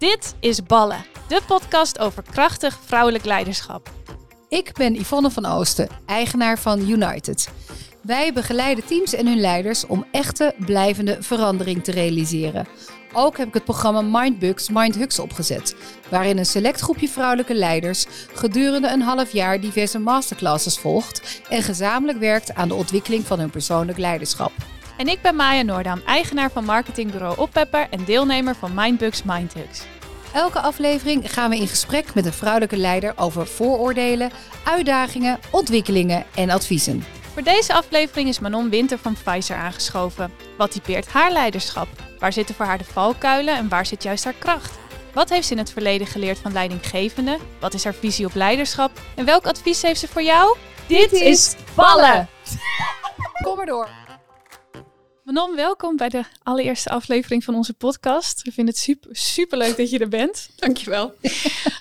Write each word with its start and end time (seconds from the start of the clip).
Dit 0.00 0.34
is 0.38 0.62
Ballen, 0.62 1.04
de 1.28 1.40
podcast 1.46 1.98
over 1.98 2.22
krachtig 2.30 2.78
vrouwelijk 2.84 3.24
leiderschap. 3.24 3.90
Ik 4.48 4.72
ben 4.72 4.94
Yvonne 4.94 5.30
van 5.30 5.46
Oosten, 5.46 5.88
eigenaar 6.06 6.58
van 6.58 6.88
United. 6.88 7.48
Wij 8.02 8.32
begeleiden 8.32 8.86
teams 8.86 9.14
en 9.14 9.26
hun 9.26 9.40
leiders 9.40 9.86
om 9.86 10.06
echte, 10.12 10.54
blijvende 10.58 11.16
verandering 11.22 11.84
te 11.84 11.90
realiseren. 11.90 12.66
Ook 13.12 13.36
heb 13.36 13.48
ik 13.48 13.54
het 13.54 13.64
programma 13.64 14.00
Mindbugs 14.00 14.68
Mindhugs 14.68 15.18
opgezet, 15.18 15.76
waarin 16.08 16.38
een 16.38 16.46
select 16.46 16.80
groepje 16.80 17.08
vrouwelijke 17.08 17.54
leiders 17.54 18.06
gedurende 18.34 18.88
een 18.88 19.02
half 19.02 19.32
jaar 19.32 19.60
diverse 19.60 19.98
masterclasses 19.98 20.78
volgt 20.78 21.42
en 21.48 21.62
gezamenlijk 21.62 22.18
werkt 22.18 22.54
aan 22.54 22.68
de 22.68 22.74
ontwikkeling 22.74 23.26
van 23.26 23.38
hun 23.38 23.50
persoonlijk 23.50 23.98
leiderschap. 23.98 24.52
En 25.00 25.08
ik 25.08 25.22
ben 25.22 25.36
Maya 25.36 25.62
Noordam, 25.62 26.02
eigenaar 26.06 26.50
van 26.50 26.64
marketingbureau 26.64 27.38
Oppepper 27.38 27.86
en 27.90 28.04
deelnemer 28.04 28.54
van 28.54 28.74
Mindbugs 28.74 29.22
Mindhugs. 29.22 29.82
Elke 30.32 30.60
aflevering 30.60 31.32
gaan 31.32 31.50
we 31.50 31.56
in 31.56 31.68
gesprek 31.68 32.14
met 32.14 32.26
een 32.26 32.32
vrouwelijke 32.32 32.76
leider 32.76 33.12
over 33.16 33.46
vooroordelen, 33.46 34.30
uitdagingen, 34.64 35.38
ontwikkelingen 35.50 36.24
en 36.34 36.50
adviezen. 36.50 37.04
Voor 37.32 37.42
deze 37.42 37.74
aflevering 37.74 38.28
is 38.28 38.38
Manon 38.38 38.70
Winter 38.70 38.98
van 38.98 39.16
Pfizer 39.24 39.56
aangeschoven. 39.56 40.32
Wat 40.56 40.70
typeert 40.70 41.08
haar 41.08 41.32
leiderschap? 41.32 41.88
Waar 42.18 42.32
zitten 42.32 42.54
voor 42.54 42.66
haar 42.66 42.78
de 42.78 42.84
valkuilen 42.84 43.56
en 43.56 43.68
waar 43.68 43.86
zit 43.86 44.02
juist 44.02 44.24
haar 44.24 44.34
kracht? 44.38 44.78
Wat 45.12 45.28
heeft 45.28 45.46
ze 45.46 45.52
in 45.52 45.58
het 45.58 45.72
verleden 45.72 46.06
geleerd 46.06 46.38
van 46.38 46.52
leidinggevenden? 46.52 47.38
Wat 47.60 47.74
is 47.74 47.84
haar 47.84 47.94
visie 47.94 48.26
op 48.26 48.34
leiderschap? 48.34 48.90
En 49.14 49.24
welk 49.24 49.46
advies 49.46 49.82
heeft 49.82 50.00
ze 50.00 50.08
voor 50.08 50.22
jou? 50.22 50.56
Dit 50.86 51.12
is 51.12 51.54
Ballen! 51.74 52.28
Kom 53.42 53.56
maar 53.56 53.66
door. 53.66 53.88
Manon, 55.32 55.56
welkom 55.56 55.96
bij 55.96 56.08
de 56.08 56.24
allereerste 56.42 56.88
aflevering 56.88 57.44
van 57.44 57.54
onze 57.54 57.74
podcast. 57.74 58.42
We 58.42 58.52
vinden 58.52 58.74
het 58.74 58.82
super, 58.82 59.16
super 59.16 59.58
leuk 59.58 59.76
dat 59.76 59.90
je 59.90 59.98
er 59.98 60.08
bent. 60.08 60.50
Dankjewel. 60.56 61.14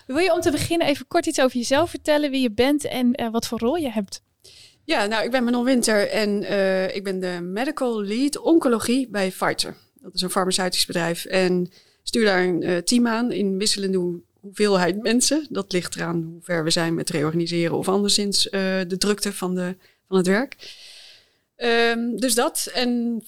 Wil 0.08 0.18
je 0.18 0.34
om 0.34 0.42
te 0.42 0.52
beginnen 0.52 0.88
even 0.88 1.08
kort 1.08 1.26
iets 1.26 1.42
over 1.42 1.58
jezelf 1.58 1.90
vertellen, 1.90 2.32
wie 2.32 2.42
je 2.42 2.52
bent 2.52 2.86
en 2.86 3.22
uh, 3.22 3.30
wat 3.32 3.48
voor 3.48 3.60
rol 3.60 3.76
je 3.76 3.90
hebt? 3.90 4.22
Ja, 4.84 5.06
nou, 5.06 5.24
ik 5.24 5.32
ben 5.32 5.44
Manon 5.44 5.64
Winter 5.64 6.10
en 6.10 6.42
uh, 6.42 6.96
ik 6.96 7.04
ben 7.04 7.20
de 7.20 7.40
medical 7.42 8.02
lead 8.04 8.38
oncologie 8.38 9.08
bij 9.10 9.30
Pfizer. 9.30 9.76
Dat 9.94 10.14
is 10.14 10.22
een 10.22 10.30
farmaceutisch 10.30 10.86
bedrijf 10.86 11.26
en 11.26 11.72
stuur 12.04 12.26
daar 12.26 12.44
een 12.44 12.64
uh, 12.64 12.78
team 12.78 13.08
aan 13.08 13.32
in 13.32 13.58
wisselende 13.58 14.20
hoeveelheid 14.40 15.02
mensen. 15.02 15.48
Dat 15.50 15.72
ligt 15.72 15.96
eraan 15.96 16.24
hoe 16.24 16.42
ver 16.42 16.64
we 16.64 16.70
zijn 16.70 16.94
met 16.94 17.10
reorganiseren 17.10 17.78
of 17.78 17.88
anderszins 17.88 18.44
de 18.44 18.96
drukte 18.98 19.34
van, 19.34 19.56
de, 19.56 19.76
van 20.08 20.18
het 20.18 20.28
werk. 20.28 20.56
Um, 21.62 22.20
dus 22.20 22.36
dat. 22.36 22.70
En 22.74 23.22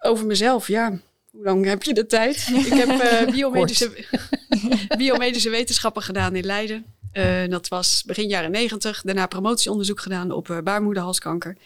over 0.00 0.26
mezelf, 0.26 0.68
ja. 0.68 1.00
Hoe 1.30 1.42
lang 1.44 1.64
heb 1.64 1.82
je 1.82 1.94
de 1.94 2.06
tijd? 2.06 2.50
Ik 2.54 2.72
heb 2.72 2.88
uh, 2.88 3.30
biomedische, 3.34 4.06
biomedische 4.98 5.50
wetenschappen 5.50 6.02
gedaan 6.02 6.36
in 6.36 6.44
Leiden. 6.44 6.84
Uh, 7.12 7.48
dat 7.48 7.68
was 7.68 8.02
begin 8.06 8.28
jaren 8.28 8.50
negentig. 8.50 9.02
Daarna 9.02 9.26
promotieonderzoek 9.26 10.00
gedaan 10.00 10.30
op 10.30 10.48
uh, 10.48 10.58
baarmoederhalskanker. 10.58 11.56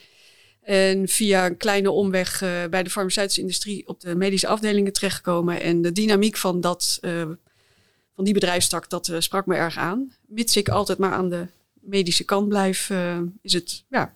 En 0.63 1.09
via 1.09 1.47
een 1.47 1.57
kleine 1.57 1.91
omweg 1.91 2.39
bij 2.71 2.83
de 2.83 2.91
farmaceutische 2.91 3.41
industrie 3.41 3.89
op 3.89 4.01
de 4.01 4.15
medische 4.15 4.47
afdelingen 4.47 4.93
terechtgekomen. 4.93 5.61
En 5.61 5.83
de 5.83 5.93
dynamiek 5.93 6.37
van, 6.37 6.61
dat, 6.61 6.99
van 8.15 8.25
die 8.25 8.35
bedrijfstak, 8.35 8.91
dat 8.91 9.13
sprak 9.19 9.47
me 9.47 9.55
erg 9.55 9.77
aan. 9.77 10.13
Mits 10.27 10.57
ik 10.57 10.69
altijd 10.69 10.99
maar 10.99 11.13
aan 11.13 11.29
de 11.29 11.47
medische 11.81 12.25
kant 12.25 12.49
blijf, 12.49 12.91
is 13.43 13.53
het 13.53 13.85
ja, 13.89 14.15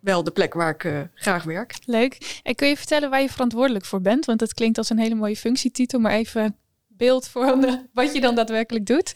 wel 0.00 0.24
de 0.24 0.30
plek 0.30 0.54
waar 0.54 0.74
ik 0.74 0.84
uh, 0.84 1.00
graag 1.14 1.42
werk. 1.42 1.74
Leuk. 1.84 2.40
En 2.42 2.54
kun 2.54 2.68
je 2.68 2.76
vertellen 2.76 3.10
waar 3.10 3.20
je 3.20 3.30
verantwoordelijk 3.30 3.84
voor 3.84 4.00
bent? 4.00 4.24
Want 4.24 4.38
dat 4.38 4.54
klinkt 4.54 4.78
als 4.78 4.90
een 4.90 4.98
hele 4.98 5.14
mooie 5.14 5.36
functietitel, 5.36 5.98
maar 5.98 6.12
even 6.12 6.56
beeld 6.88 7.28
voor 7.28 7.58
wat 7.92 8.14
je 8.14 8.20
dan 8.20 8.34
daadwerkelijk 8.34 8.86
doet. 8.86 9.14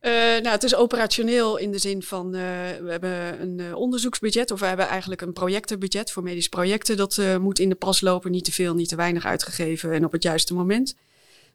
Uh, 0.00 0.12
nou, 0.12 0.48
het 0.48 0.62
is 0.62 0.74
operationeel 0.74 1.56
in 1.56 1.72
de 1.72 1.78
zin 1.78 2.02
van 2.02 2.26
uh, 2.26 2.40
we 2.80 2.90
hebben 2.90 3.42
een 3.42 3.74
onderzoeksbudget 3.74 4.50
of 4.50 4.60
we 4.60 4.66
hebben 4.66 4.88
eigenlijk 4.88 5.20
een 5.20 5.32
projectenbudget 5.32 6.10
voor 6.10 6.22
medische 6.22 6.48
projecten. 6.48 6.96
Dat 6.96 7.20
moet 7.40 7.58
in 7.58 7.68
de 7.68 7.74
pas 7.74 8.00
lopen, 8.00 8.30
niet 8.30 8.44
te 8.44 8.52
veel, 8.52 8.74
niet 8.74 8.88
te 8.88 8.96
weinig 8.96 9.24
uitgegeven 9.24 9.92
en 9.92 10.04
op 10.04 10.12
het 10.12 10.22
juiste 10.22 10.54
moment. 10.54 10.96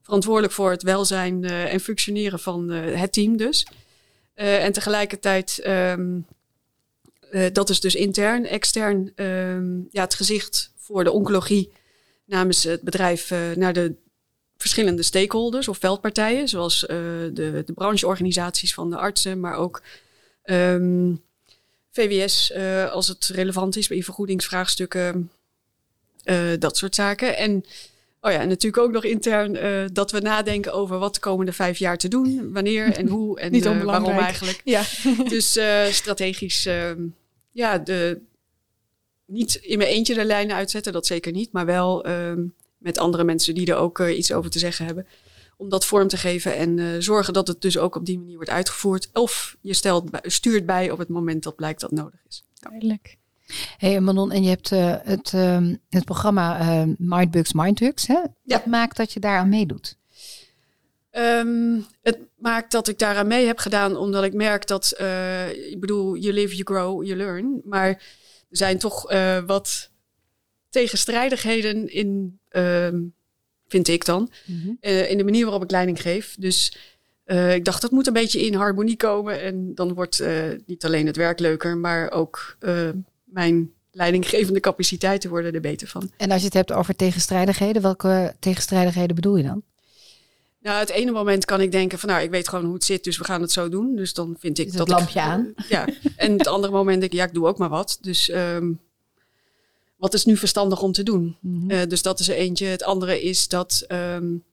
Verantwoordelijk 0.01 0.53
voor 0.53 0.71
het 0.71 0.83
welzijn 0.83 1.43
en 1.43 1.79
functioneren 1.79 2.39
van 2.39 2.69
het 2.69 3.13
team 3.13 3.37
dus. 3.37 3.67
en 4.33 4.71
tegelijkertijd 4.71 5.61
um, 5.67 6.25
uh, 7.31 7.45
dat 7.53 7.69
is 7.69 7.79
dus 7.79 7.95
intern. 7.95 8.45
Extern, 8.45 9.11
um, 9.15 9.87
ja, 9.91 10.01
het 10.01 10.15
gezicht 10.15 10.71
voor 10.77 11.03
de 11.03 11.11
oncologie 11.11 11.71
namens 12.25 12.63
het 12.63 12.81
bedrijf 12.81 13.31
uh, 13.31 13.51
naar 13.55 13.73
de 13.73 13.95
verschillende 14.57 15.03
stakeholders 15.03 15.67
of 15.67 15.77
veldpartijen, 15.77 16.47
zoals 16.47 16.83
uh, 16.83 16.87
de, 17.33 17.63
de 17.65 17.73
brancheorganisaties 17.73 18.73
van 18.73 18.89
de 18.89 18.97
artsen, 18.97 19.39
maar 19.39 19.55
ook 19.55 19.81
um, 20.43 21.21
VWS 21.91 22.53
als 22.91 23.07
het 23.07 23.25
relevant 23.25 23.75
is 23.75 23.87
bij 23.87 24.03
vergoedingsvraagstukken, 24.03 25.31
dat 26.59 26.77
soort 26.77 26.95
zaken. 26.95 27.37
En 27.37 27.65
Oh 28.25 28.31
ja, 28.31 28.39
en 28.39 28.47
natuurlijk 28.47 28.83
ook 28.83 28.91
nog 28.91 29.03
intern 29.03 29.55
uh, 29.55 29.85
dat 29.93 30.11
we 30.11 30.19
nadenken 30.19 30.73
over 30.73 30.97
wat 30.97 31.13
de 31.13 31.19
komende 31.19 31.53
vijf 31.53 31.77
jaar 31.77 31.97
te 31.97 32.07
doen, 32.07 32.53
wanneer 32.53 32.91
en 32.91 33.07
hoe 33.07 33.39
en 33.39 33.55
uh, 33.55 33.83
waarom 33.83 34.17
eigenlijk. 34.17 34.61
Ja. 34.63 34.83
dus 35.27 35.57
uh, 35.57 35.85
strategisch, 35.85 36.69
ja, 37.51 37.77
de, 37.77 38.21
niet 39.25 39.55
in 39.55 39.77
mijn 39.77 39.89
eentje 39.89 40.13
de 40.13 40.25
lijnen 40.25 40.55
uitzetten, 40.55 40.93
dat 40.93 41.05
zeker 41.05 41.31
niet, 41.31 41.51
maar 41.51 41.65
wel 41.65 42.05
met 42.77 42.97
andere 42.97 43.23
mensen 43.23 43.55
die 43.55 43.67
er 43.67 43.75
ook 43.75 43.99
iets 43.99 44.31
over 44.31 44.51
te 44.51 44.59
zeggen 44.59 44.85
hebben. 44.85 45.07
Om 45.57 45.69
dat 45.69 45.85
vorm 45.85 46.07
te 46.07 46.17
geven 46.17 46.55
en 46.55 47.03
zorgen 47.03 47.33
dat 47.33 47.47
het 47.47 47.61
dus 47.61 47.77
ook 47.77 47.95
op 47.95 48.05
die 48.05 48.19
manier 48.19 48.35
wordt 48.35 48.49
uitgevoerd. 48.49 49.09
Of 49.13 49.57
je 49.61 49.73
stelt, 49.73 50.09
stuurt 50.21 50.65
bij 50.65 50.91
op 50.91 50.97
het 50.97 51.09
moment 51.09 51.43
dat 51.43 51.55
blijkt 51.55 51.81
dat 51.81 51.91
nodig 51.91 52.19
is. 52.27 52.43
Duidelijk. 52.59 53.17
Hey 53.77 53.99
Manon, 53.99 54.31
en 54.31 54.43
je 54.43 54.49
hebt 54.49 54.71
uh, 54.71 54.95
het, 55.03 55.31
uh, 55.35 55.67
het 55.89 56.05
programma 56.05 56.59
uh, 56.59 56.93
Mindbugs 56.97 57.53
Mindhugs. 57.53 58.07
Hè? 58.07 58.13
Ja. 58.13 58.29
Wat 58.43 58.65
maakt 58.65 58.97
dat 58.97 59.13
je 59.13 59.19
daaraan 59.19 59.49
meedoet? 59.49 59.97
Um, 61.11 61.85
het 62.01 62.19
maakt 62.37 62.71
dat 62.71 62.87
ik 62.87 62.99
daaraan 62.99 63.27
mee 63.27 63.45
heb 63.45 63.57
gedaan 63.57 63.97
omdat 63.97 64.23
ik 64.23 64.33
merk 64.33 64.67
dat, 64.67 64.95
ik 65.69 65.79
bedoel, 65.79 66.15
you 66.15 66.33
live, 66.33 66.55
you 66.55 66.63
grow, 66.63 67.03
you 67.03 67.17
learn. 67.17 67.61
Maar 67.63 67.87
er 68.49 68.57
zijn 68.57 68.77
toch 68.77 69.11
wat 69.45 69.89
tegenstrijdigheden 70.69 71.93
in, 71.93 72.39
vind 73.67 73.87
ik 73.87 74.05
dan, 74.05 74.31
mm 74.45 74.61
-hmm. 74.61 74.77
in 74.81 75.17
de 75.17 75.23
manier 75.23 75.43
waarop 75.43 75.63
ik 75.63 75.71
leiding 75.71 76.01
geef. 76.01 76.35
Dus 76.39 76.77
ik 77.53 77.65
dacht, 77.65 77.81
dat 77.81 77.91
moet 77.91 78.07
een 78.07 78.13
beetje 78.13 78.45
in 78.45 78.53
harmonie 78.53 78.97
komen. 78.97 79.41
En 79.41 79.75
dan 79.75 79.93
wordt 79.93 80.23
niet 80.65 80.85
alleen 80.85 81.05
het 81.05 81.17
werk 81.17 81.39
leuker, 81.39 81.77
maar 81.77 82.11
ook 82.11 82.57
mijn 83.25 83.71
leidinggevende 83.91 84.59
capaciteiten 84.59 85.29
worden 85.29 85.53
er 85.53 85.61
beter 85.61 85.87
van. 85.87 86.11
En 86.17 86.31
als 86.31 86.39
je 86.39 86.45
het 86.45 86.53
hebt 86.53 86.71
over 86.71 86.95
tegenstrijdigheden, 86.95 87.81
welke 87.81 88.35
tegenstrijdigheden 88.39 89.15
bedoel 89.15 89.35
je 89.35 89.43
dan? 89.43 89.63
Nou, 90.65 90.79
het 90.79 90.89
ene 90.89 91.11
moment 91.11 91.45
kan 91.45 91.61
ik 91.61 91.71
denken 91.71 91.99
van 91.99 92.09
nou, 92.09 92.23
ik 92.23 92.29
weet 92.29 92.47
gewoon 92.47 92.65
hoe 92.65 92.73
het 92.73 92.83
zit, 92.83 93.03
dus 93.03 93.17
we 93.17 93.23
gaan 93.23 93.41
het 93.41 93.51
zo 93.51 93.69
doen. 93.69 93.95
Dus 93.95 94.13
dan 94.13 94.35
vind 94.39 94.59
ik 94.59 94.71
dat 94.71 94.87
het 94.87 94.97
lampje 94.97 95.19
ik, 95.19 95.25
aan. 95.25 95.53
Ja. 95.69 95.87
En 96.15 96.31
het 96.31 96.47
andere 96.47 96.73
moment 96.73 96.99
denk 96.99 97.11
ik, 97.11 97.17
ja, 97.17 97.25
ik 97.25 97.33
doe 97.33 97.47
ook 97.47 97.57
maar 97.57 97.69
wat. 97.69 97.97
Dus 98.01 98.29
um, 98.29 98.79
wat 99.95 100.13
is 100.13 100.25
nu 100.25 100.37
verstandig 100.37 100.81
om 100.81 100.91
te 100.91 101.03
doen? 101.03 101.37
Mm 101.41 101.59
-hmm. 101.59 101.71
uh, 101.71 101.81
dus 101.87 102.01
dat 102.01 102.19
is 102.19 102.29
er 102.29 102.35
eentje. 102.35 102.65
Het 102.65 102.83
andere 102.83 103.21
is 103.21 103.47
dat, 103.47 103.85
um, 103.87 104.43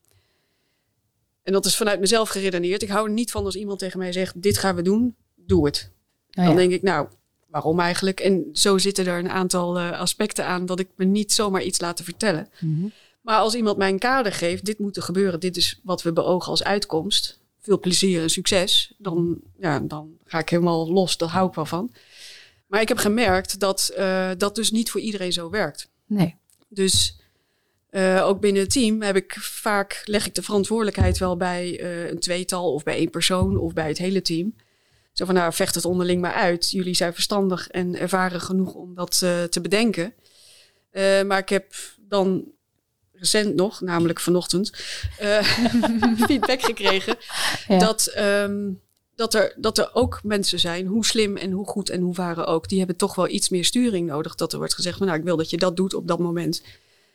en 1.43 1.53
dat 1.53 1.65
is 1.65 1.75
vanuit 1.75 1.99
mezelf 1.99 2.29
geredeneerd. 2.29 2.81
Ik 2.81 2.89
hou 2.89 3.07
er 3.07 3.13
niet 3.13 3.31
van 3.31 3.45
als 3.45 3.55
iemand 3.55 3.79
tegen 3.79 3.99
mij 3.99 4.11
zegt, 4.11 4.41
dit 4.41 4.57
gaan 4.57 4.75
we 4.75 4.81
doen, 4.81 5.15
doe 5.35 5.65
het. 5.65 5.89
Oh, 6.29 6.43
dan 6.43 6.53
ja. 6.53 6.59
denk 6.59 6.71
ik, 6.71 6.81
nou, 6.81 7.07
waarom 7.53 7.79
eigenlijk? 7.79 8.19
En 8.19 8.49
zo 8.53 8.77
zitten 8.77 9.05
er 9.05 9.19
een 9.19 9.29
aantal 9.29 9.79
uh, 9.79 9.99
aspecten 9.99 10.45
aan 10.45 10.65
dat 10.65 10.79
ik 10.79 10.87
me 10.95 11.05
niet 11.05 11.31
zomaar 11.31 11.63
iets 11.63 11.81
laat 11.81 12.01
vertellen. 12.03 12.49
Mm 12.59 12.79
-hmm. 12.79 12.91
Maar 13.21 13.39
als 13.39 13.55
iemand 13.55 13.77
mij 13.77 13.89
een 13.89 13.99
kader 13.99 14.31
geeft, 14.31 14.65
dit 14.65 14.79
moet 14.79 14.95
er 14.97 15.03
gebeuren, 15.03 15.39
dit 15.39 15.57
is 15.57 15.79
wat 15.83 16.01
we 16.01 16.13
beogen 16.13 16.49
als 16.49 16.63
uitkomst, 16.63 17.39
veel 17.59 17.79
plezier 17.79 18.21
en 18.21 18.29
succes, 18.29 18.93
dan, 18.97 19.37
ja, 19.59 19.79
dan 19.79 20.17
ga 20.25 20.39
ik 20.39 20.49
helemaal 20.49 20.91
los, 20.91 21.17
daar 21.17 21.29
hou 21.29 21.47
ik 21.47 21.53
wel 21.53 21.65
van. 21.65 21.91
Maar 22.67 22.81
ik 22.81 22.87
heb 22.87 22.97
gemerkt 22.97 23.59
dat 23.59 23.93
uh, 23.97 24.29
dat 24.37 24.55
dus 24.55 24.71
niet 24.71 24.91
voor 24.91 25.01
iedereen 25.01 25.33
zo 25.33 25.49
werkt. 25.49 25.89
Nee. 26.05 26.35
Dus 26.67 27.17
uh, 27.91 28.25
ook 28.25 28.39
binnen 28.39 28.61
het 28.61 28.71
team 28.71 29.01
heb 29.01 29.15
ik 29.15 29.33
vaak, 29.39 30.01
leg 30.05 30.25
ik 30.25 30.35
de 30.35 30.43
verantwoordelijkheid 30.43 31.17
wel 31.17 31.37
bij 31.37 31.81
uh, 31.81 32.09
een 32.09 32.19
tweetal 32.19 32.73
of 32.73 32.83
bij 32.83 32.95
één 32.95 33.09
persoon 33.09 33.57
of 33.57 33.73
bij 33.73 33.87
het 33.87 33.97
hele 33.97 34.21
team. 34.21 34.55
Zo 35.13 35.25
van, 35.25 35.35
nou, 35.35 35.53
vecht 35.53 35.75
het 35.75 35.85
onderling 35.85 36.21
maar 36.21 36.33
uit. 36.33 36.71
Jullie 36.71 36.95
zijn 36.95 37.13
verstandig 37.13 37.67
en 37.67 37.99
ervaren 37.99 38.41
genoeg 38.41 38.73
om 38.73 38.95
dat 38.95 39.21
uh, 39.23 39.43
te 39.43 39.61
bedenken. 39.61 40.13
Uh, 40.91 41.23
maar 41.23 41.39
ik 41.39 41.49
heb 41.49 41.73
dan 41.97 42.51
recent 43.13 43.55
nog, 43.55 43.81
namelijk 43.81 44.19
vanochtend, 44.19 44.71
uh, 45.21 45.43
feedback 46.27 46.61
gekregen 46.61 47.15
ja. 47.67 47.77
dat, 47.77 48.13
um, 48.17 48.81
dat, 49.15 49.33
er, 49.33 49.53
dat 49.57 49.77
er 49.77 49.89
ook 49.93 50.19
mensen 50.23 50.59
zijn, 50.59 50.85
hoe 50.85 51.05
slim 51.05 51.37
en 51.37 51.51
hoe 51.51 51.65
goed 51.65 51.89
en 51.89 52.01
hoe 52.01 52.13
varen 52.13 52.45
ook, 52.45 52.69
die 52.69 52.77
hebben 52.77 52.95
toch 52.95 53.15
wel 53.15 53.27
iets 53.27 53.49
meer 53.49 53.65
sturing 53.65 54.07
nodig. 54.07 54.35
Dat 54.35 54.51
er 54.51 54.57
wordt 54.57 54.73
gezegd, 54.73 54.97
van, 54.97 55.07
nou, 55.07 55.19
ik 55.19 55.25
wil 55.25 55.37
dat 55.37 55.49
je 55.49 55.57
dat 55.57 55.75
doet 55.75 55.93
op 55.93 56.07
dat 56.07 56.19
moment. 56.19 56.63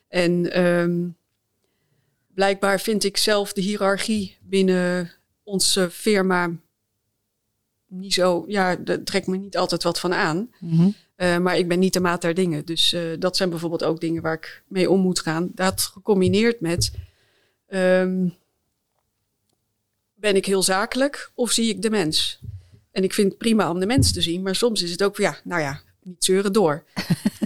En 0.09 0.63
um, 0.65 1.17
blijkbaar 2.35 2.81
vind 2.81 3.05
ik 3.05 3.17
zelf 3.17 3.53
de 3.53 3.61
hiërarchie 3.61 4.39
binnen 4.41 5.13
onze 5.43 5.91
firma 5.91 6.51
niet 7.89 8.15
zo, 8.15 8.45
ja, 8.47 8.77
daar 8.77 9.03
trekt 9.03 9.27
me 9.27 9.37
niet 9.37 9.57
altijd 9.57 9.83
wat 9.83 10.01
van 10.01 10.15
aan. 10.15 10.51
Mhm. 10.59 10.89
Uh, 11.17 11.39
maar 11.39 11.59
ik 11.59 11.69
ben 11.69 11.79
niet 11.79 11.93
de 11.93 12.01
maat 12.01 12.21
der 12.23 12.35
dingen. 12.35 12.65
Dus 12.65 12.93
uh, 12.93 13.01
dat 13.19 13.37
zijn 13.37 13.51
bijvoorbeeld 13.51 13.85
ook 13.85 14.01
dingen 14.01 14.23
waar 14.23 14.35
ik 14.35 14.63
mee 14.69 14.91
om 14.91 15.01
moet 15.01 15.21
gaan. 15.21 15.51
Dat 15.55 15.81
gecombineerd 15.81 16.61
met, 16.61 16.93
um, 17.69 18.35
ben 20.15 20.37
ik 20.37 20.47
heel 20.47 20.63
zakelijk 20.63 21.31
of 21.35 21.51
zie 21.51 21.69
ik 21.69 21.83
de 21.83 21.91
mens? 21.91 22.41
En 22.93 23.03
ik 23.05 23.15
vind 23.15 23.29
het 23.29 23.39
prima 23.39 23.71
om 23.71 23.81
de 23.81 23.87
mens 23.87 24.13
te 24.13 24.21
zien, 24.21 24.43
maar 24.43 24.55
soms 24.55 24.83
is 24.83 24.91
het 24.91 25.03
ook, 25.03 25.17
ja, 25.17 25.37
nou 25.45 25.61
ja, 25.61 25.81
niet 26.03 26.25
zeuren 26.25 26.53
door. 26.53 26.85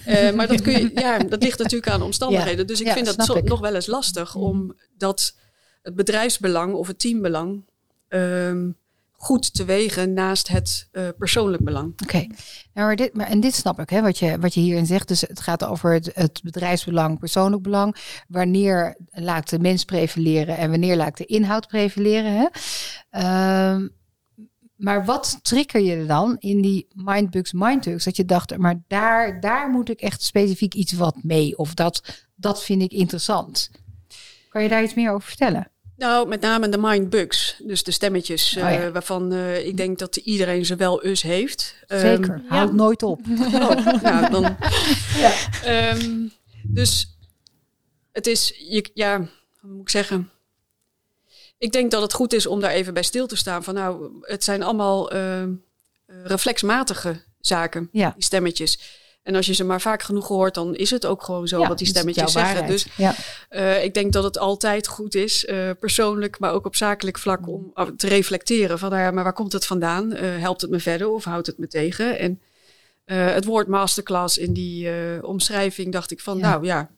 uh, 0.06 0.33
maar 0.37 0.49
dat, 0.49 0.62
kun 0.62 0.73
je, 0.73 0.91
ja, 0.94 1.19
dat 1.19 1.43
ligt 1.43 1.59
natuurlijk 1.59 1.93
aan 1.93 2.03
omstandigheden. 2.03 2.59
Ja. 2.59 2.65
Dus 2.65 2.81
ik 2.81 2.87
Ja, 2.87 2.93
vind 2.93 3.17
dat 3.17 3.37
ik. 3.37 3.44
nog 3.44 3.61
wel 3.61 3.75
eens 3.75 3.87
lastig 3.87 4.35
om 4.35 4.77
dat 4.97 5.37
het 5.83 5.94
bedrijfsbelang 5.94 6.75
of 6.75 6.87
het 6.87 6.99
teambelang 6.99 7.62
um, 8.09 8.77
goed 9.22 9.54
te 9.54 9.64
wegen 9.64 10.12
naast 10.12 10.48
het 10.48 10.88
uh, 10.92 11.08
persoonlijk 11.19 11.64
belang. 11.64 11.92
Oké, 12.02 12.26
nou, 12.74 12.94
dit, 12.94 13.14
maar, 13.14 13.26
en 13.26 13.40
dit 13.40 13.54
snap 13.54 13.80
ik, 13.80 13.90
hè, 13.90 14.02
wat, 14.02 14.19
je, 14.19 14.38
wat 14.38 14.54
je 14.54 14.60
hierin 14.60 14.86
zegt. 14.86 15.08
Dus 15.08 15.20
het 15.20 15.40
gaat 15.40 15.64
over 15.64 15.92
het, 15.92 16.10
het 16.14 16.40
bedrijfsbelang, 16.42 17.19
persoonlijk 17.19 17.62
belang. 17.62 17.96
Wanneer 18.28 18.96
laat 19.10 19.48
de 19.50 19.58
mens 19.58 19.84
prevaleren 19.84 20.56
en 20.56 20.70
wanneer 20.70 20.96
laat 20.96 21.16
de 21.16 21.24
inhoud 21.24 21.66
prevaleren. 21.66 22.50
Hè? 23.10 23.70
Um, 23.70 23.90
maar 24.76 25.04
wat 25.04 25.38
trigger 25.42 25.80
je 25.80 26.06
dan 26.06 26.36
in 26.38 26.62
die 26.62 26.86
Mindbugs, 26.94 27.52
Mindtugs? 27.52 28.04
Dat 28.04 28.16
je 28.16 28.24
dacht, 28.24 28.56
maar 28.56 28.82
daar, 28.86 29.40
daar 29.40 29.70
moet 29.70 29.90
ik 29.90 30.00
echt 30.00 30.22
specifiek 30.22 30.74
iets 30.74 30.92
wat 30.92 31.16
mee. 31.22 31.58
Of 31.58 31.74
dat, 31.74 32.26
dat 32.34 32.64
vind 32.64 32.82
ik 32.82 32.92
interessant. 32.92 33.70
Kan 34.48 34.62
je 34.62 34.69
daar 34.69 34.82
iets 34.82 34.94
meer 34.94 35.12
over 35.12 35.28
vertellen? 35.28 35.71
Nou, 36.02 36.28
met 36.28 36.40
name 36.40 36.69
de 36.69 36.78
mindbugs. 36.78 37.56
Dus 37.58 37.82
de 37.82 37.90
stemmetjes 37.90 38.56
Oh 38.56 38.62
ja. 38.62 38.87
uh, 38.87 38.93
waarvan 38.93 39.32
uh, 39.32 39.66
ik 39.66 39.76
denk 39.76 39.99
dat 39.99 40.16
iedereen 40.16 40.64
ze 40.64 40.76
wel 40.76 41.02
eens 41.02 41.22
heeft. 41.22 41.75
Zeker, 41.87 42.34
um, 42.34 42.44
houd 42.49 42.72
nooit 42.72 43.02
op. 43.02 43.20
Oh, 43.52 44.02
nou, 44.02 44.31
dan, 44.31 44.43
ja. 45.22 45.32
um, 45.94 46.32
dus 46.62 47.16
het 48.12 48.26
is, 48.26 48.54
je, 48.69 48.90
ja, 48.94 49.16
hoe 49.60 49.70
moet 49.70 49.81
ik 49.81 49.88
zeggen? 49.88 50.31
Ik 51.58 51.72
denk 51.72 51.90
dat 51.90 52.02
het 52.02 52.12
goed 52.12 52.32
is 52.32 52.46
om 52.46 52.60
daar 52.60 52.70
even 52.70 52.94
bij 52.94 53.02
stil 53.02 53.26
te 53.26 53.37
staan. 53.37 53.64
Van 53.64 53.75
nou, 53.75 54.10
het 54.20 54.44
zijn 54.44 54.62
allemaal 54.62 55.14
uh, 55.14 55.44
reflexmatige 56.06 57.22
zaken, 57.40 57.88
ja. 57.93 58.12
die 58.14 58.25
stemmetjes. 58.25 58.78
En 59.22 59.34
als 59.34 59.46
je 59.46 59.54
ze 59.54 59.64
maar 59.64 59.80
vaak 59.80 60.02
genoeg 60.02 60.28
hoort, 60.28 60.54
dan 60.54 60.74
is 60.74 60.90
het 60.90 61.06
ook 61.06 61.22
gewoon 61.22 61.48
zo 61.48 61.60
ja, 61.60 61.69
wat 61.69 61.78
die 61.78 61.86
stemmetjes 61.86 62.32
zeggen. 62.32 62.66
Dus 62.66 62.86
ja. 62.96 63.14
uh, 63.50 63.84
ik 63.84 63.94
denk 63.94 64.12
dat 64.12 64.24
het 64.24 64.38
altijd 64.38 64.86
goed 64.86 65.14
is, 65.14 65.44
uh, 65.44 65.70
persoonlijk, 65.80 66.38
maar 66.38 66.52
ook 66.52 66.66
op 66.66 66.76
zakelijk 66.76 67.19
vlak, 67.19 67.48
om 67.48 67.72
te 67.96 68.08
reflecteren 68.08 68.78
van, 68.78 68.90
nou 68.90 69.02
ja, 69.02 69.10
maar 69.10 69.24
waar 69.24 69.32
komt 69.32 69.52
het 69.52 69.66
vandaan? 69.66 70.12
Uh, 70.12 70.19
helpt 70.38 70.60
het 70.60 70.70
me 70.70 70.80
verder 70.80 71.08
of 71.08 71.24
houdt 71.24 71.46
het 71.46 71.58
me 71.58 71.69
tegen? 71.69 72.19
En 72.19 72.40
het 73.04 73.44
woord 73.44 73.66
masterclass 73.66 74.38
in 74.38 74.52
die 74.52 74.88
omschrijving 75.24 75.92
dacht 75.92 76.10
ik 76.10 76.20
van, 76.20 76.38
Ja. 76.38 76.50
nou 76.50 76.64
ja, 76.64 76.90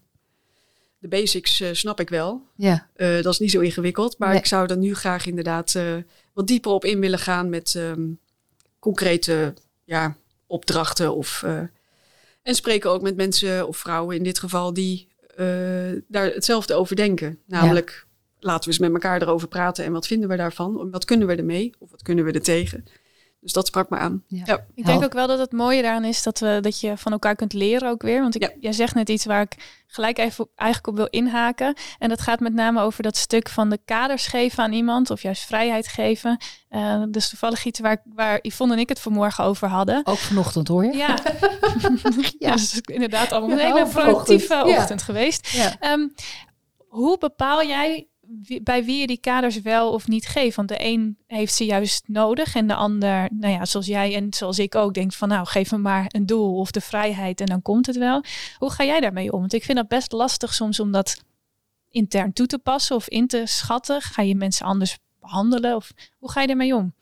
de 0.98 1.10
basics 1.10 1.60
uh, 1.60 1.68
snap 1.72 2.00
ik 2.00 2.08
wel. 2.08 2.42
Ja. 2.56 2.88
Uh, 2.96 3.22
dat 3.22 3.32
is 3.32 3.38
niet 3.38 3.50
zo 3.50 3.60
ingewikkeld, 3.60 4.18
maar 4.18 4.28
Nee. 4.28 4.38
ik 4.38 4.46
zou 4.46 4.68
er 4.68 4.76
nu 4.76 4.94
graag 4.94 5.26
inderdaad 5.26 5.74
uh, 5.74 5.94
wat 6.32 6.46
dieper 6.46 6.70
op 6.70 6.84
in 6.84 7.00
willen 7.00 7.18
gaan 7.18 7.48
met 7.48 7.74
um, 7.74 8.18
concrete 8.78 9.54
ja, 9.84 10.16
opdrachten. 10.46 11.14
Of, 11.14 11.44
en 12.44 12.54
spreken 12.54 12.90
ook 12.90 13.02
met 13.02 13.16
mensen 13.16 13.68
of 13.68 13.76
vrouwen 13.76 14.16
in 14.16 14.22
dit 14.22 14.38
geval 14.38 14.72
die 14.72 15.08
uh, 15.38 15.46
daar 16.08 16.26
hetzelfde 16.26 16.74
over 16.74 16.96
denken. 16.96 17.38
Namelijk, 17.46 18.06
laten 18.38 18.64
we 18.64 18.70
eens 18.70 18.78
met 18.78 18.92
elkaar 18.92 19.22
erover 19.22 19.48
praten 19.48 19.84
en 19.84 19.92
wat 19.92 20.06
vinden 20.06 20.28
we 20.28 20.36
daarvan? 20.36 20.90
Wat 20.90 21.04
kunnen 21.04 21.26
we 21.26 21.34
ermee 21.34 21.74
of 21.78 21.90
wat 21.90 22.02
kunnen 22.02 22.24
we 22.24 22.32
er 22.32 22.42
tegen? 22.42 22.84
Dus 23.44 23.52
dat 23.52 23.66
sprak 23.66 23.90
me 23.90 23.96
aan. 23.96 24.22
Ja. 24.26 24.42
Ja. 24.46 24.64
Ik 24.74 24.84
denk 24.86 25.04
ook 25.04 25.12
wel 25.12 25.26
dat 25.26 25.38
het 25.38 25.52
mooie 25.52 25.82
daaraan 25.82 26.04
is 26.04 26.22
dat, 26.22 26.38
we, 26.38 26.58
dat 26.60 26.80
je 26.80 26.96
van 26.96 27.12
elkaar 27.12 27.34
kunt 27.36 27.52
leren 27.52 27.88
ook 27.88 28.02
weer. 28.02 28.20
Want 28.20 28.34
ik, 28.34 28.42
Ja. 28.42 28.50
jij 28.60 28.72
zegt 28.72 28.94
net 28.94 29.08
iets 29.08 29.24
waar 29.24 29.40
ik 29.42 29.82
gelijk 29.86 30.18
even 30.18 30.44
op, 30.44 30.50
eigenlijk 30.54 30.88
op 30.90 30.96
wil 30.96 31.20
inhaken. 31.20 31.76
En 31.98 32.08
dat 32.08 32.20
gaat 32.20 32.40
met 32.40 32.54
name 32.54 32.80
over 32.80 33.02
dat 33.02 33.16
stuk 33.16 33.48
van 33.48 33.70
de 33.70 33.78
kaders 33.84 34.26
geven 34.26 34.62
aan 34.62 34.72
iemand. 34.72 35.10
Of 35.10 35.22
juist 35.22 35.42
vrijheid 35.44 35.88
geven. 35.88 36.36
Uh, 36.70 37.02
dus 37.08 37.28
toevallig 37.28 37.64
iets 37.64 37.80
waar, 37.80 38.02
waar 38.04 38.38
Yvonne 38.42 38.74
en 38.74 38.80
ik 38.80 38.88
het 38.88 39.00
vanmorgen 39.00 39.44
over 39.44 39.68
hadden. 39.68 40.00
Ook 40.04 40.16
vanochtend 40.18 40.68
hoor 40.68 40.84
je. 40.84 40.96
Ja, 40.96 41.16
ja. 42.38 42.52
dus 42.56 42.72
is 42.72 42.80
inderdaad 42.80 43.32
allemaal 43.32 43.58
een 43.58 43.64
hele 43.72 43.86
productieve 43.86 44.54
Ja. 44.54 44.62
ochtend 44.76 45.02
geweest. 45.02 45.48
Ja. 45.48 45.92
Um, 45.92 46.14
hoe 46.88 47.18
bepaal 47.18 47.64
jij 47.66 48.08
wie, 48.42 48.62
bij 48.62 48.84
wie 48.84 49.00
je 49.00 49.06
die 49.06 49.18
kaders 49.20 49.60
wel 49.60 49.92
of 49.92 50.08
niet 50.08 50.26
geeft? 50.26 50.56
Want 50.56 50.68
de 50.68 50.84
een 50.84 51.18
heeft 51.26 51.54
ze 51.54 51.64
juist 51.64 52.08
nodig 52.08 52.54
en 52.54 52.66
de 52.66 52.74
ander, 52.74 53.28
nou 53.32 53.52
ja, 53.52 53.64
zoals 53.64 53.86
jij 53.86 54.14
en 54.14 54.34
zoals 54.34 54.58
ik 54.58 54.74
ook, 54.74 54.94
denkt 54.94 55.16
van 55.16 55.28
nou, 55.28 55.46
geef 55.46 55.70
me 55.70 55.78
maar 55.78 56.06
een 56.08 56.26
doel 56.26 56.58
of 56.58 56.70
de 56.70 56.80
vrijheid 56.80 57.40
en 57.40 57.46
dan 57.46 57.62
komt 57.62 57.86
het 57.86 57.96
wel. 57.96 58.24
Hoe 58.58 58.70
ga 58.70 58.84
jij 58.84 59.00
daarmee 59.00 59.32
om? 59.32 59.40
Want 59.40 59.52
ik 59.52 59.64
vind 59.64 59.78
dat 59.78 59.88
best 59.88 60.12
lastig 60.12 60.54
soms 60.54 60.80
om 60.80 60.92
dat 60.92 61.22
intern 61.90 62.32
toe 62.32 62.46
te 62.46 62.58
passen 62.58 62.96
of 62.96 63.08
in 63.08 63.26
te 63.26 63.42
schatten. 63.44 64.00
Ga 64.00 64.22
je 64.22 64.34
mensen 64.34 64.66
anders 64.66 64.98
behandelen 65.20 65.76
of 65.76 65.92
hoe 66.18 66.30
ga 66.30 66.40
je 66.40 66.46
daarmee 66.46 66.74
om? 66.74 66.94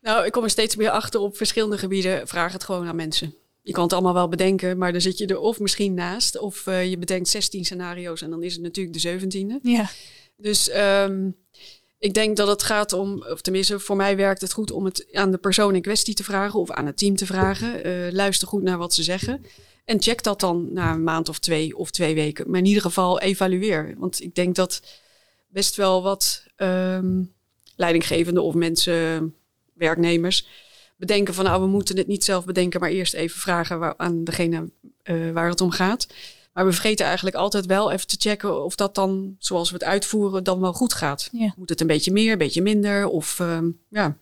Nou, 0.00 0.26
ik 0.26 0.32
kom 0.32 0.42
er 0.44 0.50
steeds 0.50 0.76
meer 0.76 0.90
achter 0.90 1.20
op 1.20 1.36
verschillende 1.36 1.78
gebieden. 1.78 2.28
Vraag 2.28 2.52
het 2.52 2.64
gewoon 2.64 2.86
aan 2.86 2.96
mensen. 2.96 3.34
Je 3.62 3.72
kan 3.72 3.82
het 3.82 3.92
allemaal 3.92 4.14
wel 4.14 4.28
bedenken, 4.28 4.78
maar 4.78 4.92
dan 4.92 5.00
zit 5.00 5.18
je 5.18 5.26
er 5.26 5.38
of 5.38 5.60
misschien 5.60 5.94
naast. 5.94 6.38
Of 6.38 6.66
uh, 6.66 6.90
je 6.90 6.98
bedenkt 6.98 7.28
16 7.28 7.64
scenario's 7.64 8.22
en 8.22 8.30
dan 8.30 8.42
is 8.42 8.52
het 8.52 8.62
natuurlijk 8.62 9.02
de 9.02 9.18
17e. 9.20 9.60
Ja. 9.62 9.90
Dus 10.40 10.74
um, 10.76 11.36
ik 11.98 12.14
denk 12.14 12.36
dat 12.36 12.48
het 12.48 12.62
gaat 12.62 12.92
om, 12.92 13.24
of 13.24 13.40
tenminste 13.40 13.78
voor 13.78 13.96
mij 13.96 14.16
werkt 14.16 14.40
het 14.40 14.52
goed 14.52 14.70
om 14.70 14.84
het 14.84 15.08
aan 15.12 15.30
de 15.30 15.38
persoon 15.38 15.74
in 15.74 15.82
kwestie 15.82 16.14
te 16.14 16.24
vragen 16.24 16.60
of 16.60 16.70
aan 16.70 16.86
het 16.86 16.96
team 16.96 17.16
te 17.16 17.26
vragen. 17.26 17.86
Uh, 17.86 18.12
luister 18.12 18.48
goed 18.48 18.62
naar 18.62 18.78
wat 18.78 18.94
ze 18.94 19.02
zeggen. 19.02 19.44
En 19.84 20.02
check 20.02 20.22
dat 20.22 20.40
dan 20.40 20.72
na 20.72 20.92
een 20.92 21.02
maand 21.02 21.28
of 21.28 21.38
twee 21.38 21.76
of 21.76 21.90
twee 21.90 22.14
weken. 22.14 22.50
Maar 22.50 22.60
in 22.60 22.66
ieder 22.66 22.82
geval 22.82 23.20
evalueer. 23.20 23.94
Want 23.98 24.22
ik 24.22 24.34
denk 24.34 24.54
dat 24.54 24.82
best 25.48 25.76
wel 25.76 26.02
wat 26.02 26.44
um, 26.56 27.34
leidinggevenden 27.76 28.42
of 28.42 28.54
mensen, 28.54 29.34
werknemers, 29.74 30.46
bedenken 30.96 31.34
van 31.34 31.44
nou 31.44 31.60
we 31.60 31.66
moeten 31.66 31.96
het 31.96 32.06
niet 32.06 32.24
zelf 32.24 32.44
bedenken, 32.44 32.80
maar 32.80 32.90
eerst 32.90 33.14
even 33.14 33.40
vragen 33.40 33.78
waar, 33.78 33.94
aan 33.96 34.24
degene 34.24 34.70
uh, 35.04 35.30
waar 35.32 35.48
het 35.48 35.60
om 35.60 35.70
gaat. 35.70 36.06
Maar 36.58 36.66
we 36.66 36.72
vergeten 36.72 37.06
eigenlijk 37.06 37.36
altijd 37.36 37.66
wel 37.66 37.90
even 37.90 38.06
te 38.06 38.16
checken 38.18 38.64
of 38.64 38.74
dat 38.74 38.94
dan, 38.94 39.36
zoals 39.38 39.68
we 39.70 39.74
het 39.74 39.84
uitvoeren, 39.84 40.44
dan 40.44 40.60
wel 40.60 40.72
goed 40.72 40.92
gaat. 40.92 41.28
Ja. 41.32 41.54
Moet 41.56 41.68
het 41.68 41.80
een 41.80 41.86
beetje 41.86 42.12
meer, 42.12 42.32
een 42.32 42.38
beetje 42.38 42.62
minder? 42.62 43.06
Of 43.08 43.38
um, 43.38 43.78
ja. 43.88 44.16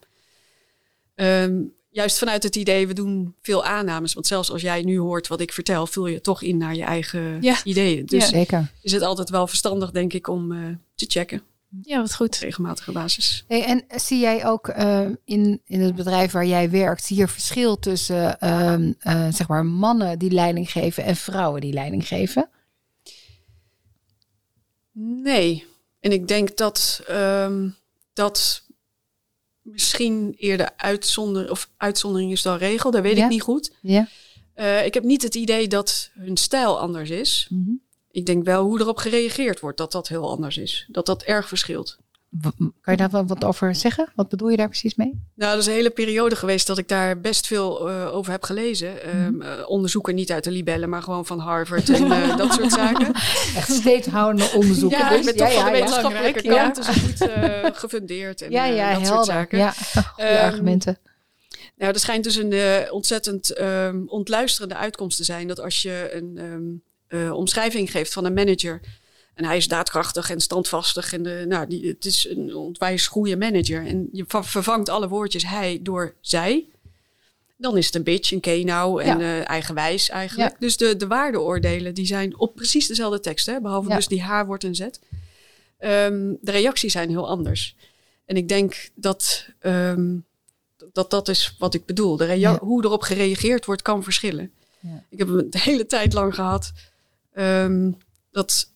Um, 1.15 1.73
juist 1.91 2.19
vanuit 2.19 2.43
het 2.43 2.57
idee, 2.57 2.87
we 2.87 2.93
doen 2.93 3.35
veel 3.41 3.65
aannames. 3.65 4.15
Want 4.15 4.27
zelfs 4.27 4.51
als 4.51 4.63
jij 4.63 4.83
nu 4.83 4.99
hoort 4.99 5.27
wat 5.27 5.41
ik 5.41 5.53
vertel, 5.53 5.87
vul 5.87 6.07
je 6.07 6.21
toch 6.21 6.43
in 6.43 6.57
naar 6.57 6.75
je 6.75 6.83
eigen 6.83 7.43
Ja. 7.43 7.57
ideeën. 7.65 8.07
Dus 8.07 8.23
Ja. 8.23 8.29
Zeker. 8.29 8.73
is 8.83 8.93
het 8.93 9.03
altijd 9.03 9.31
wel 9.31 9.47
verstandig, 9.47 9.91
denk 9.91 10.13
ik, 10.13 10.29
om 10.29 10.53
uh, 10.53 10.75
te 10.95 11.05
checken. 11.09 11.43
Ja, 11.83 12.01
wat 12.01 12.15
goed. 12.15 12.35
Op 12.35 12.41
regelmatige 12.43 12.93
basis. 12.93 13.45
Hey, 13.49 13.65
en 13.65 13.85
zie 14.01 14.19
jij 14.21 14.47
ook 14.47 14.69
uh, 14.69 15.09
in, 15.25 15.61
in 15.65 15.81
het 15.81 15.95
bedrijf 15.95 16.33
waar 16.33 16.47
jij 16.47 16.71
werkt, 16.71 17.05
zie 17.05 17.17
je 17.17 17.29
verschil 17.29 17.79
tussen 17.79 18.37
uh, 18.41 18.73
uh, 18.79 19.33
zeg 19.33 19.49
maar 19.49 19.67
mannen 19.67 20.19
die 20.19 20.31
leiding 20.31 20.71
geven 20.71 21.05
en 21.05 21.17
vrouwen 21.17 21.61
die 21.61 21.73
leiding 21.73 22.07
geven? 22.09 22.49
Nee. 25.23 25.65
En 26.01 26.13
ik 26.13 26.29
denk 26.29 26.57
dat 26.57 27.03
um, 27.11 27.77
dat 28.13 28.63
misschien 29.63 30.35
eerder 30.39 30.71
uitzonder, 30.77 31.51
of 31.51 31.71
uitzondering 31.77 32.33
is 32.33 32.43
dan 32.43 32.57
regel. 32.57 32.91
Dat 32.91 33.03
weet 33.03 33.17
Ja. 33.17 33.25
ik 33.25 33.31
niet 33.31 33.43
goed. 33.43 33.73
Ja. 33.81 34.09
Uh, 34.57 34.85
ik 34.85 34.95
heb 34.95 35.03
niet 35.05 35.23
het 35.23 35.35
idee 35.35 35.69
dat 35.69 36.11
hun 36.15 36.37
stijl 36.37 36.81
anders 36.81 37.11
is. 37.11 37.47
Mhm. 37.51 37.71
Ik 38.17 38.27
denk 38.27 38.45
wel 38.45 38.65
hoe 38.65 38.81
erop 38.81 38.97
gereageerd 38.99 39.61
wordt, 39.61 39.79
dat 39.79 39.93
dat 39.93 40.09
heel 40.09 40.31
anders 40.31 40.57
is. 40.57 40.87
Dat 40.89 41.07
dat 41.07 41.23
erg 41.23 41.49
verschilt. 41.49 41.99
Kan 42.41 42.73
je 42.85 42.97
daar 42.97 43.11
wel 43.11 43.27
wat 43.27 43.45
over 43.45 43.75
zeggen? 43.75 44.13
Wat 44.15 44.29
bedoel 44.29 44.49
je 44.49 44.57
daar 44.57 44.69
precies 44.69 44.95
mee? 44.95 45.21
Nou, 45.35 45.53
er 45.53 45.59
is 45.59 45.67
een 45.67 45.73
hele 45.73 45.91
periode 45.91 46.37
geweest 46.37 46.67
dat 46.67 46.79
ik 46.79 46.89
daar 46.89 47.21
best 47.21 47.47
veel 47.47 47.91
uh, 47.91 48.15
over 48.15 48.33
heb 48.33 48.43
gelezen. 48.43 49.17
Um, 49.25 49.43
uh, 49.43 49.49
onderzoeken 49.67 50.15
niet 50.15 50.33
uit 50.33 50.45
de 50.45 50.51
libellen, 50.51 50.89
maar 50.89 51.03
gewoon 51.03 51.27
van 51.27 51.39
Harvard 51.39 51.89
en 51.89 52.07
uh, 52.07 52.37
dat 52.37 52.53
soort 52.53 52.73
zaken. 52.83 53.15
Echt 53.57 53.73
steeds 53.73 54.07
houdende 54.07 54.51
onderzoeken. 54.55 54.99
Ja, 54.99 55.09
dus. 55.09 55.19
ik 55.19 55.25
ben 55.25 55.37
toch 55.37 55.53
ja, 55.53 55.55
van 55.63 55.73
de 55.73 55.79
ja, 55.79 55.85
wetenschappelijke 55.85 56.43
kant, 56.43 56.77
dus 56.77 56.87
goed 56.87 57.79
gefundeerd 57.79 58.43
en 58.43 58.51
Ja, 58.51 58.65
ja, 58.65 58.93
dat 58.93 59.01
helder. 59.01 59.07
soort 59.07 59.27
zaken. 59.27 59.59
Ja, 59.59 59.71
goede 59.71 60.29
Ehm, 60.29 60.45
argumenten. 60.45 60.99
Nou, 61.77 61.93
er 61.93 62.01
schijnt 62.01 62.25
dus 62.25 62.37
een 62.37 62.55
ontzettend 62.91 63.61
um, 63.61 64.09
ontluisterende 64.09 64.77
uitkomst 64.77 65.17
te 65.17 65.25
zijn 65.25 65.49
dat 65.49 65.61
als 65.61 65.83
je 65.83 66.11
een 66.13 66.39
um, 66.39 66.83
uh, 67.09 67.33
omschrijving 67.33 67.91
geeft 67.91 68.13
van 68.13 68.25
een 68.25 68.35
manager 68.35 68.81
en 69.35 69.45
hij 69.45 69.57
is 69.57 69.69
daadkrachtig 69.69 70.31
en 70.31 70.41
standvastig 70.41 71.13
en 71.13 71.23
de, 71.23 71.45
nou, 71.49 71.67
die, 71.67 71.89
het 71.89 72.05
is 72.05 72.29
een 72.29 72.55
ontwijs 72.55 73.07
goede 73.07 73.37
manager 73.37 73.87
en 73.87 74.09
je 74.13 74.25
vervangt 74.29 74.89
alle 74.89 75.09
woordjes 75.09 75.47
hij 75.47 75.81
door 75.83 76.15
zij, 76.21 76.67
dan 77.57 77.77
is 77.77 77.87
het 77.87 77.95
een 77.95 78.03
bitch, 78.03 78.33
een 78.33 78.41
kenau 78.41 79.03
en 79.03 79.19
Ja. 79.19 79.39
uh, 79.39 79.49
eigenwijs 79.49 80.09
eigenlijk. 80.09 80.51
Ja. 80.51 80.57
Dus 80.59 80.77
de, 80.77 80.97
de 80.97 81.07
waardeoordelen 81.07 81.95
die 81.95 82.07
zijn 82.07 82.39
op 82.39 82.55
precies 82.55 82.87
dezelfde 82.87 83.21
tekst, 83.21 83.47
hè, 83.47 83.61
behalve 83.61 83.89
Ja. 83.89 83.97
dus 83.97 84.07
die 84.07 84.23
H 84.23 84.45
wordt 84.47 84.65
een 84.65 84.75
Z. 84.75 84.81
Ehm, 85.79 86.35
de 86.41 86.51
reacties 86.51 86.93
zijn 86.93 87.09
heel 87.09 87.29
anders. 87.29 87.77
En 88.25 88.37
ik 88.37 88.49
denk 88.49 88.91
dat 88.95 89.47
ehm, 89.59 90.17
dat, 90.93 91.11
dat 91.11 91.29
is 91.29 91.55
wat 91.59 91.75
ik 91.75 91.85
bedoel. 91.85 92.17
De. 92.17 92.57
Hoe 92.61 92.85
erop 92.85 93.03
gereageerd 93.03 93.65
wordt, 93.65 93.83
kan 93.83 94.03
verschillen. 94.03 94.51
Ik 95.11 95.19
heb 95.19 95.29
het 95.29 95.53
de 95.53 95.61
hele 95.61 95.87
tijd 95.87 96.13
lang 96.13 96.35
gehad 96.35 96.73
ehm, 97.37 97.91
dat 98.31 98.71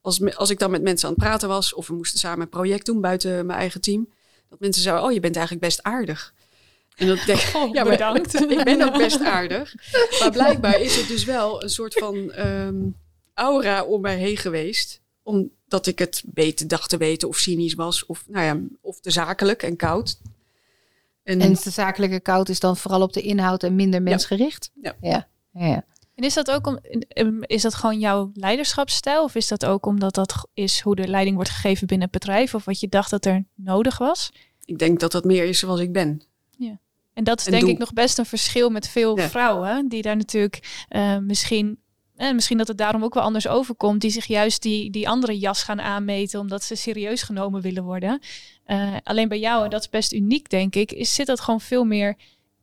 als, 0.00 0.34
als 0.34 0.50
ik 0.50 0.58
dan 0.58 0.70
met 0.70 0.82
mensen 0.82 1.08
aan 1.08 1.14
het 1.14 1.22
praten 1.22 1.48
was, 1.48 1.74
of 1.74 1.86
we 1.86 1.94
moesten 1.94 2.18
samen 2.18 2.40
een 2.40 2.48
project 2.48 2.86
doen 2.86 3.00
buiten 3.00 3.46
mijn 3.46 3.58
eigen 3.58 3.80
team, 3.80 4.08
dat 4.48 4.60
mensen 4.60 4.82
zeiden: 4.82 5.04
Oh, 5.04 5.12
je 5.12 5.20
bent 5.20 5.36
eigenlijk 5.36 5.66
best 5.66 5.82
aardig. 5.82 6.34
En 6.96 7.06
dat 7.06 7.16
ik 7.16 7.26
denk, 7.26 7.40
Oh, 7.56 7.74
ja, 7.74 7.82
maar 7.82 7.92
bedankt. 7.92 8.40
ik 8.50 8.64
ben 8.64 8.82
ook 8.82 8.98
best 8.98 9.20
aardig. 9.20 9.74
Maar 10.20 10.30
blijkbaar 10.30 10.80
is 10.80 10.96
het 10.96 11.08
dus 11.08 11.24
wel 11.24 11.62
een 11.62 11.70
soort 11.70 11.94
van 11.94 12.32
ehm, 12.32 12.88
aura 13.34 13.84
om 13.84 14.00
mij 14.00 14.16
heen 14.16 14.36
geweest. 14.36 15.00
Omdat 15.22 15.86
ik 15.86 15.98
het 15.98 16.22
beter 16.26 16.68
dacht 16.68 16.88
te 16.88 16.96
weten 16.96 17.28
of 17.28 17.36
cynisch 17.36 17.74
was. 17.74 18.06
Of, 18.06 18.24
nou 18.28 18.44
ja, 18.44 18.76
of 18.80 19.00
te 19.00 19.10
zakelijk 19.10 19.62
en 19.62 19.76
koud. 19.76 20.18
En, 21.22 21.40
En 21.40 21.52
de 21.52 21.70
zakelijke 21.70 22.20
koud 22.20 22.48
is 22.48 22.60
dan 22.60 22.76
vooral 22.76 23.02
op 23.02 23.12
de 23.12 23.22
inhoud 23.22 23.62
en 23.62 23.74
minder 23.74 24.02
mensgericht? 24.02 24.70
Ja. 24.82 24.96
ja. 25.00 25.28
ja. 25.52 25.84
En 26.16 26.24
is 26.24 26.34
dat 26.34 26.50
ook 26.50 26.66
om, 26.66 26.78
is 27.40 27.62
dat 27.62 27.74
gewoon 27.74 27.98
jouw 27.98 28.30
leiderschapsstijl? 28.34 29.22
Of 29.22 29.34
is 29.34 29.48
dat 29.48 29.64
ook 29.64 29.86
omdat 29.86 30.14
dat 30.14 30.48
is 30.54 30.80
hoe 30.80 30.96
de 30.96 31.08
leiding 31.08 31.36
wordt 31.36 31.50
gegeven 31.50 31.86
binnen 31.86 32.08
het 32.12 32.20
bedrijf? 32.20 32.54
Of 32.54 32.64
wat 32.64 32.80
je 32.80 32.88
dacht 32.88 33.10
dat 33.10 33.24
er 33.24 33.44
nodig 33.54 33.98
was? 33.98 34.30
ik 34.64 34.78
denk 34.78 35.00
dat 35.00 35.12
dat 35.12 35.24
meer 35.24 35.44
is 35.44 35.58
zoals 35.58 35.80
ik 35.80 35.92
ben. 35.92 36.22
En 37.14 37.24
dat 37.24 37.38
is 37.40 37.44
En 37.46 37.50
denk 37.50 37.64
doe- 37.64 37.72
ik 37.72 37.78
nog 37.78 37.92
best 37.92 38.18
een 38.18 38.26
verschil 38.26 38.70
met 38.70 38.88
veel 38.88 39.18
Ja. 39.18 39.28
vrouwen. 39.28 39.88
Die 39.88 40.02
daar 40.02 40.16
natuurlijk 40.16 40.84
eh, 40.88 41.18
misschien... 41.18 41.78
En 42.16 42.34
misschien 42.34 42.58
dat 42.58 42.68
het 42.68 42.78
daarom 42.78 43.04
ook 43.04 43.14
wel 43.14 43.22
anders 43.22 43.48
overkomt. 43.48 44.00
Die 44.00 44.10
zich 44.10 44.26
juist 44.26 44.62
die, 44.62 44.90
die 44.90 45.08
andere 45.08 45.38
jas 45.38 45.62
gaan 45.62 45.80
aanmeten. 45.80 46.40
Omdat 46.40 46.62
ze 46.62 46.74
serieus 46.74 47.22
genomen 47.22 47.60
willen 47.62 47.82
worden. 47.84 48.20
Eh, 48.64 48.96
alleen 49.02 49.28
bij 49.28 49.38
jou, 49.38 49.64
en 49.64 49.70
dat 49.70 49.80
is 49.80 49.88
best 49.88 50.12
uniek 50.12 50.50
denk 50.50 50.74
ik. 50.74 50.92
Is, 50.92 51.14
zit 51.14 51.26
dat 51.26 51.40
gewoon 51.40 51.60
veel 51.60 51.84
meer 51.84 52.16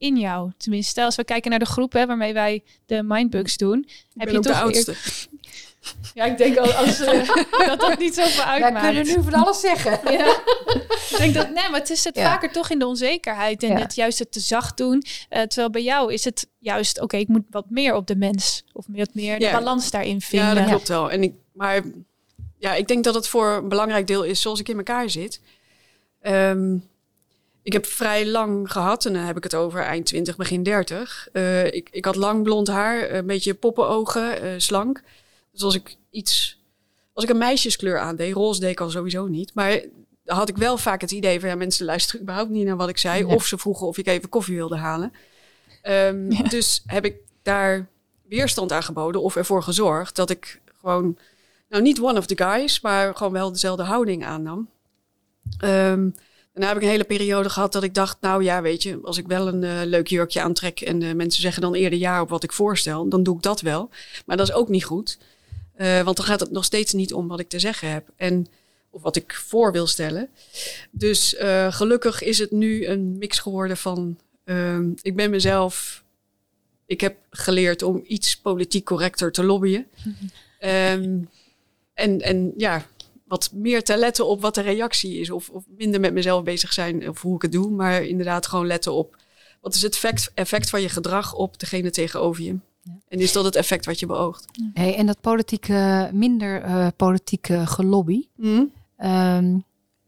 in 0.03 0.17
jou. 0.17 0.51
Tenminste, 0.57 1.03
als 1.03 1.15
we 1.15 1.23
kijken 1.23 1.49
naar 1.49 1.59
de 1.59 1.65
groep 1.65 1.93
hè, 1.93 2.05
waarmee 2.05 2.33
wij 2.33 2.63
de 2.85 3.03
mindbugs 3.03 3.57
doen. 3.57 3.79
Ik 3.79 3.95
heb 4.13 4.29
je 4.29 4.33
toch 4.39 4.43
de 4.43 4.61
oudste. 4.61 4.95
Ja, 6.13 6.23
ik 6.25 6.37
denk 6.37 6.57
al 6.57 6.71
als, 6.71 6.99
eh, 6.99 7.27
dat 7.67 7.79
dat 7.79 7.99
niet 7.99 8.13
zoveel 8.15 8.43
Wij 8.45 8.63
uitmaakt. 8.63 8.85
kunnen 8.85 9.05
nu 9.05 9.23
van 9.23 9.33
alles 9.33 9.59
zeggen. 9.59 9.99
Ja. 10.17 10.29
ik 11.09 11.15
denk 11.17 11.33
dat, 11.33 11.45
nee, 11.49 11.69
maar 11.69 11.79
het 11.79 11.89
is 11.89 12.03
het 12.03 12.15
Ja. 12.15 12.23
vaker 12.31 12.51
toch 12.51 12.69
in 12.69 12.79
de 12.79 12.85
onzekerheid 12.87 13.63
en 13.63 13.69
Ja. 13.69 13.75
het 13.79 13.95
juist 13.95 14.19
het 14.19 14.31
te 14.31 14.39
zacht 14.39 14.77
doen. 14.77 15.03
Eh, 15.29 15.41
terwijl 15.41 15.69
bij 15.69 15.83
jou 15.83 16.13
is 16.13 16.23
het 16.25 16.47
juist, 16.59 17.01
oké, 17.01 17.17
ik 17.17 17.27
moet 17.27 17.43
wat 17.49 17.69
meer 17.69 17.95
op 17.95 18.07
de 18.07 18.15
mens 18.15 18.63
of 18.73 18.85
wat 18.87 19.13
meer 19.13 19.39
de 19.39 19.49
balans 19.51 19.91
daarin 19.91 20.21
vinden. 20.21 20.47
Ja, 20.49 20.53
dat 20.55 20.65
klopt 20.67 20.87
wel. 20.87 21.11
En 21.11 21.23
ik, 21.23 21.33
maar 21.53 21.81
ja, 22.57 22.73
ik 22.73 22.87
denk 22.87 23.03
dat 23.03 23.15
het 23.15 23.27
voor 23.27 23.49
een 23.51 23.69
belangrijk 23.69 24.07
deel 24.07 24.23
is 24.23 24.41
zoals 24.41 24.59
ik 24.59 24.69
in 24.69 24.77
elkaar 24.77 25.09
zit. 25.09 25.41
Ehm, 26.21 26.77
ik 27.63 27.73
heb 27.73 27.85
vrij 27.85 28.27
lang 28.27 28.71
gehad, 28.71 29.05
en 29.05 29.13
dan 29.13 29.21
heb 29.21 29.37
ik 29.37 29.43
het 29.43 29.55
over 29.55 29.81
eind 29.81 30.05
20, 30.05 30.35
begin 30.35 30.63
30. 30.63 31.27
Eh, 31.31 31.65
ik, 31.65 31.89
ik 31.91 32.05
had 32.05 32.15
lang 32.15 32.43
blond 32.43 32.67
haar, 32.67 33.11
een 33.11 33.25
beetje 33.25 33.53
poppenogen, 33.53 34.41
eh, 34.41 34.49
slank. 34.57 35.01
Dus 35.51 35.61
als 35.61 35.75
ik 35.75 35.95
iets, 36.09 36.61
als 37.13 37.23
ik 37.23 37.29
een 37.29 37.37
meisjeskleur 37.37 37.99
aandeed, 37.99 38.33
roze 38.33 38.59
deed 38.59 38.71
ik 38.71 38.79
al 38.79 38.89
sowieso 38.89 39.27
niet. 39.27 39.53
Maar 39.53 39.81
dan 40.23 40.37
had 40.37 40.49
ik 40.49 40.57
wel 40.57 40.77
vaak 40.77 41.01
het 41.01 41.11
idee 41.11 41.39
van 41.39 41.49
ja, 41.49 41.55
mensen 41.55 41.85
luisteren 41.85 42.21
überhaupt 42.21 42.49
niet 42.49 42.65
naar 42.65 42.77
wat 42.77 42.89
ik 42.89 42.97
zei. 42.97 43.23
Nee. 43.23 43.35
Of 43.35 43.45
ze 43.45 43.57
vroegen 43.57 43.87
of 43.87 43.97
ik 43.97 44.07
even 44.07 44.29
koffie 44.29 44.55
wilde 44.55 44.77
halen. 44.77 45.13
Ehm, 45.81 46.29
Dus 46.49 46.83
heb 46.85 47.05
ik 47.05 47.15
daar 47.41 47.87
weerstand 48.27 48.71
aan 48.71 48.83
geboden 48.83 49.21
of 49.21 49.35
ervoor 49.35 49.63
gezorgd 49.63 50.15
dat 50.15 50.29
ik 50.29 50.61
gewoon, 50.79 51.17
nou 51.69 51.83
niet 51.83 52.01
one 52.01 52.17
of 52.17 52.25
the 52.25 52.37
guys, 52.37 52.81
maar 52.81 53.15
gewoon 53.15 53.33
wel 53.33 53.51
dezelfde 53.51 53.83
houding 53.83 54.25
aannam. 54.25 54.69
Ehm 56.53 56.61
daarna 56.61 56.67
heb 56.67 56.77
ik 56.77 56.83
een 56.83 56.89
hele 56.89 57.17
periode 57.17 57.49
gehad 57.49 57.71
dat 57.71 57.83
ik 57.83 57.93
dacht, 57.93 58.17
nou 58.21 58.43
ja, 58.43 58.61
weet 58.61 58.83
je, 58.83 58.99
als 59.03 59.17
ik 59.17 59.27
wel 59.27 59.47
een 59.47 59.63
eh, 59.63 59.81
leuk 59.85 60.07
jurkje 60.07 60.41
aantrek 60.41 60.81
en 60.81 60.99
de 60.99 61.13
mensen 61.13 61.41
zeggen 61.41 61.61
dan 61.61 61.73
eerder 61.73 61.99
ja 61.99 62.21
op 62.21 62.29
wat 62.29 62.43
ik 62.43 62.51
voorstel, 62.51 63.09
dan 63.09 63.23
doe 63.23 63.35
ik 63.35 63.41
dat 63.41 63.61
wel. 63.61 63.89
Maar 64.25 64.37
dat 64.37 64.47
is 64.47 64.53
ook 64.53 64.69
niet 64.69 64.85
goed, 64.85 65.17
Eh, 65.73 66.01
want 66.01 66.17
dan 66.17 66.25
gaat 66.25 66.39
het 66.39 66.51
nog 66.51 66.63
steeds 66.65 66.93
niet 66.93 67.13
om 67.13 67.27
wat 67.27 67.39
ik 67.39 67.49
te 67.49 67.59
zeggen 67.59 67.91
heb 67.91 68.09
en 68.15 68.47
of 68.89 69.01
wat 69.01 69.15
ik 69.15 69.33
voor 69.33 69.71
wil 69.71 69.87
stellen. 69.87 70.29
Dus 70.91 71.35
eh, 71.35 71.73
gelukkig 71.73 72.21
is 72.21 72.37
het 72.37 72.51
nu 72.51 72.85
een 72.85 73.17
mix 73.17 73.39
geworden 73.39 73.77
van, 73.77 74.17
ehm, 74.43 74.91
ik 75.01 75.15
ben 75.15 75.29
mezelf, 75.29 76.03
ik 76.85 77.01
heb 77.01 77.15
geleerd 77.29 77.81
om 77.81 78.03
iets 78.07 78.37
politiek 78.37 78.85
correcter 78.85 79.31
te 79.31 79.43
lobbyen. 79.43 79.87
Ehm, 80.59 81.19
en, 81.93 82.21
en 82.21 82.53
ja, 82.57 82.85
wat 83.23 83.51
meer 83.53 83.83
te 83.83 83.97
letten 83.97 84.27
op 84.27 84.41
wat 84.41 84.55
de 84.55 84.61
reactie 84.61 85.19
is. 85.19 85.29
Of, 85.29 85.49
of 85.49 85.63
minder 85.77 85.99
met 85.99 86.13
mezelf 86.13 86.43
bezig 86.43 86.73
zijn 86.73 87.09
of 87.09 87.21
hoe 87.21 87.35
ik 87.35 87.41
het 87.41 87.51
doe. 87.51 87.71
Maar 87.71 88.03
inderdaad 88.03 88.47
gewoon 88.47 88.67
letten 88.67 88.93
op 88.93 89.17
wat 89.61 89.75
is 89.75 89.81
het 89.81 89.93
effect, 89.93 90.31
effect 90.33 90.69
van 90.69 90.81
je 90.81 90.89
gedrag 90.89 91.33
op 91.33 91.59
degene 91.59 91.89
tegenover 91.89 92.43
je. 92.43 92.55
En 93.07 93.19
is 93.19 93.31
dat 93.31 93.45
het 93.45 93.55
effect 93.55 93.85
wat 93.85 93.99
je 93.99 94.05
beoogt? 94.05 94.45
Hey, 94.73 94.95
en 94.95 95.05
dat 95.05 95.21
politieke, 95.21 96.09
minder 96.13 96.61
eh, 96.61 96.87
politieke 96.95 97.67
gelobby. 97.67 98.27
Ehm, 98.97 99.57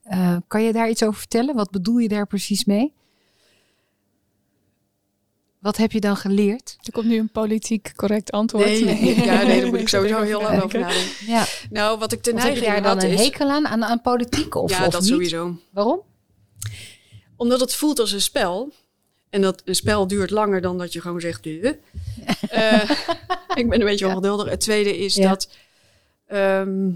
eh, 0.03 0.37
kan 0.47 0.63
je 0.63 0.73
daar 0.73 0.89
iets 0.89 1.03
over 1.03 1.19
vertellen? 1.19 1.55
Wat 1.55 1.71
bedoel 1.71 1.97
je 1.97 2.07
daar 2.07 2.27
precies 2.27 2.65
mee? 2.65 2.93
Wat 5.65 5.77
heb 5.77 5.91
je 5.91 5.99
dan 5.99 6.17
geleerd? 6.17 6.77
Er 6.83 6.91
komt 6.91 7.05
nu 7.05 7.17
een 7.17 7.29
politiek 7.31 7.93
correct 7.95 8.31
antwoord. 8.31 8.65
Nee, 8.65 8.83
nee, 8.83 9.15
ja, 9.25 9.41
nee, 9.43 9.61
daar 9.61 9.69
moet 9.69 9.79
ik 9.79 9.89
sowieso 9.97 10.21
heel 10.21 10.41
lang 10.41 10.55
over 10.63 10.69
denken. 10.69 10.79
nadenken. 10.79 11.25
Ja, 11.27 11.45
Nou, 11.69 11.99
wat 11.99 12.11
ik 12.11 12.25
je 12.25 12.33
neiging 12.33 12.65
daar 12.65 12.81
dan 12.81 12.93
had 12.93 13.03
een 13.03 13.09
is... 13.09 13.21
hekel 13.21 13.49
aan, 13.49 13.67
aan, 13.67 13.83
aan 13.83 14.01
politiek 14.01 14.55
of, 14.55 14.71
ja, 14.71 14.85
of 14.85 14.91
dat 14.91 15.01
niet? 15.01 15.09
sowieso. 15.09 15.57
Waarom? 15.71 16.01
Omdat 17.35 17.59
het 17.59 17.75
voelt 17.75 17.99
als 17.99 18.11
een 18.11 18.21
spel. 18.21 18.73
En 19.29 19.41
dat 19.41 19.61
een 19.65 19.75
spel 19.75 20.07
duurt 20.07 20.29
langer 20.29 20.61
dan 20.61 20.77
dat 20.77 20.93
je 20.93 21.01
gewoon 21.01 21.21
zegt... 21.21 21.45
Eh, 22.49 22.89
ik 23.55 23.69
ben 23.69 23.79
een 23.79 23.85
beetje 23.85 24.07
ongeduldig. 24.07 24.49
Het 24.49 24.59
tweede 24.59 24.97
is 24.97 25.15
Ja. 25.15 25.29
dat... 25.29 25.49
ehm, 26.27 26.91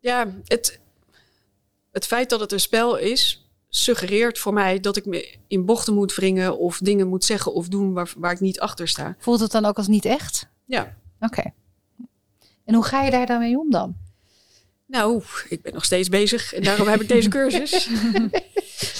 ja, 0.00 0.26
het, 0.44 0.78
het 1.92 2.06
feit 2.06 2.30
dat 2.30 2.40
het 2.40 2.52
een 2.52 2.60
spel 2.60 2.96
is... 2.96 3.42
suggereert 3.68 4.38
voor 4.38 4.52
mij 4.52 4.80
dat 4.80 4.96
ik 4.96 5.06
me 5.06 5.36
in 5.46 5.64
bochten 5.64 5.94
moet 5.94 6.14
wringen... 6.14 6.58
of 6.58 6.78
dingen 6.78 7.08
moet 7.08 7.24
zeggen 7.24 7.52
of 7.52 7.68
doen 7.68 7.92
waar, 7.92 8.12
waar 8.16 8.32
ik 8.32 8.40
niet 8.40 8.60
achter 8.60 8.88
sta. 8.88 9.16
Voelt 9.18 9.40
het 9.40 9.50
dan 9.50 9.64
ook 9.64 9.76
als 9.76 9.88
niet 9.88 10.04
echt? 10.04 10.48
Ja, 10.64 10.96
Oké. 11.20 11.52
En 12.64 12.74
hoe 12.74 12.84
ga 12.84 13.02
je 13.02 13.10
daar 13.10 13.26
dan 13.26 13.38
mee 13.38 13.58
om 13.58 13.70
dan? 13.70 13.96
Nou, 14.86 15.22
ik 15.48 15.62
ben 15.62 15.72
nog 15.72 15.84
steeds 15.84 16.08
bezig 16.08 16.54
en 16.54 16.62
daarom 16.62 16.88
heb 16.88 17.00
ik 17.00 17.08
deze 17.08 17.28
cursus. 17.38 17.88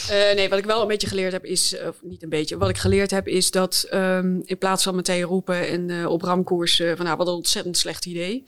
Eh, 0.09 0.35
nee, 0.35 0.49
wat 0.49 0.59
ik 0.59 0.65
wel 0.65 0.83
een 0.83 0.89
beetje 0.89 1.07
geleerd 1.07 1.33
heb 1.33 1.45
is, 1.45 1.77
of 1.87 1.97
niet 2.03 2.23
een 2.23 2.29
beetje, 2.29 2.59
wat 2.59 2.69
ik 2.69 2.77
geleerd 2.77 3.11
heb 3.11 3.29
is 3.29 3.51
dat 3.51 3.87
ehm, 3.91 4.41
in 4.45 4.59
plaats 4.59 4.83
van 4.83 4.95
meteen 4.95 5.23
roepen 5.23 5.69
en 5.69 5.91
eh, 5.91 6.11
op 6.11 6.23
ramkoers 6.23 6.81
eh, 6.81 6.93
van 6.97 7.05
nou, 7.05 7.17
wat 7.17 7.27
een 7.27 7.33
ontzettend 7.33 7.77
slecht 7.77 8.07
idee. 8.07 8.47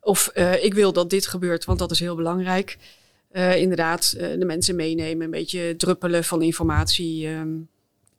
Of 0.00 0.28
eh, 0.28 0.64
ik 0.64 0.74
wil 0.74 0.92
dat 0.92 1.10
dit 1.10 1.26
gebeurt, 1.26 1.64
want 1.64 1.78
dat 1.78 1.90
is 1.90 2.00
heel 2.00 2.16
belangrijk. 2.16 2.78
Eh, 3.32 3.56
inderdaad, 3.56 4.14
eh, 4.18 4.38
de 4.38 4.44
mensen 4.44 4.76
meenemen, 4.76 5.24
een 5.24 5.30
beetje 5.30 5.74
druppelen 5.76 6.24
van 6.24 6.42
informatie. 6.42 7.26
ehm, 7.26 7.48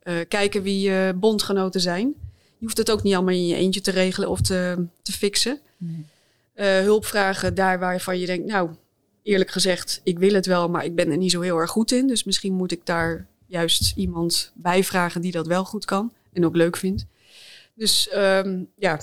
eh, 0.02 0.14
kijken 0.28 0.62
wie 0.62 1.12
bondgenoten 1.14 1.80
zijn. 1.80 2.14
Je 2.58 2.64
hoeft 2.64 2.78
het 2.78 2.90
ook 2.90 3.02
niet 3.02 3.14
allemaal 3.14 3.34
in 3.34 3.46
je 3.46 3.54
eentje 3.54 3.80
te 3.80 3.90
regelen 3.90 4.28
of 4.28 4.40
te, 4.40 4.86
te 5.02 5.12
fixen 5.12 5.60
eh, 6.54 6.80
hulp 6.80 7.04
vragen 7.04 7.54
daar 7.54 7.78
waarvan 7.78 8.18
je 8.18 8.26
denkt, 8.26 8.46
nou, 8.46 8.70
eerlijk 9.22 9.50
gezegd, 9.50 10.00
ik 10.04 10.18
wil 10.18 10.34
het 10.34 10.46
wel, 10.46 10.68
maar 10.68 10.84
ik 10.84 10.94
ben 10.94 11.10
er 11.10 11.16
niet 11.16 11.30
zo 11.30 11.40
heel 11.40 11.58
erg 11.58 11.70
goed 11.70 11.92
in. 11.92 12.06
Dus 12.06 12.24
misschien 12.24 12.52
moet 12.52 12.72
ik 12.72 12.86
daar 12.86 13.26
juist 13.46 13.96
iemand 13.96 14.52
bij 14.54 14.84
vragen 14.84 15.20
die 15.20 15.32
dat 15.32 15.46
wel 15.46 15.64
goed 15.64 15.84
kan 15.84 16.12
en 16.32 16.44
ook 16.44 16.56
leuk 16.56 16.76
vindt. 16.76 17.06
Dus 17.74 18.08
ehm, 18.08 18.62
ja, 18.76 19.00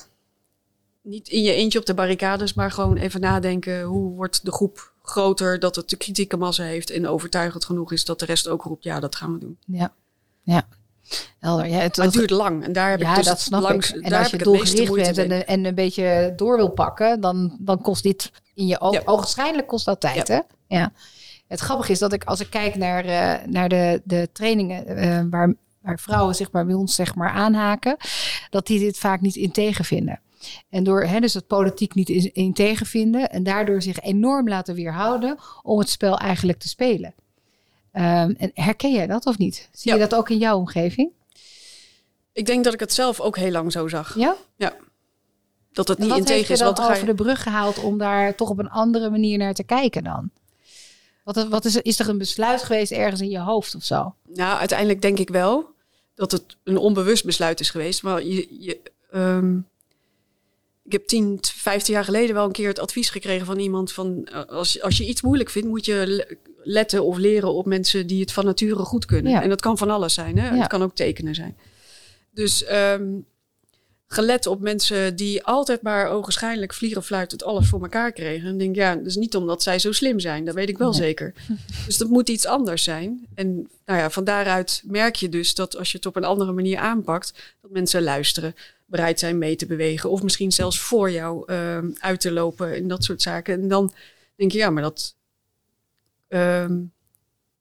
niet 1.02 1.28
in 1.28 1.42
je 1.42 1.54
eentje 1.54 1.80
op 1.80 1.86
de 1.86 1.94
barricades, 1.94 2.54
maar 2.54 2.72
gewoon 2.72 2.98
even 2.98 3.22
nadenken, 3.22 3.84
hoe 3.84 4.12
wordt 4.16 4.46
de 4.46 4.52
groep 4.52 4.91
groter, 5.12 5.60
dat 5.60 5.76
het 5.76 5.90
de 5.90 5.96
kritieke 5.96 6.38
massa 6.38 6.64
heeft 6.64 6.90
en 6.90 7.08
overtuigend 7.08 7.66
genoeg 7.66 7.92
is 7.92 8.06
dat 8.06 8.20
de 8.20 8.26
rest 8.26 8.48
ook 8.48 8.64
roept, 8.64 8.84
ja, 8.84 9.00
dat 9.00 9.16
gaan 9.16 9.34
we 9.34 9.40
doen. 9.40 9.58
Ja. 9.66 9.94
Ja. 10.44 10.68
Helder. 11.40 11.68
Ja, 11.68 11.78
het, 11.78 11.98
Maar 11.98 12.06
het 12.06 12.16
duurt 12.16 12.30
lang 12.30 12.64
en 12.64 12.74
daar 12.74 12.90
heb 12.90 13.00
ja, 13.00 13.10
ik 13.10 13.16
dus 13.16 13.26
dat 13.26 13.40
snap 13.40 13.62
langs, 13.62 13.92
ik. 13.94 14.02
En 14.02 14.10
daar 14.10 14.20
als 14.20 14.32
je 14.32 14.38
doelgericht 14.38 14.94
bent 15.16 15.18
en, 15.32 15.48
en 15.48 15.66
een 15.66 15.76
beetje 15.76 16.34
door 16.36 16.56
wil 16.58 16.70
pakken, 16.70 17.22
dan, 17.22 17.58
dan 17.60 17.82
kost 17.82 18.04
dit 18.04 18.32
in 18.54 18.68
je 18.68 18.80
oog, 18.82 18.94
Ja. 19.36 19.62
kost 19.62 19.86
dat 19.86 20.00
tijd, 20.00 20.28
hè? 20.28 20.40
Ja. 20.68 20.92
Het 21.48 21.60
grappige 21.60 21.92
is 21.92 22.00
dat 22.00 22.14
ik 22.14 22.24
als 22.24 22.40
ik 22.40 22.50
kijk 22.50 22.76
naar, 22.76 23.06
eh, 23.06 23.46
naar 23.48 23.70
de, 23.70 24.02
de 24.04 24.30
trainingen 24.34 24.86
eh, 24.86 25.22
waar, 25.30 25.54
waar 25.82 26.00
vrouwen 26.00 26.36
zeg 26.36 26.52
maar 26.52 26.66
bij 26.66 26.76
ons 26.76 26.96
zeg 26.96 27.16
maar 27.16 27.30
aanhaken, 27.30 27.98
dat 28.50 28.68
die 28.68 28.80
dit 28.80 28.98
vaak 28.98 29.22
niet 29.22 29.36
in 29.36 29.52
tegenvinden. 29.52 30.20
En 30.70 30.84
door 30.84 31.04
hè, 31.04 31.20
dus 31.20 31.34
het 31.34 31.48
politiek 31.48 31.94
niet 31.96 32.10
in, 32.10 32.34
in 32.34 32.54
tegenvinden 32.54 33.30
en 33.30 33.44
daardoor 33.44 33.82
zich 33.82 34.00
enorm 34.00 34.48
laten 34.50 34.76
weerhouden 34.76 35.38
om 35.62 35.80
het 35.80 35.90
spel 35.90 36.18
eigenlijk 36.18 36.60
te 36.60 36.68
spelen. 36.68 37.14
Ehm, 37.92 38.34
en 38.38 38.52
herken 38.54 38.92
jij 38.94 39.08
dat 39.08 39.26
of 39.26 39.38
niet? 39.38 39.70
Zie 39.72 39.94
je 39.94 40.00
dat 40.00 40.16
ook 40.16 40.30
in 40.30 40.38
jouw 40.38 40.58
omgeving? 40.58 41.12
Ik 42.34 42.46
denk 42.46 42.64
dat 42.64 42.74
ik 42.74 42.80
het 42.80 42.94
zelf 42.94 43.20
ook 43.20 43.38
heel 43.38 43.52
lang 43.52 43.72
zo 43.72 43.88
zag. 43.88 44.16
Ja? 44.16 44.36
Ja. 44.56 44.74
dat 45.72 45.88
het 45.88 45.98
niet 45.98 46.10
wat 46.10 46.18
integer 46.18 46.48
je 46.48 46.54
is. 46.54 46.58
dan 46.60 46.68
Want 46.68 46.78
dan 46.78 46.86
over 46.86 47.00
je- 47.00 47.06
de 47.16 47.24
brug 47.24 47.44
gehaald 47.44 47.80
om 47.80 47.98
daar 47.98 48.36
toch 48.36 48.50
op 48.50 48.60
een 48.60 48.70
andere 48.70 49.10
manier 49.10 49.38
naar 49.38 49.54
te 49.54 49.64
kijken 49.64 50.04
dan? 50.04 50.30
Wat, 51.24 51.48
wat 51.48 51.66
is, 51.66 51.76
is 51.76 52.00
er 52.00 52.10
een 52.10 52.18
besluit 52.18 52.64
geweest 52.64 52.92
ergens 52.92 53.22
in 53.22 53.30
je 53.30 53.40
hoofd 53.40 53.76
of 53.76 53.84
zo? 53.84 54.16
Nou, 54.28 54.60
uiteindelijk 54.60 55.02
denk 55.02 55.20
ik 55.20 55.30
wel 55.30 55.70
dat 56.16 56.32
het 56.32 56.58
een 56.64 56.78
onbewust 56.78 57.26
besluit 57.26 57.60
is 57.60 57.70
geweest. 57.70 58.04
Maar 58.04 58.24
je, 58.24 58.48
je, 58.60 58.80
ehm, 59.12 59.60
ik 60.84 60.92
heb 60.92 61.08
10, 61.08 61.38
15 61.42 61.94
jaar 61.94 62.04
geleden 62.04 62.36
wel 62.36 62.46
een 62.46 62.52
keer 62.52 62.68
het 62.68 62.80
advies 62.80 63.10
gekregen 63.10 63.46
van 63.46 63.60
iemand 63.60 63.92
van 63.92 64.26
eh, 64.26 64.44
als, 64.46 64.82
als 64.82 64.98
je 64.98 65.08
iets 65.08 65.22
moeilijk 65.22 65.50
vindt, 65.50 65.68
moet 65.68 65.86
je 65.86 66.04
le- 66.08 66.36
letten 66.64 67.04
of 67.04 67.18
leren 67.18 67.54
op 67.54 67.66
mensen 67.66 68.08
die 68.08 68.22
het 68.22 68.32
van 68.32 68.46
nature 68.46 68.84
goed 68.84 69.06
kunnen. 69.06 69.32
Ja. 69.32 69.42
En 69.42 69.50
dat 69.50 69.62
kan 69.62 69.78
van 69.78 69.90
alles 69.90 70.14
zijn. 70.14 70.38
Hè? 70.38 70.50
Ja. 70.50 70.56
Het 70.56 70.68
kan 70.68 70.82
ook 70.84 70.96
tekenen 70.96 71.36
zijn. 71.36 71.58
Dus 72.34 72.64
ehm, 72.64 73.10
gelet 74.14 74.46
op 74.46 74.62
mensen 74.62 75.16
die 75.16 75.44
altijd 75.44 75.82
maar 75.82 76.10
ogenschijnlijk 76.10 76.74
vliegen 76.74 77.04
fluitend 77.04 77.44
alles 77.44 77.68
voor 77.68 77.82
elkaar 77.82 78.12
kregen. 78.12 78.50
En 78.50 78.58
denk 78.58 78.76
ja, 78.76 78.96
dat 78.96 79.06
is 79.06 79.16
niet 79.16 79.36
omdat 79.36 79.64
zij 79.64 79.80
zo 79.80 79.92
slim 79.92 80.20
zijn. 80.20 80.46
Dat 80.46 80.56
weet 80.56 80.70
ik 80.70 80.78
wel 80.78 80.90
Nee. 80.92 81.00
zeker. 81.00 81.34
Dus 81.86 81.98
dat 81.98 82.10
moet 82.10 82.30
iets 82.30 82.46
anders 82.46 82.84
zijn. 82.84 83.28
En 83.36 83.70
nou 83.86 84.00
ja, 84.00 84.10
van 84.10 84.24
daaruit 84.24 84.82
merk 84.86 85.16
je 85.16 85.30
dus 85.30 85.56
dat 85.56 85.78
als 85.78 85.92
je 85.92 85.98
het 85.98 86.06
op 86.06 86.16
een 86.16 86.24
andere 86.24 86.52
manier 86.52 86.78
aanpakt, 86.78 87.34
dat 87.62 87.72
mensen 87.72 88.04
luisteren, 88.04 88.56
bereid 88.86 89.20
zijn 89.20 89.38
mee 89.38 89.56
te 89.56 89.66
bewegen. 89.66 90.10
Of 90.10 90.24
misschien 90.24 90.52
zelfs 90.52 90.80
voor 90.80 91.12
jou 91.12 91.44
ehm, 91.48 91.90
uit 92.00 92.22
te 92.22 92.32
lopen 92.32 92.76
en 92.76 92.88
dat 92.88 93.04
soort 93.04 93.22
zaken. 93.22 93.62
En 93.62 93.68
dan 93.68 93.94
denk 94.36 94.52
je, 94.52 94.58
ja, 94.58 94.70
maar 94.70 94.84
dat. 94.84 95.16
ehm, 96.28 96.80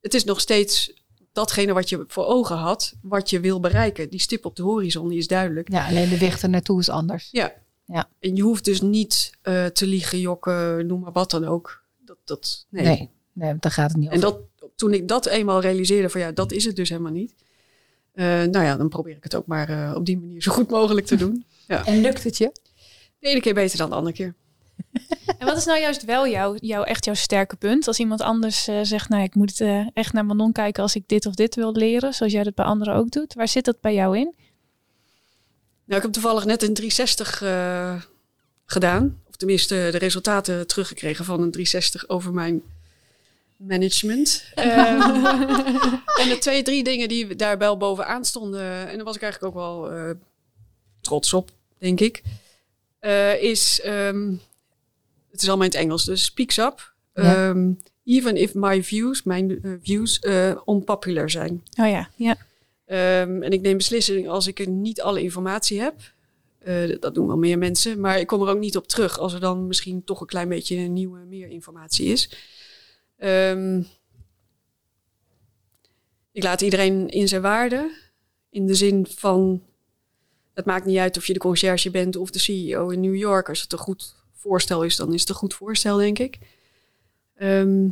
het 0.00 0.14
is 0.14 0.25
nog 0.25 0.40
steeds 0.40 0.92
datgene 1.33 1.73
wat 1.73 1.89
je 1.89 2.05
voor 2.07 2.27
ogen 2.27 2.57
had, 2.57 2.95
wat 3.03 3.31
je 3.31 3.41
wil 3.41 3.61
bereiken. 3.61 4.11
Die 4.11 4.21
stip 4.21 4.45
op 4.45 4.57
de 4.57 4.63
horizon, 4.63 5.09
die 5.09 5.19
is 5.19 5.27
duidelijk. 5.27 5.73
Ja, 5.73 5.87
alleen 5.87 6.09
de 6.09 6.19
weg 6.19 6.43
er 6.43 6.49
naartoe 6.49 6.81
is 6.81 6.89
anders. 6.89 7.29
Ja. 7.33 7.53
Ja. 7.85 8.09
En 8.21 8.37
je 8.37 8.43
hoeft 8.43 8.65
dus 8.65 8.81
niet 8.81 9.33
eh, 9.43 9.67
te 9.67 9.87
liegen, 9.87 10.21
jokken, 10.21 10.87
noem 10.87 11.01
maar 11.01 11.13
wat 11.13 11.31
dan 11.31 11.45
ook. 11.45 11.83
Dat, 12.05 12.17
dat, 12.25 12.67
nee. 12.69 13.11
Nee, 13.33 13.57
daar 13.61 13.73
gaat 13.73 13.91
het 13.91 14.01
niet 14.01 14.11
En 14.11 14.25
over. 14.25 14.41
dat, 14.57 14.71
toen 14.77 14.95
ik 14.95 15.09
dat 15.09 15.27
eenmaal 15.27 15.61
realiseerde 15.61 16.11
van 16.11 16.21
ja, 16.21 16.33
dat 16.33 16.53
is 16.53 16.65
het 16.65 16.77
dus 16.77 16.89
helemaal 16.89 17.13
niet. 17.13 17.35
Eh, 18.13 18.25
nou 18.27 18.65
ja, 18.65 18.77
dan 18.77 18.89
probeer 18.89 19.17
ik 19.17 19.23
het 19.25 19.35
ook 19.35 19.47
maar 19.47 19.69
eh, 19.69 19.95
op 19.97 20.07
die 20.07 20.19
manier 20.19 20.43
zo 20.43 20.53
goed 20.53 20.71
mogelijk 20.71 21.07
te 21.07 21.17
doen. 21.25 21.45
En 21.67 22.01
lukt 22.01 22.25
het 22.25 22.37
je? 22.39 22.53
De 23.19 23.29
ene 23.29 23.41
keer 23.41 23.55
beter 23.55 23.79
dan 23.79 23.89
de 23.91 23.95
andere 23.97 24.15
keer. 24.17 24.35
En 25.39 25.47
wat 25.47 25.57
is 25.57 25.65
nou 25.65 25.81
juist 25.81 26.05
wel 26.05 26.29
jouw, 26.29 26.55
jouw, 26.57 26.83
echt 26.83 27.05
jouw 27.05 27.15
sterke 27.15 27.57
punt? 27.57 27.87
Als 27.87 27.99
iemand 27.99 28.21
anders 28.21 28.69
eh, 28.69 28.81
zegt, 28.83 29.09
nou 29.09 29.23
ik 29.23 29.35
moet 29.35 29.61
eh, 29.61 29.87
echt 29.93 30.13
naar 30.13 30.27
Manon 30.27 30.53
kijken 30.53 30.83
als 30.83 30.95
ik 30.95 31.03
dit 31.07 31.27
of 31.27 31.35
dit 31.35 31.55
wil 31.55 31.73
leren, 31.73 32.15
zoals 32.15 32.33
jij 32.33 32.43
dat 32.43 32.55
bij 32.55 32.65
anderen 32.65 32.95
ook 32.95 33.11
doet. 33.11 33.35
Waar 33.35 33.49
zit 33.49 33.65
dat 33.65 33.81
bij 33.81 33.95
jou 33.95 34.19
in? 34.19 34.35
Nou, 35.85 35.97
ik 35.97 36.03
heb 36.03 36.13
toevallig 36.13 36.45
net 36.45 36.63
een 36.63 36.75
360 36.75 37.43
eh, 37.43 38.03
gedaan. 38.67 39.23
Of 39.29 39.37
tenminste 39.37 39.89
de 39.91 39.99
resultaten 39.99 40.67
teruggekregen 40.67 41.25
van 41.25 41.43
een 41.43 41.51
360 41.51 42.09
over 42.09 42.33
mijn 42.33 42.63
management. 43.57 44.45
Ehm, 44.55 45.01
en 46.21 46.29
de 46.29 46.37
twee, 46.41 46.63
drie 46.63 46.85
dingen 46.85 47.09
die 47.09 47.37
daar 47.37 47.59
wel 47.59 47.77
bovenaan 47.77 48.25
stonden, 48.25 48.89
en 48.89 48.97
daar 48.97 49.05
was 49.05 49.17
ik 49.17 49.23
eigenlijk 49.23 49.57
ook 49.57 49.63
wel 49.63 49.93
trots 51.01 51.33
op, 51.33 51.51
denk 51.79 52.01
ik, 52.01 52.23
is, 53.41 53.81
ehm, 53.81 54.33
het 55.31 55.43
is 55.43 55.49
allemaal 55.49 55.67
in 55.67 55.73
het 55.73 55.81
Engels, 55.81 56.05
dus 56.05 56.25
speaks 56.25 56.59
up. 56.59 56.95
Ja. 57.15 57.49
Ehm, 57.49 57.73
even 58.05 58.37
if 58.37 58.55
my 58.55 58.83
views, 58.83 59.23
mijn 59.23 59.63
eh, 59.63 59.73
views, 59.83 60.19
eh, 60.19 60.57
unpopular 60.67 61.31
zijn. 61.31 61.63
Oh 61.81 61.89
ja, 61.89 62.11
ja. 62.17 62.37
Ehm, 62.87 63.43
en 63.43 63.51
ik 63.53 63.61
neem 63.61 63.77
beslissingen 63.77 64.31
als 64.31 64.47
ik 64.47 64.59
er 64.59 64.69
niet 64.69 65.01
alle 65.01 65.23
informatie 65.23 65.81
heb. 65.81 65.95
Eh, 66.59 67.01
dat 67.01 67.15
doen 67.15 67.27
wel 67.27 67.39
meer 67.39 67.59
mensen. 67.59 68.01
Maar 68.01 68.19
ik 68.19 68.27
kom 68.27 68.43
er 68.43 68.49
ook 68.49 68.59
niet 68.59 68.77
op 68.77 68.89
terug 68.89 69.19
als 69.19 69.33
er 69.33 69.41
dan 69.41 69.67
misschien 69.67 70.05
toch 70.05 70.21
een 70.21 70.27
klein 70.27 70.49
beetje 70.49 70.77
nieuwe, 70.77 71.19
meer 71.19 71.49
informatie 71.49 72.07
is. 72.07 72.31
Ehm, 73.17 73.83
ik 76.33 76.43
laat 76.43 76.61
iedereen 76.61 77.09
in 77.09 77.28
zijn 77.28 77.43
waarde. 77.43 77.91
In 78.50 78.67
de 78.67 78.75
zin 78.75 79.07
van, 79.09 79.63
het 80.54 80.65
maakt 80.65 80.85
niet 80.85 80.99
uit 80.99 81.17
of 81.17 81.26
je 81.26 81.33
de 81.33 81.39
conciërge 81.39 81.91
bent 81.91 82.17
of 82.17 82.31
de 82.31 82.39
CEO 82.39 82.89
in 82.89 83.00
New 83.00 83.17
York. 83.17 83.49
Als 83.49 83.63
het 83.63 83.73
een 83.73 83.78
goed 83.78 84.15
voorstel 84.41 84.83
is, 84.83 84.97
dan 84.97 85.15
is 85.15 85.21
het 85.21 85.29
een 85.29 85.35
goed 85.35 85.55
voorstel, 85.55 85.97
denk 85.97 86.19
ik. 86.19 86.39
Ehm, 87.35 87.89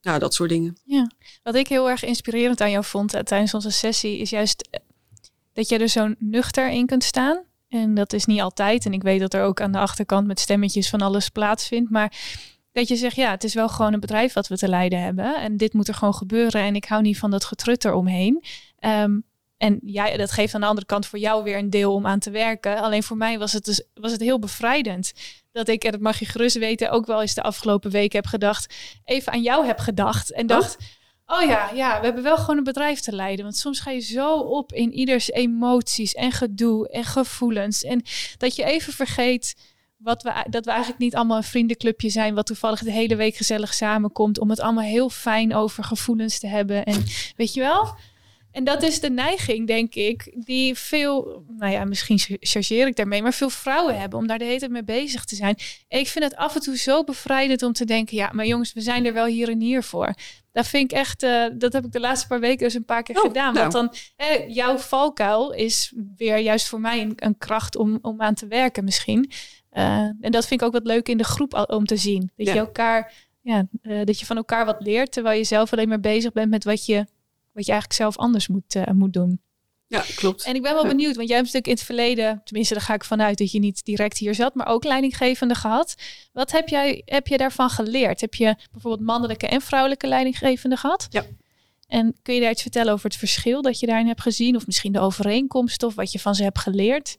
nou, 0.00 0.18
dat 0.18 0.34
soort 0.34 0.50
dingen. 0.50 0.76
Wat 1.42 1.54
ik 1.54 1.68
heel 1.68 1.90
erg 1.90 2.04
inspirerend 2.04 2.60
aan 2.60 2.70
jou 2.70 2.84
vond 2.84 3.14
eh, 3.14 3.20
tijdens 3.20 3.54
onze 3.54 3.70
sessie, 3.70 4.18
is 4.18 4.30
juist 4.30 4.68
eh, 4.70 4.80
dat 5.52 5.68
je 5.68 5.78
er 5.78 5.88
zo 5.88 6.14
nuchter 6.18 6.70
in 6.70 6.86
kunt 6.86 7.04
staan. 7.04 7.44
En 7.68 7.94
dat 7.94 8.12
is 8.12 8.24
niet 8.24 8.40
altijd. 8.40 8.86
En 8.86 8.92
ik 8.92 9.02
weet 9.02 9.20
dat 9.20 9.34
er 9.34 9.42
ook 9.42 9.60
aan 9.60 9.72
de 9.72 9.78
achterkant 9.78 10.26
met 10.26 10.40
stemmetjes 10.40 10.88
van 10.88 11.00
alles 11.00 11.28
plaatsvindt. 11.28 11.90
Maar 11.90 12.12
dat 12.72 12.88
je 12.88 12.96
zegt, 12.96 13.16
ja, 13.16 13.30
het 13.30 13.44
is 13.44 13.54
wel 13.54 13.68
gewoon 13.68 13.92
een 13.92 14.00
bedrijf 14.00 14.32
wat 14.32 14.48
we 14.48 14.56
te 14.56 14.68
leiden 14.68 15.00
hebben. 15.00 15.36
En 15.36 15.56
dit 15.56 15.72
moet 15.72 15.88
er 15.88 15.94
gewoon 15.94 16.14
gebeuren. 16.14 16.62
En 16.62 16.74
ik 16.74 16.84
hou 16.84 17.02
niet 17.02 17.18
van 17.18 17.30
dat 17.30 17.44
getrutter 17.44 17.92
omheen. 17.92 18.44
Ehm, 18.78 19.18
en 19.56 19.80
ja, 19.82 20.16
dat 20.16 20.30
geeft 20.30 20.54
aan 20.54 20.60
de 20.60 20.66
andere 20.66 20.86
kant 20.86 21.06
voor 21.06 21.18
jou 21.18 21.44
weer 21.44 21.56
een 21.58 21.70
deel 21.70 21.94
om 21.94 22.06
aan 22.06 22.18
te 22.18 22.30
werken. 22.30 22.78
Alleen 22.78 23.02
voor 23.02 23.16
mij 23.16 23.38
was 23.38 23.52
het, 23.52 23.64
dus, 23.64 23.82
was 23.94 24.12
het 24.12 24.20
heel 24.20 24.38
bevrijdend. 24.38 25.12
Dat 25.52 25.68
ik, 25.68 25.84
en 25.84 25.92
dat 25.92 26.00
mag 26.00 26.18
je 26.18 26.24
gerust 26.24 26.58
weten, 26.58 26.90
ook 26.90 27.06
wel 27.06 27.20
eens 27.20 27.34
de 27.34 27.42
afgelopen 27.42 27.90
weken 27.90 28.18
heb 28.18 28.26
gedacht. 28.26 28.74
Even 29.04 29.32
aan 29.32 29.42
jou 29.42 29.66
heb 29.66 29.78
gedacht. 29.78 30.32
En 30.32 30.46
dacht, 30.46 30.76
oh 31.26 31.42
ja, 31.42 31.70
ja, 31.74 31.98
we 31.98 32.04
hebben 32.04 32.22
wel 32.22 32.36
gewoon 32.36 32.56
een 32.56 32.64
bedrijf 32.64 33.00
te 33.00 33.12
leiden. 33.12 33.44
Want 33.44 33.56
soms 33.56 33.80
ga 33.80 33.90
je 33.90 34.00
zo 34.00 34.38
op 34.38 34.72
in 34.72 34.92
ieders 34.92 35.30
emoties 35.30 36.14
en 36.14 36.32
gedoe 36.32 36.88
en 36.88 37.04
gevoelens. 37.04 37.84
En 37.84 38.02
dat 38.38 38.56
je 38.56 38.64
even 38.64 38.92
vergeet 38.92 39.54
wat 39.96 40.22
we, 40.22 40.44
dat 40.50 40.64
we 40.64 40.70
eigenlijk 40.70 41.00
niet 41.00 41.14
allemaal 41.14 41.36
een 41.36 41.42
vriendenclubje 41.42 42.08
zijn, 42.08 42.34
wat 42.34 42.46
toevallig 42.46 42.82
de 42.82 42.90
hele 42.90 43.16
week 43.16 43.36
gezellig 43.36 43.74
samenkomt, 43.74 44.38
om 44.38 44.50
het 44.50 44.60
allemaal 44.60 44.84
heel 44.84 45.10
fijn 45.10 45.54
over 45.54 45.84
gevoelens 45.84 46.38
te 46.38 46.46
hebben. 46.46 46.84
En 46.84 47.04
weet 47.36 47.54
je 47.54 47.60
wel? 47.60 47.94
En 48.56 48.64
dat 48.64 48.82
is 48.82 49.00
de 49.00 49.10
neiging, 49.10 49.66
denk 49.66 49.94
ik, 49.94 50.34
die 50.44 50.74
veel, 50.74 51.42
nou 51.48 51.72
ja, 51.72 51.84
misschien 51.84 52.18
chargeer 52.40 52.86
ik 52.86 52.96
daarmee, 52.96 53.22
maar 53.22 53.32
veel 53.34 53.50
vrouwen 53.50 53.98
hebben 54.00 54.18
om 54.18 54.26
daar 54.26 54.38
de 54.38 54.44
hele 54.44 54.58
tijd 54.58 54.70
mee 54.70 54.84
bezig 54.84 55.24
te 55.24 55.34
zijn. 55.34 55.56
En 55.88 55.98
ik 56.00 56.08
vind 56.08 56.24
het 56.24 56.36
af 56.36 56.54
en 56.54 56.60
toe 56.60 56.76
zo 56.76 57.04
bevrijdend 57.04 57.62
om 57.62 57.72
te 57.72 57.84
denken, 57.84 58.16
ja, 58.16 58.30
maar 58.32 58.46
jongens, 58.46 58.72
we 58.72 58.80
zijn 58.80 59.06
er 59.06 59.12
wel 59.12 59.24
hier 59.26 59.48
en 59.48 59.60
hier 59.60 59.82
voor. 59.82 60.14
Dat 60.52 60.68
vind 60.68 60.92
ik 60.92 60.98
echt, 60.98 61.22
uh, 61.22 61.44
dat 61.54 61.72
heb 61.72 61.84
ik 61.84 61.92
de 61.92 62.00
laatste 62.00 62.26
paar 62.26 62.40
weken 62.40 62.64
dus 62.64 62.74
een 62.74 62.84
paar 62.84 63.02
keer 63.02 63.16
Oh, 63.16 63.22
gedaan. 63.22 63.54
nou. 63.54 63.68
Want 63.68 63.72
dan, 63.72 63.94
eh, 64.16 64.54
jouw 64.54 64.76
valkuil 64.78 65.52
is 65.52 65.92
weer 66.16 66.38
juist 66.38 66.68
voor 66.68 66.80
mij 66.80 67.00
een, 67.00 67.12
een 67.16 67.38
kracht 67.38 67.76
om, 67.76 67.98
om 68.02 68.20
aan 68.22 68.34
te 68.34 68.46
werken 68.46 68.84
misschien. 68.84 69.30
Uh, 69.72 69.82
en 70.20 70.30
dat 70.30 70.46
vind 70.46 70.60
ik 70.60 70.66
ook 70.66 70.72
wat 70.72 70.86
leuk 70.86 71.08
in 71.08 71.16
de 71.16 71.24
groep 71.24 71.54
al- 71.54 71.64
om 71.64 71.84
te 71.86 71.96
zien. 71.96 72.30
Dat 72.36 72.46
Ja. 72.46 72.52
je 72.52 72.58
elkaar, 72.58 73.12
ja, 73.40 73.66
uh, 73.82 74.04
dat 74.04 74.18
je 74.20 74.26
van 74.26 74.36
elkaar 74.36 74.64
wat 74.66 74.76
leert, 74.82 75.12
terwijl 75.12 75.38
je 75.38 75.44
zelf 75.44 75.72
alleen 75.72 75.88
maar 75.88 76.00
bezig 76.00 76.32
bent 76.32 76.50
met 76.50 76.64
wat 76.64 76.86
je, 76.86 77.06
wat 77.56 77.66
je 77.66 77.72
eigenlijk 77.72 78.00
zelf 78.00 78.16
anders 78.18 78.48
moet, 78.48 78.74
uh, 78.74 78.86
moet 78.92 79.12
doen. 79.12 79.40
Ja, 79.86 80.04
klopt. 80.16 80.44
En 80.44 80.54
ik 80.54 80.62
ben 80.62 80.72
wel 80.74 80.82
Ja. 80.82 80.88
benieuwd, 80.88 81.16
want 81.16 81.28
jij 81.28 81.36
hebt 81.36 81.52
natuurlijk 81.52 81.66
in 81.66 81.72
het 81.72 81.82
verleden, 81.82 82.40
tenminste 82.44 82.74
daar 82.74 82.82
ga 82.82 82.94
ik 82.94 83.04
vanuit 83.04 83.38
dat 83.38 83.52
je 83.52 83.58
niet 83.58 83.84
direct 83.84 84.18
hier 84.18 84.34
zat, 84.34 84.54
maar 84.54 84.66
ook 84.66 84.84
leidinggevende 84.84 85.54
gehad. 85.54 85.94
Wat 86.32 86.50
heb 86.52 86.68
jij 86.68 87.02
heb 87.04 87.26
je 87.26 87.36
daarvan 87.36 87.70
geleerd? 87.70 88.20
Heb 88.20 88.34
je 88.34 88.56
bijvoorbeeld 88.72 89.06
mannelijke 89.06 89.46
en 89.46 89.60
vrouwelijke 89.60 90.06
leidinggevende 90.06 90.76
gehad? 90.76 91.06
Ja. 91.10 91.24
En 91.86 92.16
kun 92.22 92.34
je 92.34 92.40
daar 92.40 92.50
iets 92.50 92.62
vertellen 92.62 92.92
over 92.92 93.04
het 93.04 93.18
verschil 93.18 93.62
dat 93.62 93.80
je 93.80 93.86
daarin 93.86 94.06
hebt 94.06 94.20
gezien? 94.22 94.56
Of 94.56 94.66
misschien 94.66 94.92
de 94.92 95.00
overeenkomst 95.00 95.82
of 95.82 95.94
wat 95.94 96.12
je 96.12 96.18
van 96.18 96.34
ze 96.34 96.42
hebt 96.42 96.58
geleerd? 96.58 97.16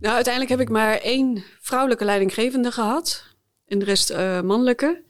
Nou, 0.00 0.14
uiteindelijk 0.14 0.52
heb 0.52 0.60
ik 0.68 0.72
maar 0.72 0.98
één 0.98 1.44
vrouwelijke 1.60 2.04
leidinggevende 2.04 2.70
gehad. 2.72 3.24
En 3.66 3.78
de 3.78 3.84
rest 3.84 4.10
eh, 4.10 4.40
mannelijke. 4.40 5.02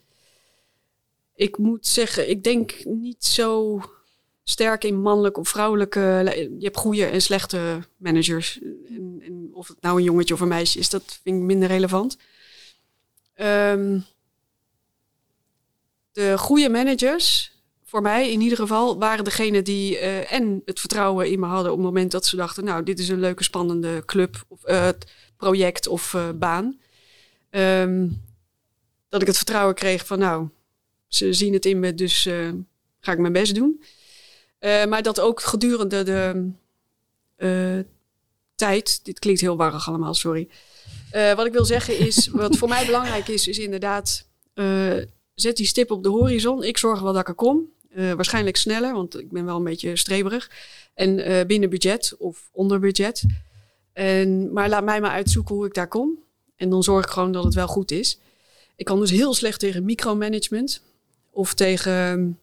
Ik 1.35 1.59
moet 1.59 1.87
zeggen, 1.87 2.31
ik 2.31 2.45
denk 2.45 2.85
niet 2.85 3.25
zo 3.25 3.81
sterk 4.51 4.85
in 4.85 5.01
mannelijk 5.01 5.37
of 5.37 5.49
vrouwelijke. 5.49 6.01
Je 6.59 6.65
hebt 6.65 6.77
goede 6.77 7.05
en 7.05 7.23
slechte 7.23 7.79
managers. 7.97 8.61
En, 9.21 9.51
of 9.53 9.69
het 9.69 9.81
nou 9.81 9.97
een 9.97 10.05
jongetje 10.05 10.35
of 10.35 10.41
een 10.41 10.49
meisje 10.49 10.79
is, 10.79 10.91
dat 10.91 11.21
vind 11.23 11.37
ik 11.37 11.43
minder 11.43 11.69
relevant. 11.69 12.19
Ehm, 13.35 14.01
de 16.13 16.39
goede 16.39 16.69
managers, 16.69 17.53
voor 17.85 18.03
mij 18.03 18.33
in 18.33 18.41
ieder 18.41 18.59
geval, 18.59 18.99
waren 18.99 19.25
degene 19.25 19.63
die 19.63 19.99
eh, 19.99 20.33
en 20.33 20.63
het 20.65 20.81
vertrouwen 20.81 21.31
in 21.31 21.41
me 21.41 21.47
hadden 21.47 21.73
op 21.73 21.79
het 21.79 21.87
moment 21.87 22.11
dat 22.11 22.27
ze 22.27 22.37
dachten, 22.37 22.65
nou, 22.65 22.83
dit 22.83 22.99
is 22.99 23.09
een 23.09 23.21
leuke, 23.21 23.45
spannende 23.45 24.03
club 24.05 24.45
of 24.49 24.65
eh, 24.65 24.89
project 25.37 25.87
of 25.87 26.15
eh, 26.15 26.29
baan. 26.35 26.81
Ehm, 27.51 28.09
dat 29.09 29.21
ik 29.21 29.27
het 29.27 29.37
vertrouwen 29.37 29.75
kreeg 29.75 30.07
van, 30.07 30.19
nou, 30.19 30.49
ze 31.07 31.33
zien 31.33 31.53
het 31.53 31.67
in 31.67 31.79
me, 31.79 31.95
dus 31.95 32.29
ga 33.01 33.13
ik 33.13 33.19
mijn 33.19 33.33
best 33.33 33.55
doen. 33.55 33.81
Eh, 34.59 34.85
maar 34.85 35.03
dat 35.03 35.21
ook 35.21 35.41
gedurende 35.41 36.03
de 36.03 36.51
eh, 37.37 37.79
tijd, 38.55 39.05
dit 39.05 39.19
klinkt 39.19 39.41
heel 39.41 39.57
warrig 39.57 39.89
allemaal, 39.89 40.15
sorry. 40.15 40.49
Eh, 41.11 41.35
wat 41.35 41.47
ik 41.47 41.53
wil 41.53 41.65
zeggen 41.65 41.99
is, 41.99 42.29
wat 42.33 42.57
voor 42.57 42.69
mij 42.69 42.87
belangrijk 42.87 43.29
is, 43.29 43.49
is 43.49 43.59
inderdaad, 43.59 44.27
zet 45.35 45.57
die 45.57 45.67
stip 45.67 45.91
op 45.91 46.03
de 46.03 46.09
horizon. 46.09 46.65
Ik 46.65 46.79
zorg 46.79 47.01
wel 47.01 47.13
dat 47.13 47.21
ik 47.21 47.29
er 47.29 47.35
kom. 47.35 47.77
Waarschijnlijk 47.91 48.57
sneller, 48.57 48.93
want 48.93 49.19
ik 49.19 49.31
ben 49.31 49.45
wel 49.45 49.57
een 49.57 49.65
beetje 49.65 49.97
streberig. 49.97 50.51
En 50.95 51.47
binnen 51.47 51.71
budget 51.71 52.15
of 52.19 52.49
onder 52.53 52.81
budget. 52.81 53.23
En, 53.93 54.53
maar 54.53 54.69
laat 54.69 54.85
mij 54.85 55.01
maar 55.01 55.11
uitzoeken 55.11 55.55
hoe 55.55 55.67
ik 55.67 55.75
daar 55.75 55.89
kom. 55.89 56.19
En 56.57 56.71
dan 56.71 56.83
zorg 56.83 57.05
ik 57.05 57.11
gewoon 57.11 57.33
dat 57.33 57.45
het 57.45 57.55
wel 57.55 57.67
goed 57.67 57.91
is. 57.91 58.19
Ik 58.77 58.85
kan 58.85 59.01
dus 59.01 59.11
heel 59.11 59.35
slecht 59.35 59.61
tegen 59.61 59.85
micromanagement. 59.85 60.83
Of 61.31 61.55
tegen 61.55 62.39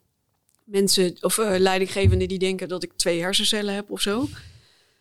mensen 0.66 1.18
of 1.22 1.38
uh, 1.38 1.56
leidinggevenden 1.58 2.28
die 2.28 2.40
denken 2.40 2.68
dat 2.68 2.84
ik 2.84 2.92
twee 2.96 3.22
hersencellen 3.22 3.74
heb 3.74 3.92
of 3.92 4.02
zo. 4.02 4.28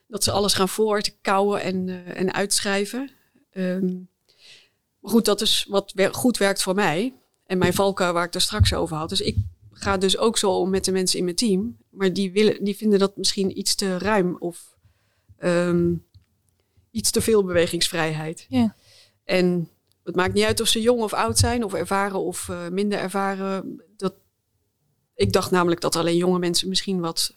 Dat 0.07 0.25
ze 0.25 0.31
alles 0.31 0.55
gaan 0.55 0.69
voortkouwen 0.69 1.63
en, 1.63 1.87
uh, 1.89 2.19
en 2.19 2.33
uitschrijven. 2.33 3.11
Um, 3.53 4.09
maar 5.01 5.11
goed, 5.11 5.25
dat 5.25 5.41
is 5.41 5.67
wat 5.69 5.93
wer 5.95 6.15
goed 6.15 6.37
werkt 6.37 6.63
voor 6.63 6.75
mij. 6.75 7.13
En 7.47 7.59
mijn 7.59 7.75
valkuil 7.75 8.13
waar 8.13 8.25
ik 8.25 8.33
daar 8.33 8.43
straks 8.43 8.75
over 8.75 8.97
had. 8.97 9.09
Dus 9.09 9.21
ik 9.21 9.37
ga 9.73 9.97
dus 9.97 10.19
ook 10.19 10.39
zo 10.39 10.51
om 10.51 10.71
met 10.71 10.85
de 10.85 10.93
mensen 10.93 11.19
in 11.19 11.25
mijn 11.25 11.37
team. 11.37 11.77
Maar 11.91 12.13
die, 12.13 12.33
willen, 12.33 12.65
die 12.65 12.77
vinden 12.77 12.99
dat 12.99 13.17
misschien 13.17 13.59
iets 13.59 13.75
te 13.75 13.99
ruim 13.99 14.37
of 14.39 14.77
um, 15.43 16.05
iets 16.91 17.11
te 17.11 17.21
veel 17.21 17.45
bewegingsvrijheid. 17.45 18.47
Ja. 18.49 18.75
En 19.25 19.69
het 20.05 20.15
maakt 20.15 20.35
niet 20.35 20.45
uit 20.45 20.61
of 20.61 20.69
ze 20.69 20.81
jong 20.81 21.03
of 21.03 21.13
oud 21.13 21.39
zijn, 21.39 21.65
of 21.65 21.75
ervaren 21.75 22.21
of 22.21 22.49
uh, 22.49 22.69
minder 22.69 22.99
ervaren. 22.99 23.83
Dat, 23.97 24.15
ik 25.15 25.33
dacht 25.33 25.51
namelijk 25.51 25.81
dat 25.81 25.97
alleen 25.97 26.17
jonge 26.17 26.39
mensen 26.39 26.69
misschien 26.69 27.01
wat, 27.01 27.35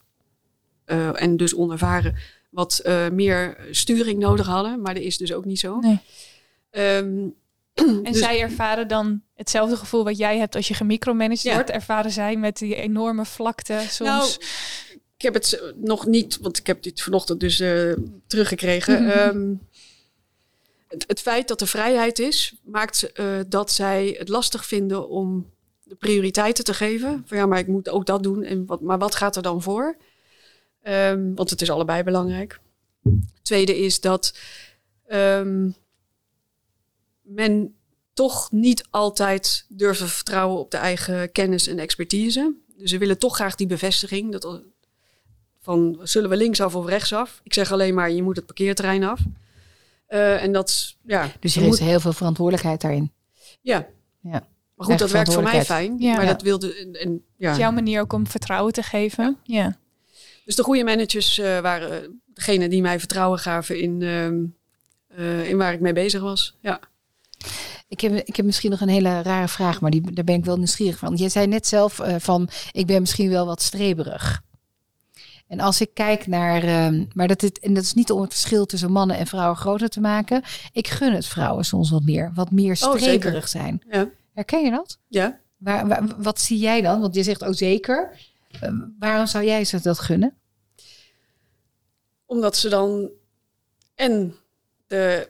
uh, 0.86 1.22
en 1.22 1.38
dus 1.38 1.56
onervaren, 1.56 2.16
wat 2.50 2.82
uh, 2.86 3.10
meer 3.10 3.58
sturing 3.72 4.20
nodig 4.20 4.46
hadden. 4.46 4.82
Maar 4.82 4.94
dat 4.94 5.04
is 5.04 5.18
dus 5.18 5.34
ook 5.34 5.46
niet 5.46 5.60
zo. 5.60 5.80
Nee. 5.80 6.00
Um, 6.72 7.36
En 7.78 8.04
dus- 8.04 8.20
zij 8.20 8.42
ervaren 8.42 8.88
dan 8.88 9.22
hetzelfde 9.36 9.76
gevoel 9.76 10.04
wat 10.04 10.18
jij 10.18 10.38
hebt 10.38 10.56
als 10.56 10.68
je 10.68 10.74
gemicromanaged 10.74 11.42
Ja. 11.42 11.54
wordt. 11.54 11.70
Ervaren 11.70 12.12
zij 12.12 12.36
met 12.36 12.58
die 12.58 12.76
enorme 12.76 13.26
vlakte 13.26 13.80
soms. 13.90 14.10
Nou, 14.10 14.30
ik 15.18 15.22
heb 15.22 15.34
het 15.34 15.54
eh, 15.54 15.68
nog 15.76 16.06
niet, 16.06 16.38
want 16.42 16.58
ik 16.58 16.68
heb 16.68 16.84
dit 16.84 17.02
vanochtend 17.02 17.40
dus 17.40 17.60
eh, 17.60 17.94
teruggekregen. 18.28 19.12
Ehm, 19.14 19.54
het, 20.88 21.04
het 21.08 21.22
feit 21.22 21.48
dat 21.48 21.62
er 21.62 21.68
vrijheid 21.68 22.20
is, 22.20 22.56
maakt 22.64 23.12
eh, 23.12 23.40
dat 23.48 23.72
zij 23.72 24.16
het 24.18 24.30
lastig 24.30 24.66
vinden 24.66 25.10
om 25.10 25.52
de 25.88 25.96
prioriteiten 25.96 26.64
te 26.64 26.74
geven. 26.74 27.24
Van 27.26 27.38
ja, 27.38 27.46
maar 27.46 27.60
ik 27.60 27.68
moet 27.68 27.90
ook 27.90 28.06
dat 28.06 28.24
doen. 28.24 28.44
En 28.44 28.66
wat, 28.66 28.82
maar 28.82 28.98
wat 28.98 29.16
gaat 29.16 29.36
er 29.36 29.42
dan 29.42 29.62
voor? 29.62 29.98
Ehm, 30.82 31.34
want 31.34 31.50
het 31.50 31.62
is 31.62 31.70
allebei 31.70 32.04
belangrijk. 32.04 32.60
Tweede 33.42 33.78
is 33.78 34.00
dat 34.02 34.38
ehm, 35.06 35.70
men 37.22 37.76
toch 38.14 38.52
niet 38.52 38.88
altijd 38.90 39.66
durft 39.70 40.00
te 40.00 40.08
vertrouwen 40.08 40.60
op 40.60 40.72
de 40.72 40.78
eigen 40.78 41.32
kennis 41.32 41.68
en 41.68 41.80
expertise. 41.80 42.54
Dus 42.78 42.90
ze 42.90 42.98
willen 42.98 43.18
toch 43.18 43.36
graag 43.36 43.56
die 43.56 43.68
bevestiging. 43.68 44.32
Dat, 44.32 44.62
van 45.62 46.00
zullen 46.04 46.30
we 46.30 46.38
linksaf 46.38 46.76
of 46.76 46.86
rechtsaf? 46.86 47.42
Ik 47.44 47.54
zeg 47.54 47.72
alleen 47.72 47.94
maar, 47.94 48.12
je 48.12 48.24
moet 48.24 48.36
het 48.36 48.46
parkeerterrein 48.46 49.04
af. 49.04 49.20
Uh, 50.10 50.44
en 50.44 50.52
dat, 50.52 50.96
ja. 51.06 51.32
Dus 51.40 51.54
je 51.54 51.60
moet, 51.60 51.70
heeft 51.70 51.90
heel 51.90 52.00
veel 52.00 52.14
verantwoordelijkheid 52.14 52.82
daarin. 52.82 53.12
Ja. 53.62 53.88
Ja. 54.22 54.48
Maar 54.78 54.88
goed, 54.88 55.00
dat 55.00 55.12
werkt 55.12 55.34
voor 55.34 55.44
mij 55.44 55.66
fijn. 55.66 55.96
Ja. 55.98 56.16
Maar 56.16 56.26
Ja. 56.26 56.32
dat 56.32 56.42
wilde. 56.42 56.76
En, 56.76 56.94
en, 56.94 57.24
ja. 57.36 57.48
Het 57.48 57.58
is 57.58 57.64
jouw 57.64 57.72
manier 57.72 58.02
ook 58.02 58.14
om 58.14 58.28
vertrouwen 58.28 58.74
te 58.74 58.84
geven. 58.84 59.38
Ja. 59.44 59.78
Dus 60.46 60.56
de 60.56 60.64
goede 60.64 60.84
managers 60.84 61.40
uh, 61.40 61.60
waren 61.60 62.22
degene 62.26 62.70
die 62.70 62.82
mij 62.82 63.00
vertrouwen 63.00 63.40
gaven 63.40 63.80
in, 63.82 64.02
uh, 65.18 65.50
in 65.50 65.58
waar 65.58 65.74
ik 65.74 65.80
mee 65.80 65.94
bezig 65.94 66.22
was. 66.22 66.58
Ja. 66.62 66.80
Ik 67.88 68.02
heb, 68.02 68.14
ik 68.14 68.36
heb 68.36 68.46
misschien 68.46 68.72
nog 68.72 68.82
een 68.82 68.88
hele 68.90 69.22
rare 69.22 69.48
vraag, 69.48 69.82
maar 69.82 69.92
die, 69.92 70.12
daar 70.12 70.24
ben 70.24 70.36
ik 70.36 70.46
wel 70.46 70.58
nieuwsgierig 70.58 70.98
van. 70.98 71.16
Jij 71.16 71.30
zei 71.30 71.48
net 71.48 71.68
zelf 71.68 72.00
uh, 72.00 72.16
van, 72.20 72.50
ik 72.72 72.86
ben 72.86 73.00
misschien 73.00 73.30
wel 73.30 73.46
wat 73.46 73.62
streberig. 73.62 74.42
En 75.48 75.60
als 75.60 75.82
ik 75.82 75.90
kijk 75.94 76.28
naar, 76.28 76.64
uh, 76.64 77.04
maar 77.14 77.28
dat, 77.28 77.42
het, 77.42 77.60
en 77.60 77.74
dat 77.74 77.84
is 77.84 77.94
niet 77.94 78.12
om 78.12 78.22
het 78.22 78.34
verschil 78.34 78.66
tussen 78.66 78.92
mannen 78.92 79.18
en 79.18 79.28
vrouwen 79.28 79.58
groter 79.58 79.90
te 79.90 80.00
maken. 80.00 80.44
Ik 80.72 80.88
gun 80.88 81.14
het 81.14 81.26
vrouwen 81.28 81.66
soms 81.66 81.90
wat 81.90 82.04
meer, 82.04 82.32
wat 82.34 82.52
meer 82.52 82.76
streberig 82.76 83.44
oh, 83.44 83.50
zijn. 83.50 83.82
Ja. 83.90 84.10
Herken 84.38 84.64
je 84.64 84.72
dat? 84.72 85.00
Ja. 85.08 85.40
Waar, 85.58 85.88
waar, 85.88 86.08
wat 86.18 86.42
zie 86.42 86.58
jij 86.58 86.82
dan? 86.82 87.02
Want 87.02 87.16
je 87.16 87.24
zegt 87.24 87.44
ook 87.44 87.50
oh, 87.50 87.56
zeker. 87.56 88.20
Uh, 88.64 88.72
waarom 89.00 89.28
zou 89.28 89.46
jij 89.46 89.66
ze 89.66 89.82
dat 89.82 90.00
gunnen? 90.00 90.38
Omdat 92.26 92.58
ze 92.58 92.70
dan 92.70 93.10
en 93.96 94.36
de 94.88 95.30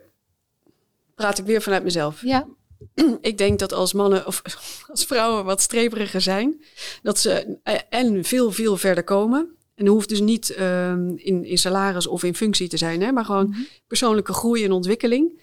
praat 1.15 1.37
ik 1.37 1.45
weer 1.45 1.61
vanuit 1.61 1.83
mezelf. 1.83 2.21
Ja. 2.21 2.47
Ik 3.21 3.37
denk 3.37 3.59
dat 3.59 3.73
als 3.73 3.93
mannen 3.93 4.27
of 4.27 4.41
als 4.91 5.05
vrouwen 5.05 5.45
wat 5.45 5.61
streberiger 5.61 6.21
zijn, 6.21 6.63
dat 7.01 7.19
ze 7.19 7.57
en 7.89 8.23
veel, 8.23 8.51
veel 8.51 8.77
verder 8.77 9.03
komen. 9.03 9.55
En 9.75 9.85
dat 9.85 9.93
hoeft 9.93 10.09
dus 10.09 10.19
niet 10.19 10.59
um, 10.59 11.17
in, 11.17 11.45
in 11.45 11.57
salaris 11.57 12.07
of 12.07 12.23
in 12.23 12.35
functie 12.35 12.67
te 12.67 12.77
zijn, 12.77 13.01
hè, 13.01 13.11
maar 13.11 13.25
gewoon 13.25 13.47
mm-hmm. 13.47 13.67
persoonlijke 13.87 14.33
groei 14.33 14.63
en 14.63 14.71
ontwikkeling. 14.71 15.41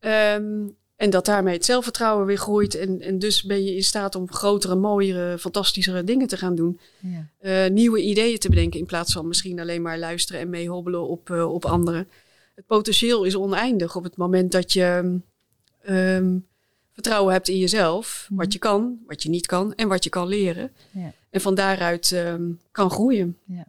Um, 0.00 0.78
en 1.00 1.10
dat 1.10 1.24
daarmee 1.24 1.54
het 1.54 1.64
zelfvertrouwen 1.64 2.26
weer 2.26 2.38
groeit. 2.38 2.74
En, 2.74 3.00
en 3.00 3.18
dus 3.18 3.42
ben 3.42 3.64
je 3.64 3.74
in 3.74 3.84
staat 3.84 4.14
om 4.14 4.32
grotere, 4.32 4.74
mooiere, 4.74 5.38
fantastischere 5.38 6.04
dingen 6.04 6.26
te 6.26 6.36
gaan 6.36 6.54
doen. 6.54 6.80
Ja. 7.00 7.28
Uh, 7.64 7.70
nieuwe 7.70 8.02
ideeën 8.02 8.38
te 8.38 8.48
bedenken 8.48 8.80
in 8.80 8.86
plaats 8.86 9.12
van 9.12 9.28
misschien 9.28 9.60
alleen 9.60 9.82
maar 9.82 9.98
luisteren 9.98 10.40
en 10.40 10.50
meehobbelen 10.50 11.08
op, 11.08 11.30
uh, 11.30 11.52
op 11.52 11.64
anderen 11.64 12.08
het 12.60 12.66
potentieel 12.66 13.24
is 13.24 13.36
oneindig 13.36 13.96
op 13.96 14.04
het 14.04 14.16
moment 14.16 14.52
dat 14.52 14.72
je 14.72 15.18
um, 15.88 16.46
vertrouwen 16.92 17.32
hebt 17.32 17.48
in 17.48 17.58
jezelf. 17.58 18.26
Mm. 18.28 18.36
Wat 18.36 18.52
je 18.52 18.58
kan, 18.58 18.98
wat 19.06 19.22
je 19.22 19.28
niet 19.28 19.46
kan 19.46 19.74
en 19.74 19.88
wat 19.88 20.04
je 20.04 20.10
kan 20.10 20.28
leren. 20.28 20.72
Ja. 20.90 21.12
En 21.30 21.40
van 21.40 21.54
daaruit 21.54 22.10
um, 22.10 22.60
kan 22.70 22.90
groeien. 22.90 23.38
Ja. 23.44 23.66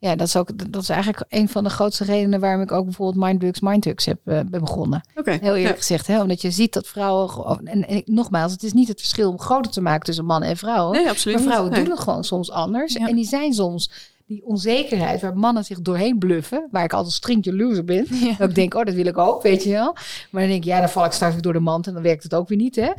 Ja, 0.00 0.16
dat 0.16 0.26
is 0.26 0.36
ook 0.36 0.72
dat 0.72 0.82
is 0.82 0.88
eigenlijk 0.88 1.24
een 1.28 1.48
van 1.48 1.64
de 1.64 1.70
grootste 1.70 2.04
redenen 2.04 2.40
waarom 2.40 2.62
ik 2.62 2.72
ook 2.72 2.84
bijvoorbeeld 2.84 3.24
Mindbugs, 3.24 3.60
Mindhugs 3.60 4.04
heb 4.04 4.18
uh, 4.24 4.40
ben 4.46 4.60
begonnen. 4.60 5.02
Okay. 5.14 5.38
Heel 5.40 5.54
eerlijk 5.54 5.74
ja. 5.74 5.80
gezegd, 5.80 6.06
hè? 6.06 6.20
omdat 6.20 6.42
je 6.42 6.50
ziet 6.50 6.72
dat 6.72 6.86
vrouwen. 6.86 7.60
En, 7.64 7.88
en 7.88 8.02
nogmaals, 8.04 8.52
het 8.52 8.62
is 8.62 8.72
niet 8.72 8.88
het 8.88 9.00
verschil 9.00 9.30
om 9.30 9.40
groter 9.40 9.72
te 9.72 9.80
maken 9.80 10.04
tussen 10.04 10.24
mannen 10.24 10.48
en 10.48 10.56
vrouwen. 10.56 10.96
Nee, 10.96 11.08
absoluut. 11.08 11.36
Maar 11.36 11.46
vrouwen 11.46 11.74
doen 11.74 11.90
het 11.90 12.00
gewoon 12.00 12.24
soms 12.24 12.50
anders. 12.50 12.92
Ja. 12.92 13.08
En 13.08 13.14
die 13.14 13.24
zijn 13.24 13.52
soms 13.52 13.90
die 14.30 14.44
onzekerheid 14.44 15.20
waar 15.20 15.36
mannen 15.36 15.64
zich 15.64 15.80
doorheen 15.80 16.18
bluffen, 16.18 16.68
waar 16.70 16.84
ik 16.84 16.92
altijd 16.92 17.14
string 17.14 17.44
jaloers 17.44 17.84
ben. 17.84 18.06
Ja. 18.10 18.34
Dat 18.38 18.48
ik 18.48 18.54
denk, 18.54 18.74
oh, 18.74 18.84
dat 18.84 18.94
wil 18.94 19.06
ik 19.06 19.18
ook, 19.18 19.42
weet 19.42 19.64
je 19.64 19.70
wel. 19.70 19.92
Maar 20.30 20.40
dan 20.42 20.50
denk 20.50 20.62
ik, 20.62 20.64
ja, 20.64 20.78
dan 20.78 20.88
val 20.88 21.04
ik 21.04 21.12
straks 21.12 21.32
weer 21.32 21.42
door 21.42 21.52
de 21.52 21.60
mand 21.60 21.86
en 21.86 21.92
dan 21.94 22.02
werkt 22.02 22.22
het 22.22 22.34
ook 22.34 22.48
weer 22.48 22.58
niet, 22.58 22.76
hè. 22.76 22.90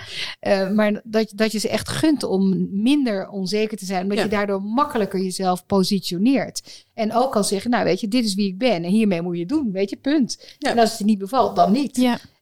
Uh, 0.41 0.71
maar 0.71 1.01
dat, 1.03 1.31
dat 1.35 1.51
je 1.51 1.59
ze 1.59 1.69
echt 1.69 1.89
gunt 1.89 2.23
om 2.23 2.67
minder 2.81 3.29
onzeker 3.29 3.77
te 3.77 3.85
zijn, 3.85 4.01
omdat 4.01 4.17
Ja. 4.17 4.23
je 4.23 4.29
daardoor 4.29 4.61
makkelijker 4.61 5.19
jezelf 5.21 5.65
positioneert. 5.65 6.85
En 6.93 7.13
ook 7.13 7.31
kan 7.31 7.43
zeggen, 7.43 7.71
nou, 7.71 7.83
weet 7.83 7.99
je, 7.99 8.07
dit 8.07 8.25
is 8.25 8.33
wie 8.35 8.47
ik 8.47 8.57
ben 8.57 8.83
en 8.83 8.91
hiermee 8.91 9.21
moet 9.21 9.37
je 9.37 9.45
doen, 9.45 9.71
weet 9.71 9.89
je, 9.89 9.95
punt. 9.95 10.55
Ja. 10.57 10.71
En 10.71 10.79
als 10.79 10.89
het 10.89 10.99
je 10.99 11.05
niet 11.05 11.19
bevalt, 11.19 11.55
dan 11.55 11.71
niet. 11.71 11.97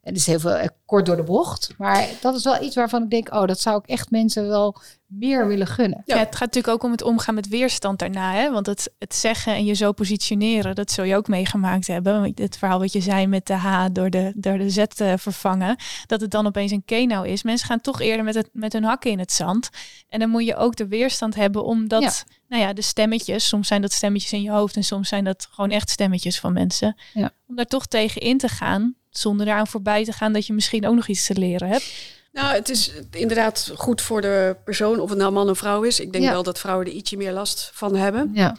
En 0.09 0.15
het 0.15 0.23
is 0.23 0.27
heel 0.27 0.39
veel 0.39 0.55
eh, 0.55 0.67
kort 0.85 1.05
door 1.05 1.15
de 1.15 1.23
bocht. 1.23 1.73
Maar 1.77 2.07
dat 2.21 2.35
is 2.35 2.43
wel 2.43 2.63
iets 2.63 2.75
waarvan 2.75 3.03
ik 3.03 3.09
denk, 3.09 3.33
oh, 3.33 3.45
dat 3.45 3.59
zou 3.59 3.77
ik 3.77 3.89
echt 3.89 4.11
mensen 4.11 4.47
wel 4.47 4.75
meer 5.05 5.47
willen 5.47 5.67
gunnen. 5.67 6.01
Ja. 6.05 6.17
Het 6.17 6.35
gaat 6.35 6.39
natuurlijk 6.39 6.73
ook 6.73 6.83
om 6.83 6.91
het 6.91 7.01
omgaan 7.01 7.35
met 7.35 7.47
weerstand 7.47 7.99
daarna. 7.99 8.33
Hè? 8.33 8.51
Want 8.51 8.65
het, 8.65 8.93
het 8.99 9.15
zeggen 9.15 9.53
en 9.53 9.65
je 9.65 9.73
zo 9.73 9.91
positioneren, 9.91 10.75
dat 10.75 10.91
zul 10.91 11.03
je 11.03 11.15
ook 11.15 11.27
meegemaakt 11.27 11.87
hebben. 11.87 12.31
Het 12.35 12.57
verhaal 12.57 12.79
wat 12.79 12.93
je 12.93 13.01
zei 13.01 13.27
met 13.27 13.45
de 13.45 13.53
H 13.53 13.85
door 13.91 14.09
de, 14.09 14.31
door 14.35 14.57
de 14.57 14.69
Z 14.69 14.77
uh, 15.01 15.13
vervangen. 15.17 15.75
Dat 16.05 16.21
het 16.21 16.31
dan 16.31 16.47
opeens 16.47 16.71
een 16.71 16.85
K-nou 16.85 17.27
is. 17.27 17.43
Mensen 17.43 17.67
gaan 17.67 17.81
toch 17.81 18.01
eerder 18.01 18.25
met, 18.25 18.35
het, 18.35 18.49
met 18.53 18.73
hun 18.73 18.83
hakken 18.83 19.11
in 19.11 19.19
het 19.19 19.31
zand. 19.31 19.69
En 20.09 20.19
dan 20.19 20.29
moet 20.29 20.45
je 20.45 20.55
ook 20.55 20.75
de 20.75 20.87
weerstand 20.87 21.35
hebben 21.35 21.63
omdat... 21.63 22.01
Ja. 22.01 22.11
Nou 22.47 22.61
ja, 22.61 22.73
de 22.73 22.81
stemmetjes. 22.81 23.47
Soms 23.47 23.67
zijn 23.67 23.81
dat 23.81 23.91
stemmetjes 23.91 24.33
in 24.33 24.41
je 24.41 24.51
hoofd 24.51 24.75
en 24.75 24.83
soms 24.83 25.09
zijn 25.09 25.23
dat 25.23 25.47
gewoon 25.51 25.69
echt 25.69 25.89
stemmetjes 25.89 26.39
van 26.39 26.53
mensen. 26.53 26.95
Ja. 27.13 27.31
Om 27.47 27.55
daar 27.55 27.65
toch 27.65 27.85
tegen 27.85 28.21
in 28.21 28.37
te 28.37 28.47
gaan, 28.47 28.95
zonder 29.09 29.45
daaraan 29.45 29.67
voorbij 29.67 30.03
te 30.03 30.11
gaan 30.11 30.33
dat 30.33 30.47
je 30.47 30.53
misschien 30.53 30.87
ook 30.87 30.95
nog 30.95 31.07
iets 31.07 31.25
te 31.25 31.35
leren 31.35 31.67
hebt. 31.67 31.91
Nou, 32.31 32.53
het 32.55 32.69
is 32.69 32.91
inderdaad 33.11 33.71
goed 33.75 34.01
voor 34.01 34.21
de 34.21 34.55
persoon, 34.65 34.99
of 34.99 35.09
het 35.09 35.17
nou 35.17 35.31
man 35.31 35.49
of 35.49 35.57
vrouw 35.57 35.81
is. 35.83 35.99
Ik 35.99 36.11
denk 36.11 36.23
Ja. 36.23 36.31
wel 36.31 36.43
dat 36.43 36.59
vrouwen 36.59 36.85
er 36.85 36.91
ietsje 36.91 37.17
meer 37.17 37.31
last 37.31 37.71
van 37.73 37.95
hebben. 37.95 38.31
Ja, 38.33 38.55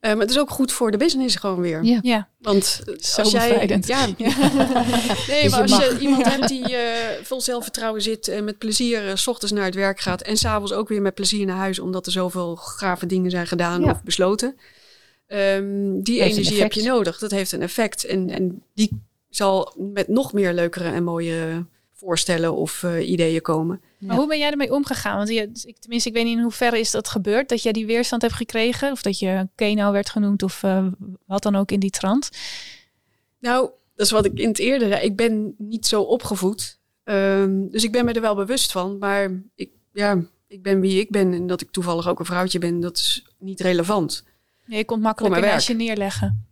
Uh, 0.00 0.12
maar 0.12 0.20
het 0.20 0.30
is 0.30 0.38
ook 0.38 0.50
goed 0.50 0.72
voor 0.72 0.90
de 0.90 0.96
business 0.96 1.36
gewoon 1.36 1.60
weer. 1.60 1.84
Ja. 1.84 1.98
Ja, 2.02 2.28
Want 2.40 2.80
eh, 2.86 2.94
Zo 2.98 3.20
als 3.20 3.30
jij... 3.30 3.48
bevrijdend. 3.48 3.86
Ja. 3.86 4.06
nee, 5.28 5.42
Dus 5.42 5.50
maar 5.50 5.60
als 5.62 5.76
je 5.76 5.96
iemand 6.00 6.24
hebt 6.26 6.48
die 6.48 6.70
uh, 6.72 6.78
vol 7.22 7.40
zelfvertrouwen 7.40 8.02
zit... 8.02 8.28
en 8.28 8.44
met 8.44 8.58
plezier 8.58 9.06
uh, 9.06 9.14
s 9.14 9.26
ochtends 9.26 9.54
naar 9.54 9.64
het 9.64 9.74
werk 9.74 10.00
gaat... 10.00 10.22
en 10.22 10.36
s'avonds 10.36 10.72
ook 10.72 10.88
weer 10.88 11.02
met 11.02 11.14
plezier 11.14 11.46
naar 11.46 11.56
huis... 11.56 11.78
omdat 11.78 12.06
er 12.06 12.12
zoveel 12.12 12.56
gave 12.56 13.06
dingen 13.06 13.30
zijn 13.30 13.46
gedaan 13.46 13.82
Ja. 13.82 13.90
of 13.90 14.02
besloten. 14.02 14.56
Um, 15.28 16.02
die 16.02 16.20
energie 16.20 16.60
heb 16.60 16.72
je 16.72 16.82
nodig. 16.82 17.18
Dat 17.18 17.30
heeft 17.30 17.52
een 17.52 17.62
effect. 17.62 18.04
En, 18.04 18.30
en 18.30 18.62
die 18.74 18.90
zal 19.36 19.74
met 19.76 20.08
nog 20.08 20.32
meer 20.32 20.52
leukere 20.52 20.88
en 20.88 21.04
mooie 21.04 21.66
voorstellen 21.92 22.54
of 22.54 22.82
uh, 22.82 23.08
ideeën 23.08 23.40
komen. 23.40 23.80
Maar 23.98 24.10
Ja. 24.14 24.16
hoe 24.16 24.28
ben 24.28 24.38
jij 24.38 24.50
ermee 24.50 24.72
omgegaan? 24.72 25.16
Want 25.16 25.28
je, 25.28 25.50
ik, 25.64 25.78
tenminste, 25.78 26.08
ik 26.08 26.14
weet 26.14 26.24
niet 26.24 26.36
in 26.36 26.42
hoeverre 26.42 26.78
is 26.78 26.90
dat 26.90 27.08
gebeurd. 27.08 27.48
Dat 27.48 27.62
jij 27.62 27.72
die 27.72 27.86
weerstand 27.86 28.22
hebt 28.22 28.34
gekregen. 28.34 28.92
Of 28.92 29.02
dat 29.02 29.18
je 29.18 29.48
Keno 29.54 29.92
werd 29.92 30.10
genoemd. 30.10 30.42
Of 30.42 30.62
uh, 30.62 30.86
wat 31.26 31.42
dan 31.42 31.56
ook 31.56 31.70
in 31.70 31.80
die 31.80 31.90
trant. 31.90 32.30
Nou, 33.38 33.70
dat 33.94 34.06
is 34.06 34.12
wat 34.12 34.24
ik 34.24 34.38
in 34.38 34.48
het 34.48 34.58
eerdere... 34.58 35.02
Ik 35.02 35.16
ben 35.16 35.54
niet 35.58 35.86
zo 35.86 36.02
opgevoed. 36.02 36.78
Um, 37.04 37.70
dus 37.70 37.84
ik 37.84 37.92
ben 37.92 38.04
me 38.04 38.12
er 38.12 38.20
wel 38.20 38.34
bewust 38.34 38.72
van. 38.72 38.98
Maar 38.98 39.42
ik, 39.54 39.70
ja, 39.92 40.24
ik 40.46 40.62
ben 40.62 40.80
wie 40.80 41.00
ik 41.00 41.10
ben. 41.10 41.32
En 41.32 41.46
dat 41.46 41.60
ik 41.60 41.70
toevallig 41.70 42.08
ook 42.08 42.18
een 42.18 42.24
vrouwtje 42.24 42.58
ben, 42.58 42.80
dat 42.80 42.96
is 42.96 43.26
niet 43.38 43.60
relevant. 43.60 44.24
Nee, 44.66 44.78
je 44.78 44.84
kon 44.84 45.00
makkelijk 45.00 45.40
naast 45.40 45.68
je 45.68 45.74
neerleggen. 45.74 46.46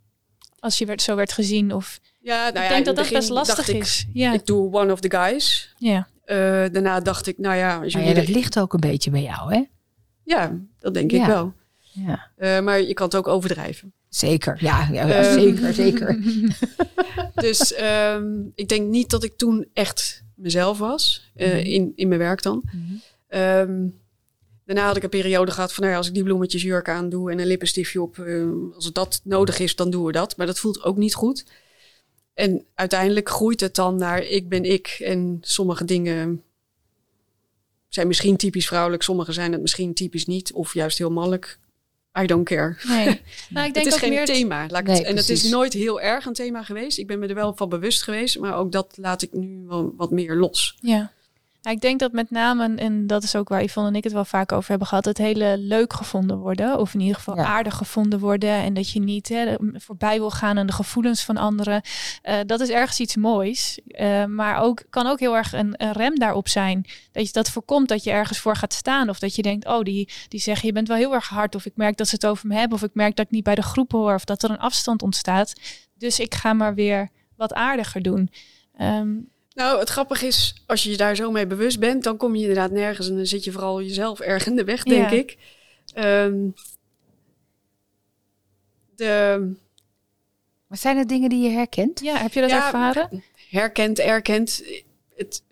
Als 0.59 0.79
je 0.79 0.87
werd, 0.87 1.03
zo 1.03 1.17
werd 1.17 1.33
gezien. 1.33 1.73
Of 1.73 2.01
Ja, 2.25 2.37
nou 2.43 2.49
ik 2.57 2.63
ja, 2.63 2.69
denk 2.69 2.85
dat 2.85 2.97
dat 2.97 3.09
best 3.11 3.29
lastig 3.29 3.57
dacht 3.57 3.69
ik, 3.69 3.83
is. 3.83 4.07
Ja, 4.13 4.33
Ik 4.33 4.47
doe 4.47 4.73
one 4.73 4.93
of 4.93 5.01
the 5.01 5.11
guys. 5.11 5.75
ja. 5.79 6.09
Eh, 6.25 6.37
daarna 6.73 7.01
dacht 7.01 7.27
ik, 7.27 7.39
nou 7.39 7.57
ja, 7.57 7.81
als 7.83 7.93
jullie 7.93 8.09
ja, 8.09 8.15
dat 8.15 8.29
ligt 8.29 8.59
ook 8.59 8.73
een 8.73 8.81
beetje 8.81 9.11
bij 9.11 9.23
jou, 9.23 9.55
hè? 9.55 9.63
ja, 10.23 10.59
dat 10.81 10.95
denk 10.95 11.11
Ja. 11.11 11.21
ik 11.21 11.27
wel. 11.27 11.53
Ja. 11.93 12.31
Eh, 12.37 12.61
maar 12.61 12.81
je 12.83 12.95
kan 12.95 13.07
het 13.07 13.15
ook 13.17 13.29
overdrijven. 13.29 13.93
Zeker, 14.09 14.57
ja, 14.61 14.89
ja, 14.93 15.09
Ehm. 15.09 15.33
zeker, 15.41 15.75
zeker. 15.75 16.19
Dus 17.35 17.73
ehm, 17.75 18.27
ik 18.55 18.69
denk 18.69 18.89
niet 18.91 19.11
dat 19.11 19.25
ik 19.25 19.37
toen 19.37 19.67
echt 19.73 20.25
mezelf 20.35 20.79
was, 20.79 21.31
eh, 21.35 21.49
Mhm. 21.49 21.57
in, 21.59 21.93
in 21.95 22.09
mijn 22.09 22.21
werk 22.21 22.43
dan. 22.43 22.63
Ehm, 23.29 23.87
daarna 24.65 24.87
had 24.87 24.97
ik 24.97 25.03
een 25.03 25.09
periode 25.09 25.51
gehad 25.53 25.73
van, 25.73 25.81
nou 25.83 25.93
ja, 25.93 25.99
als 25.99 26.09
ik 26.09 26.15
die 26.15 26.23
bloemetjesjurk 26.25 26.89
aandoe 26.89 27.31
en 27.31 27.39
een 27.39 27.47
lippenstiftje 27.47 28.03
op, 28.03 28.19
eh, 28.19 28.45
als 28.75 28.93
dat 28.93 29.21
nodig 29.25 29.59
is, 29.59 29.77
dan 29.77 29.91
doen 29.91 30.05
we 30.05 30.13
dat. 30.13 30.37
Maar 30.37 30.47
dat 30.47 30.59
voelt 30.59 30.83
ook 30.85 30.97
niet 30.97 31.15
goed. 31.15 31.47
En 32.35 32.65
uiteindelijk 32.75 33.29
groeit 33.29 33.61
het 33.61 33.75
dan 33.75 33.97
naar 33.97 34.23
ik 34.23 34.49
ben 34.49 34.65
ik. 34.65 34.97
En 34.99 35.39
sommige 35.41 35.85
dingen 35.85 36.43
zijn 37.89 38.07
misschien 38.07 38.37
typisch 38.37 38.67
vrouwelijk, 38.67 39.03
sommige 39.03 39.33
zijn 39.33 39.53
het 39.53 39.61
misschien 39.61 39.95
typisch 39.95 40.27
niet, 40.27 40.53
of 40.53 40.75
juist 40.75 40.99
heel 40.99 41.11
mannelijk. 41.11 41.59
I 42.19 42.27
don't 42.27 42.45
care. 42.45 42.77
Nee. 42.89 43.05
Nou, 43.51 43.67
ik 43.67 43.75
denk 43.75 43.87
het 43.87 43.95
is 43.95 44.01
geen 44.01 44.11
meer... 44.11 44.25
thema. 44.25 44.67
Laat 44.69 44.81
ik 44.81 44.87
Nee, 44.87 44.97
het, 44.97 45.07
en 45.07 45.17
het 45.17 45.29
is 45.29 45.43
nooit 45.51 45.73
heel 45.73 46.01
erg 46.01 46.27
een 46.27 46.33
thema 46.33 46.63
geweest. 46.63 46.99
Ik 46.99 47.07
ben 47.07 47.19
me 47.19 47.27
er 47.27 47.35
wel 47.35 47.57
van 47.57 47.69
bewust 47.69 48.03
geweest, 48.03 48.39
maar 48.39 48.57
ook 48.57 48.73
dat 48.73 48.97
laat 48.97 49.23
ik 49.23 49.33
nu 49.33 49.65
wel 49.67 49.95
wat 49.97 50.11
meer 50.11 50.35
los. 50.35 50.77
Ja. 50.81 51.13
Nou, 51.65 51.77
ik 51.77 51.83
denk 51.83 51.99
dat 52.01 52.13
met 52.13 52.31
name, 52.31 52.75
en 52.75 53.07
dat 53.07 53.23
is 53.23 53.37
ook 53.37 53.49
waar 53.49 53.63
Yvonne 53.63 53.91
en 53.91 53.97
ik 53.97 54.05
het 54.05 54.13
wel 54.13 54.25
vaak 54.25 54.53
over 54.53 54.69
hebben 54.71 54.89
gehad, 54.89 55.05
het 55.05 55.19
hele 55.19 55.55
leuk 55.59 55.93
gevonden 55.93 56.39
worden. 56.39 56.79
Of 56.79 56.95
in 56.95 57.01
ieder 57.01 57.17
geval 57.17 57.37
Ja. 57.37 57.45
aardig 57.45 57.75
gevonden 57.75 58.19
worden. 58.19 58.51
En 58.51 58.75
dat 58.75 58.91
je 58.91 59.01
niet 59.01 59.29
hè, 59.29 59.55
voorbij 59.75 60.19
wil 60.19 60.31
gaan 60.31 60.59
aan 60.59 60.67
de 60.67 60.73
gevoelens 60.73 61.25
van 61.25 61.37
anderen. 61.37 61.83
Eh, 62.23 62.39
dat 62.47 62.61
is 62.61 62.69
ergens 62.69 63.01
iets 63.01 63.17
moois. 63.17 63.81
Eh, 63.87 64.25
maar 64.25 64.61
ook 64.61 64.85
kan 64.91 65.07
ook 65.07 65.21
heel 65.21 65.37
erg 65.37 65.53
een, 65.53 65.75
een 65.77 65.93
rem 65.93 66.19
daarop 66.19 66.49
zijn. 66.49 66.85
Dat 67.13 67.27
je 67.27 67.33
dat 67.33 67.51
voorkomt 67.51 67.89
dat 67.89 68.05
je 68.05 68.11
ergens 68.11 68.39
voor 68.39 68.57
gaat 68.57 68.73
staan. 68.73 69.09
Of 69.09 69.19
dat 69.19 69.35
je 69.35 69.43
denkt, 69.43 69.67
oh, 69.67 69.83
die, 69.83 70.09
die 70.29 70.41
zeggen 70.41 70.67
je 70.67 70.73
bent 70.75 70.89
wel 70.89 70.97
heel 70.97 71.15
erg 71.15 71.29
hard. 71.29 71.55
Of 71.55 71.67
ik 71.67 71.77
merk 71.77 71.97
dat 71.97 72.09
ze 72.09 72.15
het 72.15 72.27
over 72.27 72.49
me 72.49 72.55
hebben. 72.55 72.77
Of 72.77 72.83
ik 72.85 72.95
merk 72.95 73.17
dat 73.17 73.27
ik 73.27 73.33
niet 73.33 73.45
bij 73.45 73.55
de 73.55 73.63
groep 73.63 73.93
hoor. 73.93 74.15
Of 74.15 74.25
dat 74.25 74.43
er 74.43 74.51
een 74.51 74.59
afstand 74.59 75.03
ontstaat. 75.03 75.53
Dus 75.99 76.21
ik 76.21 76.35
ga 76.35 76.53
maar 76.53 76.75
weer 76.75 77.09
wat 77.37 77.55
aardiger 77.55 78.03
doen. 78.03 78.31
Ehm, 78.77 79.09
Nou, 79.55 79.79
het 79.79 79.89
grappige 79.89 80.27
is, 80.27 80.63
als 80.67 80.83
je 80.83 80.91
je 80.91 80.97
daar 80.97 81.17
zo 81.17 81.31
mee 81.31 81.47
bewust 81.47 81.79
bent, 81.79 82.05
dan 82.05 82.17
kom 82.17 82.35
je 82.35 82.41
inderdaad 82.41 82.71
nergens 82.71 83.09
en 83.09 83.17
dan 83.17 83.27
zit 83.27 83.45
je 83.45 83.53
vooral 83.53 83.83
jezelf 83.83 84.21
erg 84.21 84.47
in 84.47 84.57
de 84.57 84.65
weg, 84.65 84.83
denk 84.83 85.11
Ja. 85.11 85.17
ik. 85.17 85.39
Ehm, 85.95 86.49
de 88.97 89.53
Maar 90.67 90.79
zijn 90.79 90.97
er 90.97 91.07
dingen 91.07 91.29
die 91.29 91.43
je 91.43 91.51
herkent? 91.51 92.01
ja, 92.01 92.17
heb 92.17 92.33
je 92.33 92.41
dat 92.41 92.51
Ja, 92.51 92.65
ervaren? 92.65 93.23
herkent, 93.51 93.99
erkent. 93.99 94.63
Het, 95.17 95.43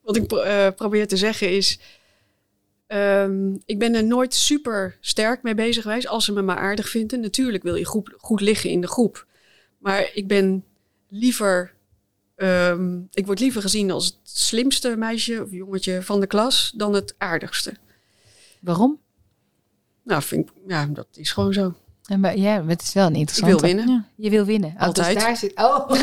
wat 0.00 0.16
ik 0.16 0.26
pro- 0.26 0.40
eh, 0.40 0.68
probeer 0.76 1.06
te 1.08 1.16
zeggen 1.16 1.50
is, 1.50 1.78
ehm, 2.86 3.54
ik 3.66 3.78
ben 3.78 3.94
er 3.94 4.04
nooit 4.04 4.34
super 4.34 4.96
sterk 5.00 5.42
mee 5.42 5.54
bezig 5.54 5.82
geweest 5.82 6.06
als 6.06 6.24
ze 6.24 6.32
me 6.32 6.42
maar 6.42 6.56
aardig 6.58 6.88
vinden. 6.88 7.20
Natuurlijk 7.20 7.62
wil 7.62 7.74
je 7.74 7.84
goed, 7.84 8.12
goed 8.16 8.40
liggen 8.40 8.70
in 8.70 8.80
de 8.80 8.88
groep, 8.88 9.26
maar 9.78 10.10
ik 10.14 10.26
ben 10.26 10.64
liever, 11.08 11.74
ehm, 12.36 12.98
ik 13.12 13.26
word 13.26 13.40
liever 13.40 13.62
gezien 13.62 13.90
als 13.90 14.04
het 14.06 14.16
slimste 14.22 14.96
meisje 14.96 15.42
of 15.42 15.50
jongetje 15.50 16.02
van 16.02 16.20
de 16.20 16.26
klas 16.26 16.72
dan 16.76 16.94
het 16.94 17.14
aardigste. 17.18 17.74
Waarom? 18.60 18.98
Nou, 20.04 20.22
vind 20.22 20.48
ik, 20.48 20.54
ja, 20.66 20.86
dat 20.86 21.06
is 21.14 21.32
gewoon 21.32 21.52
zo. 21.52 21.74
Ja, 22.02 22.16
maar, 22.16 22.36
ja, 22.36 22.58
maar 22.60 22.68
het 22.70 22.82
is 22.82 22.92
wel 22.92 23.06
een 23.06 23.12
Ik 23.12 23.18
interessante. 23.18 23.54
wil 23.54 23.60
winnen. 23.74 23.88
Ja. 23.94 24.04
Je 24.16 24.30
wil 24.30 24.44
winnen. 24.44 24.70
Oh, 24.70 24.78
dus 24.78 24.86
Altijd. 24.86 25.20
daar 25.20 25.36
zit... 25.36 25.52
Oh. 25.54 25.90
oh 25.90 25.96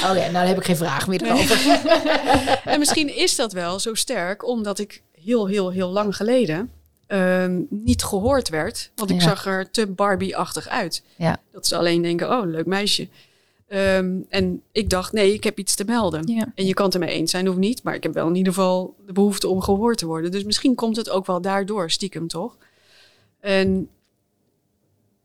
ja, 0.00 0.12
nou 0.14 0.32
dan 0.32 0.46
heb 0.46 0.56
ik 0.56 0.64
geen 0.64 0.76
vraag 0.76 1.06
meer 1.08 1.32
over. 1.32 1.80
En 2.72 2.78
misschien 2.78 3.16
is 3.16 3.36
dat 3.36 3.52
wel 3.52 3.78
zo 3.78 3.94
sterk, 3.94 4.46
omdat 4.46 4.78
ik 4.78 5.02
heel, 5.12 5.46
heel, 5.46 5.70
heel 5.70 5.88
lang 5.90 6.16
geleden 6.16 6.70
ehm, 7.06 7.60
niet 7.70 8.04
gehoord 8.04 8.48
werd. 8.48 8.90
Want 8.94 9.10
ik 9.10 9.20
Ja. 9.20 9.28
zag 9.28 9.46
er 9.46 9.70
te 9.70 9.86
Barbie-achtig 9.86 10.68
uit. 10.68 11.02
Ja. 11.16 11.40
Dat 11.52 11.66
ze 11.66 11.76
alleen 11.76 12.02
denken, 12.02 12.30
oh, 12.30 12.46
leuk 12.46 12.66
meisje. 12.66 13.08
Ehm, 13.72 14.20
en 14.28 14.62
ik 14.72 14.90
dacht, 14.90 15.12
nee, 15.12 15.32
ik 15.32 15.44
heb 15.44 15.58
iets 15.58 15.74
te 15.74 15.84
melden. 15.84 16.26
Ja. 16.26 16.52
En 16.54 16.66
je 16.66 16.74
kan 16.74 16.84
het 16.84 16.94
ermee 16.94 17.14
eens 17.14 17.30
zijn 17.30 17.48
of 17.48 17.56
niet, 17.56 17.82
maar 17.82 17.94
ik 17.94 18.02
heb 18.02 18.14
wel 18.14 18.28
in 18.28 18.34
ieder 18.34 18.52
geval 18.52 18.96
de 19.06 19.12
behoefte 19.12 19.48
om 19.48 19.60
gehoord 19.60 19.98
te 19.98 20.06
worden. 20.06 20.30
Dus 20.30 20.44
misschien 20.44 20.74
komt 20.74 20.96
het 20.96 21.10
ook 21.10 21.26
wel 21.26 21.40
daardoor, 21.40 21.90
stiekem 21.90 22.28
toch? 22.28 22.56
En 23.40 23.88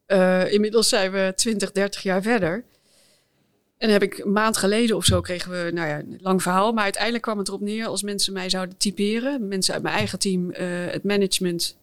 eh, 0.05 0.51
inmiddels 0.51 0.89
zijn 0.89 1.11
we 1.11 1.33
20, 1.35 1.71
30 1.71 2.03
jaar 2.03 2.21
verder. 2.21 2.63
En 3.77 3.89
heb 3.89 4.03
ik 4.03 4.17
een 4.17 4.31
maand 4.31 4.57
geleden 4.57 4.95
of 4.95 5.05
zo 5.05 5.21
kregen 5.21 5.51
we, 5.51 5.71
nou 5.73 5.87
ja, 5.87 5.99
een 5.99 6.19
lang 6.21 6.41
verhaal. 6.41 6.73
Maar 6.73 6.83
uiteindelijk 6.83 7.23
kwam 7.23 7.37
het 7.37 7.47
erop 7.47 7.61
neer 7.61 7.87
als 7.87 8.03
mensen 8.03 8.33
mij 8.33 8.49
zouden 8.49 8.77
typeren. 8.77 9.47
Mensen 9.47 9.73
uit 9.73 9.83
mijn 9.83 9.95
eigen 9.95 10.19
team, 10.19 10.51
eh, 10.51 10.67
het 10.69 11.03
management 11.03 11.77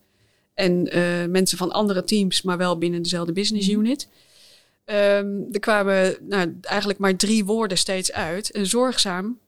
en 0.54 0.90
eh, 0.90 1.26
mensen 1.28 1.58
van 1.58 1.72
andere 1.72 2.04
teams, 2.04 2.42
maar 2.42 2.56
wel 2.56 2.78
binnen 2.78 3.02
dezelfde 3.02 3.32
business 3.32 3.68
unit. 3.68 4.08
Ehm, 4.84 5.26
er 5.52 5.60
kwamen 5.60 6.16
nou, 6.20 6.58
eigenlijk 6.60 6.98
maar 6.98 7.16
drie 7.16 7.44
woorden 7.44 7.78
steeds 7.78 8.12
uit. 8.12 8.50
En 8.50 8.66
zorgzaam 8.66 9.38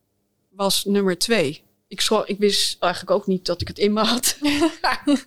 was 0.51 0.85
nummer 0.85 1.19
twee. 1.19 1.63
Ik, 1.89 2.09
ik 2.25 2.39
wist 2.39 2.83
eigenlijk 2.83 3.13
ook 3.13 3.27
niet 3.27 3.47
dat 3.47 3.61
ik 3.61 3.69
het 3.69 3.79
in 3.79 3.93
me 3.93 4.01
had. 4.01 4.39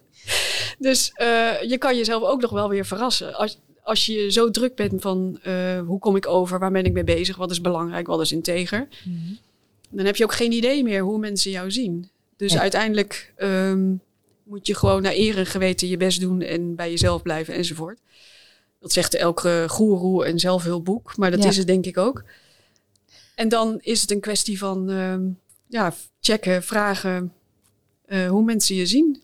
dus 0.79 1.11
eh, 1.13 1.61
je 1.61 1.77
kan 1.77 1.97
jezelf 1.97 2.23
ook 2.23 2.41
nog 2.41 2.51
wel 2.51 2.69
weer 2.69 2.85
verrassen. 2.85 3.33
Als, 3.33 3.59
als 3.83 4.05
je 4.05 4.31
zo 4.31 4.51
druk 4.51 4.75
bent 4.75 5.01
van 5.01 5.39
eh, 5.43 5.79
hoe 5.79 5.99
kom 5.99 6.15
ik 6.15 6.27
over, 6.27 6.59
waar 6.59 6.71
ben 6.71 6.85
ik 6.85 6.93
mee 6.93 7.03
bezig, 7.03 7.35
wat 7.35 7.51
is 7.51 7.61
belangrijk, 7.61 8.07
wat 8.07 8.21
is 8.21 8.31
integer. 8.31 8.87
Dan 9.89 10.05
heb 10.05 10.15
je 10.15 10.23
ook 10.23 10.33
geen 10.33 10.51
idee 10.51 10.83
meer 10.83 11.01
hoe 11.01 11.19
mensen 11.19 11.51
jou 11.51 11.71
zien. 11.71 12.09
Dus 12.37 12.53
Ja. 12.53 12.59
uiteindelijk 12.59 13.33
ehm, 13.35 13.93
moet 14.43 14.67
je 14.67 14.75
gewoon 14.75 15.01
naar 15.01 15.13
eer 15.13 15.37
en 15.37 15.45
geweten 15.45 15.87
je 15.87 15.97
best 15.97 16.19
doen 16.19 16.41
en 16.41 16.75
bij 16.75 16.89
jezelf 16.89 17.21
blijven 17.21 17.53
enzovoort. 17.53 17.99
Dat 18.79 18.91
zegt 18.91 19.15
elke 19.15 19.65
goeroe 19.67 20.25
en 20.25 20.39
zelfhulpboek, 20.39 21.17
maar 21.17 21.31
dat 21.31 21.43
Ja. 21.43 21.49
is 21.49 21.57
het 21.57 21.67
denk 21.67 21.85
ik 21.85 21.97
ook. 21.97 22.23
En 23.35 23.49
dan 23.49 23.77
is 23.81 24.01
het 24.01 24.11
een 24.11 24.19
kwestie 24.19 24.57
van 24.57 24.89
ehm, 24.89 25.21
ja, 25.67 25.93
checken, 26.21 26.63
vragen 26.63 27.33
eh, 28.05 28.27
hoe 28.29 28.43
mensen 28.43 28.75
je 28.75 28.85
zien. 28.85 29.23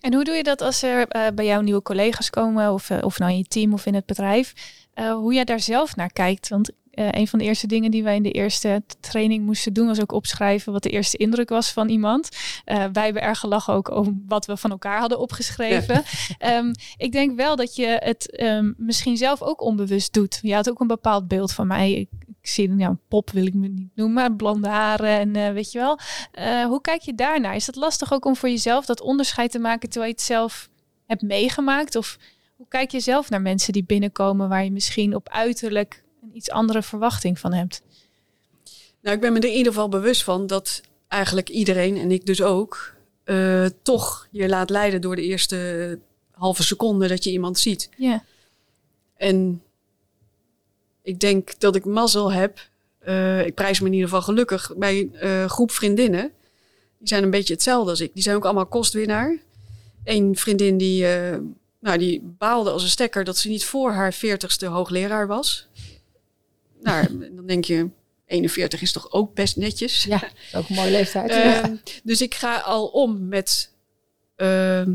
En 0.00 0.14
hoe 0.14 0.24
doe 0.24 0.34
je 0.34 0.42
dat 0.42 0.60
als 0.60 0.82
er 0.82 1.08
eh, 1.08 1.26
bij 1.34 1.44
jou 1.44 1.62
nieuwe 1.62 1.82
collega's 1.82 2.30
komen, 2.30 2.72
of, 2.72 2.90
eh, 2.90 2.98
of 3.00 3.18
nou 3.18 3.30
in 3.32 3.38
je 3.38 3.44
team 3.44 3.72
of 3.72 3.86
in 3.86 3.94
het 3.94 4.06
bedrijf? 4.06 4.52
Hoe 4.94 5.34
jij 5.34 5.44
daar 5.44 5.60
zelf 5.60 5.96
naar 5.96 6.12
kijkt. 6.12 6.48
Want 6.48 6.70
eh, 6.96 7.08
een 7.10 7.28
van 7.28 7.38
de 7.38 7.44
eerste 7.44 7.66
dingen 7.66 7.90
die 7.90 8.02
wij 8.02 8.16
in 8.16 8.22
de 8.22 8.30
eerste 8.30 8.82
training 9.00 9.44
moesten 9.44 9.72
doen, 9.72 9.86
was 9.86 10.00
ook 10.00 10.12
opschrijven 10.12 10.72
wat 10.72 10.82
de 10.82 10.88
eerste 10.88 11.16
indruk 11.16 11.48
was 11.48 11.70
van 11.70 11.88
iemand. 11.88 12.28
Eh, 12.64 12.84
wij 12.92 13.04
hebben 13.04 13.22
erg 13.22 13.38
gelachen 13.38 13.74
ook 13.74 13.90
over 13.90 14.12
wat 14.26 14.46
we 14.46 14.56
van 14.56 14.70
elkaar 14.70 14.98
hadden 14.98 15.18
opgeschreven. 15.18 16.02
Ehm, 16.38 16.72
ik 16.96 17.12
denk 17.12 17.36
wel 17.36 17.56
dat 17.56 17.76
je 17.76 17.96
het 18.00 18.30
ehm, 18.30 18.72
misschien 18.76 19.16
zelf 19.16 19.42
ook 19.42 19.62
onbewust 19.62 20.12
doet. 20.12 20.38
Je 20.42 20.54
had 20.54 20.70
ook 20.70 20.80
een 20.80 20.86
bepaald 20.86 21.28
beeld 21.28 21.52
van 21.52 21.66
mij. 21.66 21.92
Ik, 21.92 22.08
ik 22.40 22.48
zie 22.48 22.68
nou, 22.68 22.90
een 22.90 23.00
pop 23.08 23.30
wil 23.30 23.46
ik 23.46 23.54
me 23.54 23.68
niet 23.68 23.90
noemen, 23.94 24.36
blonde 24.36 24.68
haren 24.68 25.18
en 25.18 25.36
eh, 25.36 25.52
weet 25.52 25.72
je 25.72 25.78
wel. 25.78 25.98
Hoe 26.68 26.80
kijk 26.80 27.02
je 27.02 27.14
daarnaar? 27.14 27.54
Is 27.54 27.66
het 27.66 27.76
lastig 27.76 28.12
ook 28.12 28.24
om 28.24 28.36
voor 28.36 28.48
jezelf 28.48 28.86
dat 28.86 29.00
onderscheid 29.00 29.50
te 29.50 29.58
maken 29.58 29.88
terwijl 29.88 30.10
je 30.10 30.16
het 30.16 30.26
zelf 30.26 30.68
hebt 31.06 31.22
meegemaakt? 31.22 31.96
Of 31.96 32.18
hoe 32.56 32.68
kijk 32.68 32.90
je 32.90 33.00
zelf 33.00 33.30
naar 33.30 33.42
mensen 33.42 33.72
die 33.72 33.84
binnenkomen 33.84 34.48
waar 34.48 34.64
je 34.64 34.72
misschien 34.72 35.14
op 35.14 35.28
uiterlijk 35.28 36.04
een 36.26 36.36
iets 36.36 36.50
andere 36.50 36.82
verwachting 36.82 37.38
van 37.38 37.52
hebt? 37.52 37.82
Nou, 39.00 39.14
ik 39.16 39.20
ben 39.20 39.32
me 39.32 39.38
er 39.38 39.48
in 39.48 39.56
ieder 39.56 39.72
geval 39.72 39.88
bewust 39.88 40.22
van 40.22 40.46
dat 40.46 40.80
eigenlijk 41.08 41.48
iedereen, 41.48 41.96
en 41.96 42.10
ik 42.10 42.26
dus 42.26 42.42
ook, 42.42 42.94
eh, 43.24 43.66
toch 43.82 44.28
je 44.30 44.48
laat 44.48 44.70
leiden 44.70 45.00
door 45.00 45.16
de 45.16 45.22
eerste 45.22 45.98
halve 46.30 46.62
seconde 46.62 47.08
dat 47.08 47.24
je 47.24 47.30
iemand 47.30 47.58
ziet. 47.58 47.88
Ja, 47.96 48.24
En 49.16 49.62
ik 51.02 51.20
denk 51.20 51.60
dat 51.60 51.76
ik 51.76 51.84
mazzel 51.84 52.32
heb. 52.32 52.68
eh, 52.98 53.46
ik 53.46 53.54
prijs 53.54 53.80
me 53.80 53.86
in 53.86 53.92
ieder 53.92 54.08
geval 54.08 54.22
gelukkig 54.24 54.72
bij 54.76 54.98
een 55.00 55.14
eh, 55.14 55.44
groep 55.44 55.70
vriendinnen. 55.70 56.32
Die 56.98 57.08
zijn 57.08 57.22
een 57.22 57.30
beetje 57.30 57.52
hetzelfde 57.52 57.90
als 57.90 58.00
ik. 58.00 58.10
Die 58.14 58.22
zijn 58.22 58.36
ook 58.36 58.44
allemaal 58.44 58.66
kostwinnaar. 58.66 59.38
Eén 60.04 60.36
vriendin 60.36 60.78
die, 60.78 61.04
nou, 61.80 61.98
die 61.98 62.20
baalde 62.38 62.70
als 62.70 62.82
een 62.82 62.88
stekker 62.88 63.24
dat 63.24 63.36
ze 63.36 63.48
niet 63.48 63.64
voor 63.64 63.92
haar 63.92 64.12
veertigste 64.12 64.66
hoogleraar 64.66 65.26
was. 65.26 65.68
Nou, 66.86 67.34
dan 67.34 67.46
denk 67.46 67.64
je, 67.64 67.88
41 68.26 68.82
is 68.82 68.92
toch 68.92 69.12
ook 69.12 69.34
best 69.34 69.56
netjes. 69.56 70.04
Ja, 70.04 70.18
dat 70.18 70.30
is 70.46 70.54
ook 70.54 70.68
een 70.68 70.74
mooie 70.74 70.90
leeftijd. 70.90 71.30
Ehm, 71.30 71.76
dus 72.02 72.20
ik 72.20 72.34
ga 72.34 72.58
al 72.58 72.86
om 72.86 73.28
met. 73.28 73.70
ehm, 74.36 74.94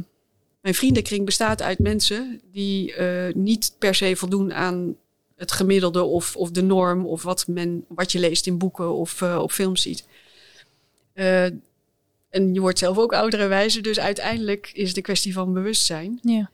mijn 0.62 0.76
vriendenkring 0.76 1.26
bestaat 1.26 1.62
uit 1.62 1.80
mensen 1.80 2.42
die 2.52 2.94
eh, 2.94 3.34
niet 3.34 3.76
per 3.80 3.96
se 3.96 4.16
voldoen 4.16 4.54
aan 4.54 4.96
het 5.36 5.52
gemiddelde 5.52 6.04
of, 6.04 6.36
of 6.36 6.52
de 6.52 6.62
norm 6.62 7.06
of 7.06 7.24
wat, 7.24 7.48
men, 7.48 7.86
wat 7.88 8.12
je 8.12 8.20
leest 8.20 8.48
in 8.48 8.58
boeken 8.58 8.94
of 8.94 9.22
eh, 9.22 9.40
op 9.42 9.52
films 9.52 9.82
ziet. 9.82 10.06
Eh, 11.14 11.44
en 12.30 12.54
je 12.54 12.60
wordt 12.60 12.80
zelf 12.80 12.98
ook 12.98 13.14
ouder 13.14 13.40
en 13.40 13.50
wijzer, 13.50 13.82
dus 13.82 14.00
uiteindelijk 14.00 14.72
is 14.74 14.88
het 14.88 14.98
een 14.98 15.04
kwestie 15.04 15.34
van 15.34 15.54
bewustzijn. 15.54 16.20
ja. 16.22 16.52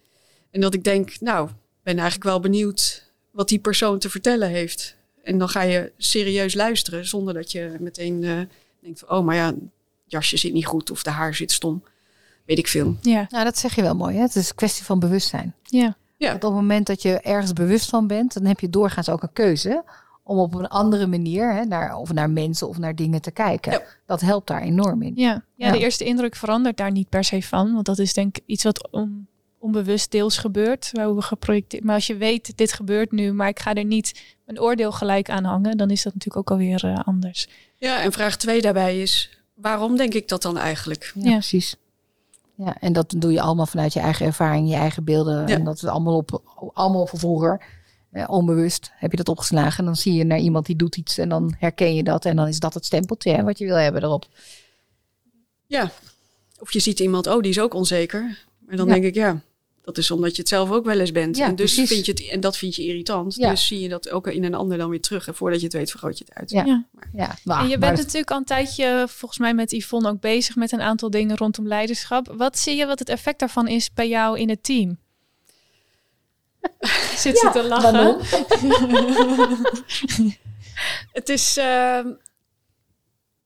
En 0.52 0.62
dat 0.62 0.74
ik 0.74 0.84
denk, 0.84 1.20
nou, 1.20 1.50
ben 1.84 1.96
eigenlijk 1.96 2.24
wel 2.24 2.40
benieuwd 2.40 3.12
wat 3.32 3.48
die 3.48 3.60
persoon 3.60 4.00
te 4.00 4.10
vertellen 4.10 4.50
heeft. 4.50 4.97
En 5.28 5.38
dan 5.38 5.50
ga 5.50 5.62
je 5.62 5.92
serieus 5.98 6.54
luisteren 6.54 7.08
zonder 7.08 7.34
dat 7.34 7.52
je 7.52 7.76
meteen 7.80 8.24
uh, 8.24 8.40
denkt 8.80 9.00
van, 9.00 9.10
oh, 9.18 9.26
maar 9.26 9.36
ja, 9.36 9.46
het 9.46 9.56
jasje 10.06 10.38
zit 10.38 10.54
niet 10.54 10.66
goed 10.66 10.92
of 10.92 11.04
de 11.04 11.10
haar 11.10 11.36
zit 11.36 11.52
stom. 11.52 11.84
Weet 12.46 12.58
ik 12.58 12.68
veel. 12.68 12.96
Ja, 13.02 13.26
nou, 13.30 13.44
dat 13.44 13.58
zeg 13.58 13.76
je 13.76 13.82
wel 13.82 13.96
mooi. 13.96 14.16
Hè? 14.16 14.22
Het 14.22 14.36
is 14.36 14.50
een 14.50 14.56
kwestie 14.56 14.86
van 14.86 15.00
bewustzijn. 15.00 15.54
Ja. 15.64 15.96
Ja. 16.18 16.30
Want 16.30 16.44
op 16.44 16.52
het 16.52 16.60
moment 16.62 16.88
dat 16.88 17.02
je 17.02 17.20
ergens 17.20 17.54
bewust 17.54 17.90
van 17.90 18.08
bent, 18.08 18.34
dan 18.34 18.46
heb 18.46 18.60
je 18.60 18.70
doorgaans 18.70 19.10
ook 19.10 19.24
een 19.24 19.34
keuze 19.34 19.84
om 20.24 20.38
op 20.38 20.54
een 20.54 20.68
andere 20.68 21.08
manier 21.08 21.54
hè, 21.54 21.64
naar, 21.66 21.96
of 21.96 22.14
naar 22.14 22.30
mensen 22.30 22.68
of 22.68 22.78
naar 22.78 22.96
dingen 22.96 23.22
te 23.22 23.32
kijken. 23.32 23.72
Ja. 23.72 23.82
Dat 24.06 24.22
helpt 24.22 24.48
daar 24.48 24.62
enorm 24.62 25.02
in. 25.02 25.12
Ja. 25.16 25.32
Ja, 25.56 25.66
Ja. 25.68 25.72
de 25.72 25.80
eerste 25.80 26.04
indruk 26.06 26.36
verandert 26.36 26.78
daar 26.78 26.92
niet 26.92 27.10
per 27.10 27.24
se 27.24 27.42
van. 27.42 27.74
Want 27.74 27.86
dat 27.86 28.00
is 28.00 28.14
denk 28.14 28.38
ik 28.38 28.44
iets 28.46 28.64
wat 28.64 28.88
on- 28.92 29.28
onbewust 29.72 30.12
deels 30.12 30.38
gebeurt. 30.38 30.90
Waar 30.94 31.16
we 31.16 31.22
geprojecteerd. 31.22 31.84
Maar 31.84 31.96
als 31.96 32.08
je 32.08 32.16
weet, 32.16 32.58
dit 32.58 32.74
gebeurt 32.74 33.12
nu, 33.12 33.32
maar 33.34 33.48
ik 33.48 33.60
ga 33.60 33.74
er 33.74 33.86
niet 33.86 34.22
een 34.46 34.62
oordeel 34.62 34.92
gelijk 34.92 35.30
aan 35.30 35.44
hangen, 35.44 35.78
dan 35.78 35.90
is 35.90 36.04
dat 36.04 36.14
natuurlijk 36.14 36.50
ook 36.52 36.60
alweer 36.60 36.84
eh, 36.86 37.00
anders. 37.06 37.48
Ja, 37.76 38.02
en 38.02 38.12
vraag 38.12 38.38
twee 38.38 38.62
daarbij 38.62 39.02
is, 39.02 39.30
waarom 39.54 39.98
denk 39.98 40.14
ik 40.14 40.28
dat 40.28 40.42
dan 40.42 40.58
eigenlijk? 40.58 41.12
Ja, 41.16 41.24
Ja. 41.30 41.32
precies. 41.34 41.76
Ja, 42.56 42.76
en 42.80 42.94
dat 42.94 43.14
doe 43.18 43.32
je 43.32 43.42
allemaal 43.42 43.66
vanuit 43.66 43.94
je 43.94 44.00
eigen 44.00 44.26
ervaring, 44.26 44.70
je 44.70 44.76
eigen 44.76 45.04
beelden. 45.04 45.48
Ja. 45.48 45.56
En 45.56 45.64
dat 45.64 45.76
is 45.76 45.86
allemaal 45.86 46.16
op, 46.16 46.42
allemaal 46.74 47.08
van 47.08 47.20
vroeger. 47.20 47.62
Eh, 48.12 48.30
onbewust 48.30 48.92
heb 48.96 49.12
je 49.12 49.18
dat 49.18 49.30
opgeslagen. 49.30 49.80
En 49.80 49.86
dan 49.86 49.96
zie 49.96 50.14
je 50.14 50.24
naar 50.24 50.40
iemand 50.40 50.66
die 50.66 50.76
doet 50.76 50.96
iets 50.98 51.18
en 51.18 51.30
dan 51.30 51.56
herken 51.60 51.96
je 51.96 52.04
dat. 52.04 52.26
En 52.26 52.36
dan 52.36 52.48
is 52.48 52.60
dat 52.60 52.74
het 52.74 52.86
stempeltje 52.86 53.32
hè, 53.32 53.44
wat 53.44 53.58
je 53.58 53.66
wil 53.66 53.76
hebben 53.76 54.04
erop. 54.04 54.26
Ja, 55.68 55.92
of 56.60 56.74
je 56.74 56.80
ziet 56.80 57.00
iemand, 57.00 57.28
oh, 57.28 57.42
die 57.42 57.52
is 57.52 57.60
ook 57.60 57.74
onzeker. 57.74 58.46
En 58.68 58.78
dan 58.78 58.88
Ja. 58.88 58.94
denk 58.94 59.06
ik, 59.06 59.16
ja, 59.16 59.42
dat 59.88 59.98
is 59.98 60.12
omdat 60.12 60.36
je 60.36 60.42
het 60.42 60.50
zelf 60.50 60.72
ook 60.72 60.86
wel 60.86 61.00
eens 61.00 61.12
bent. 61.12 61.38
Ja, 61.38 61.46
en, 61.46 61.56
dus 61.56 61.74
precies. 61.74 61.94
vind 61.94 62.06
je 62.06 62.12
het, 62.12 62.34
en 62.34 62.40
dat 62.40 62.58
vind 62.58 62.76
je 62.76 62.84
irritant. 62.84 63.36
Ja. 63.36 63.50
Dus 63.50 63.68
zie 63.68 63.80
je 63.80 63.90
dat 63.90 64.10
ook 64.10 64.28
in 64.28 64.44
een 64.44 64.54
ander 64.54 64.78
dan 64.78 64.90
weer 64.90 65.02
terug. 65.02 65.28
En 65.28 65.36
voordat 65.36 65.60
je 65.60 65.66
het 65.66 65.76
weet, 65.76 65.90
vergroot 65.90 66.18
je 66.18 66.24
het 66.28 66.34
uit. 66.34 66.52
Ja. 66.52 66.86
Ja. 67.14 67.36
Maar, 67.44 67.60
en 67.60 67.68
je 67.68 67.78
maar 67.78 67.88
bent 67.88 67.98
natuurlijk 67.98 68.32
al 68.32 68.38
een 68.38 68.44
tijdje, 68.44 69.06
volgens 69.10 69.40
mij 69.40 69.54
met 69.54 69.72
Yvonne, 69.72 70.10
ook 70.10 70.20
bezig 70.20 70.56
met 70.56 70.72
een 70.72 70.82
aantal 70.82 71.10
dingen 71.10 71.38
rondom 71.38 71.68
leiderschap. 71.68 72.34
Wat 72.38 72.58
zie 72.58 72.76
je 72.76 72.86
wat 72.86 73.00
het 73.00 73.10
effect 73.10 73.40
daarvan 73.40 73.68
is 73.68 73.94
bij 73.94 74.08
jou 74.08 74.40
in 74.40 74.50
het 74.50 74.64
team? 74.64 74.98
Zit 77.24 77.38
ze 77.38 77.50
te 77.54 77.64
lachen? 77.64 78.18
Het 81.12 81.30
is 81.30 81.58
ehm, 81.58 82.08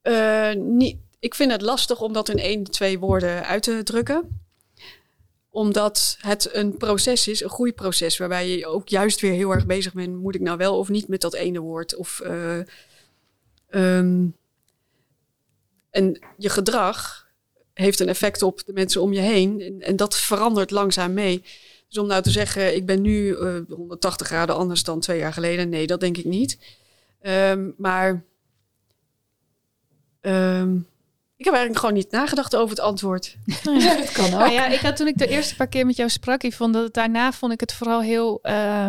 eh, 0.02 0.54
niet. 0.54 0.96
Ik 1.18 1.34
vind 1.34 1.52
het 1.52 1.62
lastig 1.62 2.00
om 2.00 2.12
dat 2.12 2.28
in 2.28 2.38
één, 2.38 2.64
twee 2.64 2.98
woorden 2.98 3.44
uit 3.44 3.62
te 3.62 3.82
drukken. 3.82 4.41
Omdat 5.54 6.16
het 6.20 6.48
een 6.54 6.76
proces 6.76 7.28
is, 7.28 7.42
een 7.42 7.50
groeiproces, 7.50 8.16
waarbij 8.16 8.48
je 8.48 8.66
ook 8.66 8.88
juist 8.88 9.20
weer 9.20 9.32
heel 9.32 9.50
erg 9.50 9.66
bezig 9.66 9.92
bent. 9.92 10.16
Moet 10.16 10.34
ik 10.34 10.40
nou 10.40 10.56
wel 10.56 10.78
of 10.78 10.88
niet 10.88 11.08
met 11.08 11.20
dat 11.20 11.34
ene 11.34 11.58
woord? 11.58 11.94
Of, 11.94 12.20
eh, 12.20 12.58
ehm, 13.68 14.26
en 15.90 16.18
je 16.36 16.48
gedrag 16.48 17.26
heeft 17.74 18.00
een 18.00 18.08
effect 18.08 18.42
op 18.42 18.64
de 18.66 18.72
mensen 18.72 19.02
om 19.02 19.12
je 19.12 19.20
heen. 19.20 19.60
En, 19.60 19.80
en 19.80 19.96
dat 19.96 20.16
verandert 20.16 20.70
langzaam 20.70 21.12
mee. 21.12 21.42
Dus 21.88 21.98
om 21.98 22.06
nou 22.06 22.22
te 22.22 22.30
zeggen, 22.30 22.74
ik 22.74 22.86
ben 22.86 23.00
nu 23.00 23.36
eh, 23.36 23.56
180 23.68 24.26
graden 24.26 24.54
anders 24.54 24.84
dan 24.84 25.00
twee 25.00 25.18
jaar 25.18 25.32
geleden. 25.32 25.68
Nee, 25.68 25.86
dat 25.86 26.00
denk 26.00 26.16
ik 26.16 26.24
niet. 26.24 26.58
Ehm, 27.20 27.70
maar 27.76 28.24
ehm, 30.20 30.78
ik 31.42 31.48
heb 31.48 31.56
eigenlijk 31.56 31.84
gewoon 31.84 32.02
niet 32.02 32.10
nagedacht 32.10 32.56
over 32.56 32.70
het 32.70 32.80
antwoord. 32.80 33.36
Dat 33.64 34.12
kan 34.12 34.24
ook. 34.24 34.30
Nou 34.30 34.52
ja, 34.52 34.66
ik 34.66 34.80
had 34.80 34.96
toen 34.96 35.06
ik 35.06 35.18
de 35.18 35.26
eerste 35.26 35.56
paar 35.56 35.66
keer 35.66 35.86
met 35.86 35.96
jou 35.96 36.08
sprak, 36.08 36.42
ik 36.42 36.54
vond 36.54 36.74
dat 36.74 36.82
het, 36.82 36.94
daarna 36.94 37.32
vond 37.32 37.52
ik 37.52 37.60
het 37.60 37.72
vooral 37.72 38.00
heel 38.00 38.38
eh, 38.42 38.88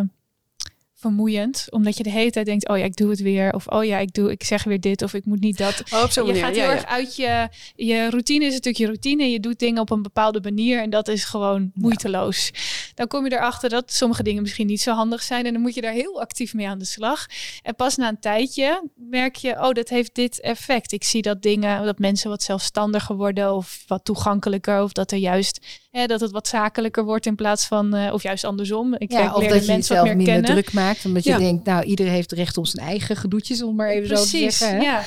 vermoeiend. 1.03 1.67
Omdat 1.69 1.97
je 1.97 2.03
de 2.03 2.09
hele 2.09 2.31
tijd 2.31 2.45
denkt, 2.45 2.67
oh 2.69 2.77
ja, 2.77 2.83
ik 2.83 2.95
doe 2.95 3.09
het 3.09 3.21
weer. 3.21 3.53
Of 3.53 3.67
oh 3.67 3.83
ja, 3.85 3.97
ik, 3.97 4.13
doe, 4.13 4.31
ik 4.31 4.43
zeg 4.43 4.63
weer 4.63 4.79
dit. 4.79 5.01
Of 5.01 5.13
ik 5.13 5.25
moet 5.25 5.39
niet 5.39 5.57
dat. 5.57 5.81
Oh, 5.93 6.03
op 6.03 6.09
je 6.11 6.21
manier. 6.23 6.43
gaat 6.43 6.55
heel 6.55 6.63
ja. 6.63 6.71
erg 6.71 6.85
uit 6.85 7.15
je... 7.15 7.47
Je 7.75 8.09
routine 8.09 8.45
is 8.45 8.51
natuurlijk 8.51 8.77
je 8.77 8.85
routine. 8.85 9.29
Je 9.31 9.39
doet 9.39 9.59
dingen 9.59 9.81
op 9.81 9.89
een 9.89 10.01
bepaalde 10.01 10.39
manier. 10.43 10.81
En 10.81 10.89
dat 10.89 11.07
is 11.07 11.23
gewoon 11.23 11.71
moeiteloos. 11.73 12.51
Dan 12.95 13.07
kom 13.07 13.25
je 13.25 13.33
erachter 13.33 13.69
dat 13.69 13.93
sommige 13.93 14.23
dingen 14.23 14.41
misschien 14.41 14.67
niet 14.67 14.81
zo 14.81 14.93
handig 14.93 15.23
zijn. 15.23 15.45
En 15.45 15.53
dan 15.53 15.61
moet 15.61 15.75
je 15.75 15.81
daar 15.81 15.93
heel 15.93 16.21
actief 16.21 16.53
mee 16.53 16.67
aan 16.67 16.79
de 16.79 16.85
slag. 16.85 17.25
En 17.63 17.75
pas 17.75 17.95
na 17.95 18.07
een 18.09 18.19
tijdje 18.19 18.89
merk 18.95 19.35
je... 19.35 19.51
Oh, 19.51 19.71
dat 19.71 19.89
heeft 19.89 20.15
dit 20.15 20.39
effect. 20.41 20.91
Ik 20.91 21.03
zie 21.03 21.21
dat 21.21 21.41
dingen... 21.41 21.85
Dat 21.85 21.99
mensen 21.99 22.29
wat 22.29 22.43
zelfstandiger 22.43 23.15
worden. 23.15 23.53
Of 23.55 23.83
wat 23.87 24.05
toegankelijker. 24.05 24.81
Of 24.81 24.91
dat 24.91 25.11
er 25.11 25.17
juist... 25.17 25.65
Hè, 25.91 26.05
dat 26.05 26.19
het 26.19 26.31
wat 26.31 26.47
zakelijker 26.47 27.03
wordt 27.03 27.25
in 27.25 27.35
plaats 27.35 27.65
van... 27.65 27.93
eh, 27.95 28.13
of 28.13 28.23
juist 28.23 28.43
andersom. 28.43 28.95
Ik 28.97 29.11
Ja, 29.11 29.17
denk, 29.17 29.35
of 29.35 29.43
dat 29.43 29.43
je 29.43 29.71
mensen 29.71 29.75
jezelf 29.75 29.97
wat 29.99 30.07
meer 30.07 30.15
minder 30.15 30.33
kennen. 30.33 30.51
druk 30.51 30.73
maakt. 30.73 30.92
Omdat 31.05 31.23
je 31.23 31.37
denkt, 31.37 31.65
nou, 31.65 31.83
iedereen 31.83 32.11
heeft 32.13 32.31
recht 32.31 32.57
op 32.57 32.67
zijn 32.67 32.87
eigen 32.87 33.15
gedoetjes, 33.15 33.63
om 33.63 33.75
maar 33.75 33.89
even 33.89 34.17
zo 34.17 34.23
te 34.23 34.29
zeggen. 34.29 34.67
hè? 34.67 34.77
ja. 34.77 35.03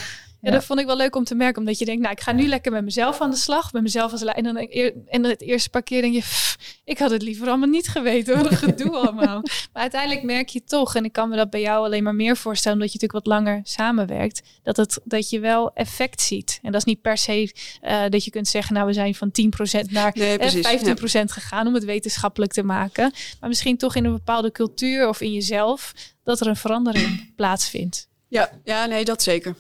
Ja, 0.47 0.53
dat 0.53 0.65
vond 0.65 0.81
ik 0.81 0.87
wel 0.87 0.97
leuk 0.97 1.17
om 1.17 1.25
te 1.25 1.35
merken. 1.35 1.59
Omdat 1.59 1.79
je 1.79 1.85
denkt, 1.85 2.01
nou, 2.01 2.13
ik 2.13 2.21
ga 2.21 2.33
nu 2.33 2.47
lekker 2.47 2.73
met 2.73 2.85
mezelf 2.85 3.21
aan 3.21 3.31
de 3.31 3.37
slag. 3.37 3.73
Met 3.73 3.83
mezelf 3.83 4.13
als 4.13 4.23
leider. 4.23 4.45
En 4.47 4.55
dan 4.55 5.03
en 5.07 5.25
het 5.25 5.41
eerste 5.41 5.71
paar 5.71 5.83
keer 5.83 6.01
denk 6.03 6.15
je, 6.15 6.21
"Pff, 6.21 6.57
ik 6.85 6.99
had 6.99 7.11
het 7.11 7.23
liever 7.23 7.49
allemaal 7.49 7.69
niet 7.69 7.89
geweten. 7.89 8.37
Wat 8.37 8.51
een 8.51 8.57
gedoe 8.57 8.97
allemaal. 9.01 9.41
Maar 9.73 9.83
uiteindelijk 9.83 10.23
merk 10.23 10.49
je 10.49 10.65
toch, 10.65 10.95
en 10.95 11.05
ik 11.05 11.13
kan 11.13 11.29
me 11.29 11.37
dat 11.37 11.51
bij 11.51 11.61
jou 11.61 11.85
alleen 11.85 12.03
maar 12.03 12.15
meer 12.15 12.37
voorstellen, 12.37 12.79
omdat 12.79 12.93
je 12.93 12.99
natuurlijk 12.99 13.27
wat 13.27 13.35
langer 13.37 13.61
samenwerkt, 13.63 14.43
dat, 14.63 14.77
het, 14.77 15.01
dat 15.05 15.31
je 15.31 15.41
wel 15.41 15.73
effect 15.75 16.21
ziet. 16.21 16.59
En 16.63 16.73
dat 16.73 16.81
is 16.81 16.87
niet 16.87 17.01
per 17.01 17.17
se 17.17 17.53
eh, 17.81 18.03
dat 18.09 18.25
je 18.25 18.31
kunt 18.31 18.49
zeggen, 18.49 18.75
nou, 18.75 18.87
we 18.87 18.93
zijn 18.93 19.15
van 19.15 19.31
10% 19.31 19.91
naar 19.91 20.13
Nee, 20.15 20.39
eh, 20.39 20.39
precies. 20.39 20.67
15% 20.67 21.33
gegaan 21.33 21.67
om 21.67 21.75
het 21.75 21.85
wetenschappelijk 21.85 22.53
te 22.53 22.63
maken. 22.63 23.13
Maar 23.41 23.49
misschien 23.49 23.77
toch 23.77 23.95
in 23.97 24.05
een 24.05 24.13
bepaalde 24.13 24.53
cultuur 24.53 25.09
of 25.09 25.21
in 25.21 25.33
jezelf, 25.33 25.93
dat 26.25 26.41
er 26.41 26.47
een 26.47 26.57
verandering 26.57 27.35
plaatsvindt. 27.37 28.09
Ja, 28.29 28.51
ja, 28.65 28.87
nee, 28.87 29.05
dat 29.05 29.23
zeker. 29.23 29.55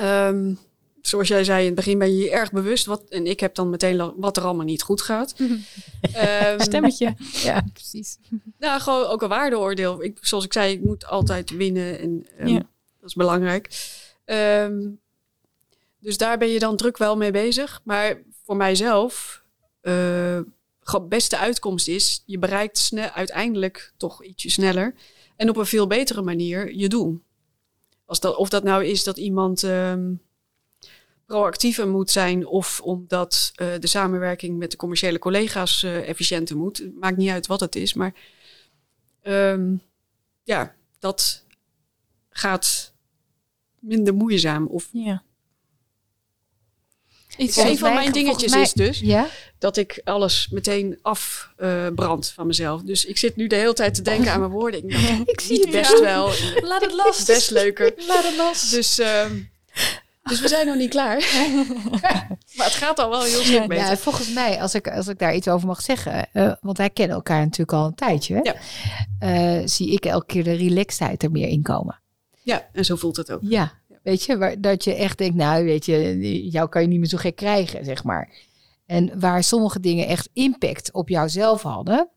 Ehm, 0.00 0.54
zoals 1.00 1.28
jij 1.28 1.44
zei, 1.44 1.60
in 1.60 1.66
het 1.66 1.74
begin 1.74 1.98
ben 1.98 2.16
je 2.16 2.24
je 2.24 2.30
erg 2.30 2.52
bewust. 2.52 2.86
Wat, 2.86 3.02
en 3.08 3.26
ik 3.26 3.40
heb 3.40 3.54
dan 3.54 3.70
meteen 3.70 4.12
wat 4.16 4.36
er 4.36 4.42
allemaal 4.42 4.64
niet 4.64 4.82
goed 4.82 5.02
gaat. 5.02 5.34
Ehm, 6.12 6.60
Stemmetje. 6.68 7.14
Ja, 7.42 7.64
precies. 7.72 8.18
Nou, 8.58 8.80
gewoon 8.80 9.06
ook 9.06 9.22
een 9.22 9.28
waardeoordeel. 9.28 10.02
Ik, 10.02 10.18
zoals 10.20 10.44
ik 10.44 10.52
zei, 10.52 10.72
ik 10.72 10.82
moet 10.84 11.06
altijd 11.06 11.50
winnen 11.50 11.98
en 11.98 12.26
ehm, 12.38 12.48
Ja. 12.48 12.58
dat 13.00 13.08
is 13.08 13.14
belangrijk. 13.14 13.68
Dus 16.00 16.16
daar 16.16 16.38
ben 16.38 16.48
je 16.48 16.58
dan 16.58 16.76
druk 16.76 16.98
wel 16.98 17.16
mee 17.16 17.30
bezig. 17.30 17.80
Maar 17.84 18.22
voor 18.44 18.56
mijzelf, 18.56 19.42
eh 19.80 20.40
gewoon 20.82 21.08
beste 21.08 21.38
uitkomst 21.38 21.88
is, 21.88 22.22
je 22.26 22.38
bereikt 22.38 22.90
uiteindelijk 23.14 23.92
toch 23.96 24.24
ietsje 24.24 24.50
sneller 24.50 24.94
en 25.36 25.48
op 25.48 25.56
een 25.56 25.66
veel 25.66 25.86
betere 25.86 26.22
manier 26.22 26.74
je 26.74 26.88
doel. 26.88 27.20
Als 28.10 28.20
dat, 28.20 28.36
of 28.36 28.48
dat 28.48 28.62
nou 28.62 28.84
is 28.84 29.04
dat 29.04 29.16
iemand 29.16 29.62
ehm, 29.62 30.14
proactiever 31.26 31.88
moet 31.88 32.10
zijn 32.10 32.46
of 32.46 32.80
omdat 32.80 33.52
eh, 33.54 33.68
de 33.78 33.86
samenwerking 33.86 34.58
met 34.58 34.70
de 34.70 34.76
commerciële 34.76 35.18
collega's 35.18 35.82
eh, 35.82 36.08
efficiënter 36.08 36.56
moet. 36.56 36.90
Maakt 37.00 37.16
niet 37.16 37.30
uit 37.30 37.46
wat 37.46 37.60
het 37.60 37.76
is, 37.76 37.94
maar 37.94 38.14
Ehm, 39.22 39.76
ja, 40.42 40.74
dat 40.98 41.44
gaat 42.30 42.94
minder 43.78 44.14
moeizaam. 44.14 44.66
Of 44.66 44.88
Ja. 44.92 45.22
Iets, 47.36 47.56
een 47.56 47.78
van 47.78 47.88
mij- 47.92 47.98
mijn 48.00 48.12
dingetjes 48.12 48.50
mij- 48.52 48.60
is 48.60 48.72
dus 48.72 49.00
Ja? 49.00 49.26
dat 49.58 49.76
ik 49.76 50.00
alles 50.04 50.48
meteen 50.50 50.98
afbrand 51.02 52.32
van 52.34 52.46
mezelf. 52.46 52.82
Dus 52.82 53.04
ik 53.04 53.18
zit 53.18 53.36
nu 53.36 53.46
de 53.46 53.56
hele 53.56 53.72
tijd 53.72 53.94
te 53.94 54.02
denken 54.02 54.32
aan 54.32 54.40
mijn 54.40 54.52
woorden. 54.52 54.88
Ik, 55.32 55.40
zie 55.40 55.60
het, 55.60 55.70
best 55.70 55.92
ja. 55.92 56.00
wel. 56.00 56.26
Laat 56.68 56.80
het 56.82 56.92
los. 57.04 57.24
Best 57.24 57.50
leuker. 57.50 57.92
Laat 58.08 58.24
het 58.24 58.36
los. 58.36 58.70
Dus, 58.70 58.98
ehm, 58.98 59.38
dus 60.22 60.40
we 60.40 60.48
zijn 60.48 60.66
nog 60.66 60.76
niet 60.76 60.90
klaar. 60.90 61.16
maar 62.56 62.66
het 62.66 62.74
gaat 62.74 62.98
al 62.98 63.10
wel 63.10 63.22
heel 63.22 63.42
stuk 63.42 63.66
beter. 63.68 63.84
Ja, 63.86 63.96
volgens 63.96 64.32
mij, 64.32 64.60
als 64.60 64.74
ik, 64.74 64.88
als 64.88 65.08
ik 65.08 65.18
daar 65.18 65.34
iets 65.34 65.48
over 65.48 65.66
mag 65.66 65.80
zeggen, 65.82 66.26
eh, 66.32 66.52
want 66.60 66.78
wij 66.78 66.90
kennen 66.90 67.16
elkaar 67.16 67.40
natuurlijk 67.40 67.72
al 67.78 67.86
een 67.86 67.94
tijdje, 67.94 68.40
hè? 68.42 68.52
Eh, 69.18 69.62
zie 69.66 69.90
ik 69.92 70.04
elke 70.04 70.26
keer 70.26 70.44
de 70.44 70.54
relaxedheid 70.54 71.22
er 71.22 71.30
meer 71.30 71.48
in 71.48 71.62
komen. 71.62 72.00
Ja, 72.42 72.68
en 72.72 72.84
zo 72.84 72.96
voelt 72.96 73.16
het 73.16 73.32
ook. 73.32 73.40
Ja, 73.42 73.72
weet 74.02 74.22
je, 74.22 74.38
waar, 74.38 74.60
dat 74.60 74.84
je 74.84 74.94
echt 74.94 75.18
denkt, 75.18 75.36
nou 75.36 75.64
weet 75.64 75.86
je, 75.86 76.50
jou 76.50 76.68
kan 76.68 76.82
je 76.82 76.88
niet 76.88 76.98
meer 76.98 77.08
zo 77.08 77.18
gek 77.18 77.36
krijgen, 77.36 77.84
zeg 77.84 78.04
maar. 78.04 78.32
En 78.86 79.20
waar 79.20 79.44
sommige 79.44 79.80
dingen 79.80 80.06
echt 80.06 80.28
impact 80.32 80.92
op 80.92 81.08
jouzelf 81.08 81.62
hadden, 81.62 82.08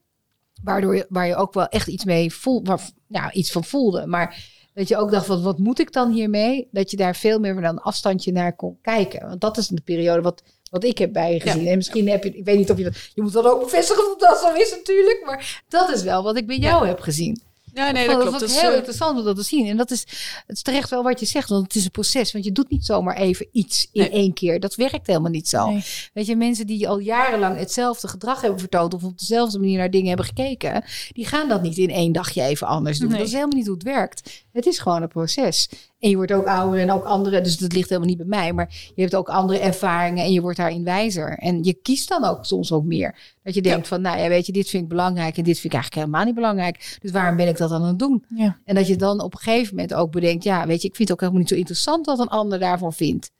waardoor 0.63 0.95
je, 0.95 1.05
waar 1.09 1.27
je 1.27 1.36
ook 1.36 1.53
wel 1.53 1.67
echt 1.67 1.88
iets 1.88 2.05
mee 2.05 2.34
voel, 2.34 2.63
waar, 2.63 2.89
nou, 3.07 3.31
iets 3.31 3.51
van 3.51 3.63
voelde, 3.63 4.07
maar 4.07 4.51
dat 4.73 4.88
je 4.88 4.97
ook 4.97 5.11
dacht 5.11 5.25
van, 5.25 5.41
wat 5.41 5.57
moet 5.57 5.79
ik 5.79 5.91
dan 5.91 6.11
hiermee? 6.11 6.67
Dat 6.71 6.91
je 6.91 6.97
daar 6.97 7.15
veel 7.15 7.39
meer 7.39 7.53
van 7.53 7.63
een 7.63 7.79
afstandje 7.79 8.31
naar 8.31 8.55
kon 8.55 8.77
kijken. 8.81 9.27
Want 9.27 9.41
dat 9.41 9.57
is 9.57 9.67
de 9.67 9.81
periode 9.81 10.21
wat, 10.21 10.43
wat 10.69 10.84
ik 10.84 10.97
heb 10.97 11.13
bij 11.13 11.34
je 11.34 11.39
gezien. 11.39 11.67
En 11.67 11.77
misschien 11.77 12.09
heb 12.09 12.23
je, 12.23 12.38
ik 12.38 12.45
weet 12.45 12.57
niet 12.57 12.71
of 12.71 12.77
je 12.77 12.84
dat, 12.84 12.95
je 13.13 13.21
moet 13.21 13.34
dat 13.34 13.45
ook 13.45 13.63
bevestigen 13.63 14.11
of 14.11 14.17
dat 14.17 14.39
zo 14.39 14.53
is 14.53 14.71
natuurlijk, 14.71 15.21
maar 15.25 15.63
dat 15.67 15.89
is 15.89 16.03
wel 16.03 16.23
wat 16.23 16.38
ik 16.38 16.47
bij 16.47 16.57
jou 16.57 16.88
heb 16.88 16.99
gezien. 16.99 17.41
Ja, 17.74 17.91
nee, 17.91 18.07
dat 18.07 18.19
klopt. 18.19 18.39
Dat 18.39 18.49
is, 18.49 18.59
heel 18.59 18.69
eh, 18.69 18.76
interessant 18.76 19.19
om 19.19 19.26
dat 19.26 19.36
te 19.36 19.43
zien. 19.43 19.67
En 19.67 19.78
dat 19.78 19.91
is, 19.91 19.99
het 20.47 20.55
is 20.55 20.61
terecht 20.61 20.89
wel 20.89 21.03
wat 21.03 21.19
je 21.19 21.26
zegt, 21.26 21.49
want 21.49 21.63
het 21.63 21.76
is 21.76 21.86
een 21.86 21.91
proces. 21.91 22.32
Want 22.32 22.45
je 22.45 22.51
doet 22.51 22.69
niet 22.69 22.86
zomaar 22.86 23.15
even 23.15 23.47
iets 23.51 23.88
in 23.91 24.01
Nee. 24.01 24.09
één 24.09 24.34
keer. 24.34 24.59
Dat 24.59 24.76
werkt 24.76 25.07
helemaal 25.07 25.32
niet 25.32 25.49
zo. 25.49 25.69
Nee. 25.69 25.84
Weet 26.13 26.26
je, 26.26 26.36
mensen 26.36 26.67
die 26.67 26.89
al 26.89 26.99
jarenlang 26.99 27.57
hetzelfde 27.57 28.07
gedrag 28.07 28.41
hebben 28.41 28.59
vertoond... 28.59 28.93
of 28.93 29.03
op 29.03 29.19
dezelfde 29.19 29.59
manier 29.59 29.78
naar 29.78 29.91
dingen 29.91 30.07
hebben 30.07 30.26
gekeken... 30.26 30.84
die 31.11 31.26
gaan 31.26 31.49
dat 31.49 31.61
niet 31.61 31.78
in 31.78 31.89
één 31.89 32.11
dagje 32.11 32.41
even 32.41 32.67
anders 32.67 32.99
doen. 32.99 33.09
Nee. 33.09 33.17
Dat 33.17 33.28
is 33.28 33.34
helemaal 33.34 33.57
niet 33.57 33.65
hoe 33.67 33.76
het 33.76 33.84
werkt. 33.84 34.43
Het 34.51 34.65
is 34.65 34.80
gewoon 34.80 35.01
een 35.01 35.07
proces. 35.07 35.69
En 36.04 36.10
je 36.10 36.16
wordt 36.16 36.34
ook 36.34 36.45
ouder 36.45 36.80
en 36.80 36.91
ook 36.91 37.04
andere... 37.04 37.41
dus 37.41 37.58
dat 37.58 37.74
ligt 37.74 37.89
helemaal 37.89 38.10
niet 38.10 38.18
bij 38.18 38.28
mij... 38.28 38.54
maar 38.54 38.91
je 38.95 39.01
hebt 39.01 39.16
ook 39.16 39.30
andere 39.30 39.60
ervaringen 39.60 40.24
en 40.24 40.32
je 40.32 40.41
wordt 40.41 40.58
daarin 40.58 40.84
wijzer. 40.84 41.38
En 41.38 41.64
je 41.64 41.74
kiest 41.74 42.10
dan 42.10 42.24
ook 42.24 42.45
soms 42.45 42.72
ook 42.72 42.84
meer. 42.84 43.36
Dat 43.43 43.54
je 43.54 43.62
denkt 43.62 43.88
van, 43.88 44.01
nou 44.01 44.20
ja, 44.20 44.28
weet 44.28 44.45
je, 44.45 44.51
dit 44.51 44.70
vind 44.70 44.84
ik 44.84 44.89
belangrijk... 44.89 45.38
en 45.38 45.43
dit 45.43 45.60
vind 45.60 45.74
ik 45.74 45.80
eigenlijk 45.80 45.95
helemaal 45.95 46.26
niet 46.26 46.36
belangrijk. 46.36 46.97
Dus 47.01 47.12
waarom 47.12 47.36
ben 47.36 47.47
ik 47.47 47.58
dat 47.58 47.70
dan 47.70 47.82
aan 47.82 47.88
het 47.88 47.99
doen? 47.99 48.26
Ja. 48.36 48.58
En 48.66 48.76
dat 48.76 48.88
je 48.88 48.95
dan 48.95 49.22
op 49.22 49.34
een 49.34 49.39
gegeven 49.39 49.76
moment 49.76 49.93
ook 49.93 50.12
bedenkt, 50.12 50.43
ja, 50.43 50.68
weet 50.68 50.82
je, 50.82 50.88
ik 50.88 50.95
vind 50.95 51.10
het 51.10 51.12
ook 51.12 51.20
helemaal 51.20 51.41
niet 51.41 51.51
zo 51.51 51.56
interessant 51.56 52.06
wat 52.06 52.20
een 52.20 52.28
ander 52.28 52.60
daarvan 52.60 52.93
vindt. 52.93 53.32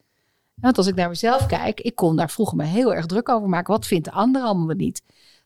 Want 0.56 0.78
als 0.78 0.88
ik 0.88 0.96
naar 0.96 1.10
mezelf 1.10 1.46
kijk, 1.46 1.82
ik 1.82 1.96
kon 1.96 2.16
daar 2.16 2.30
vroeger 2.30 2.58
me 2.58 2.64
heel 2.64 2.94
erg 2.94 3.06
druk 3.06 3.30
over 3.30 3.50
maken. 3.50 3.74
Wat 3.74 3.86
vindt 3.86 4.06
de 4.06 4.12
ander 4.12 4.42
allemaal 4.42 4.76
niet? 4.76 5.02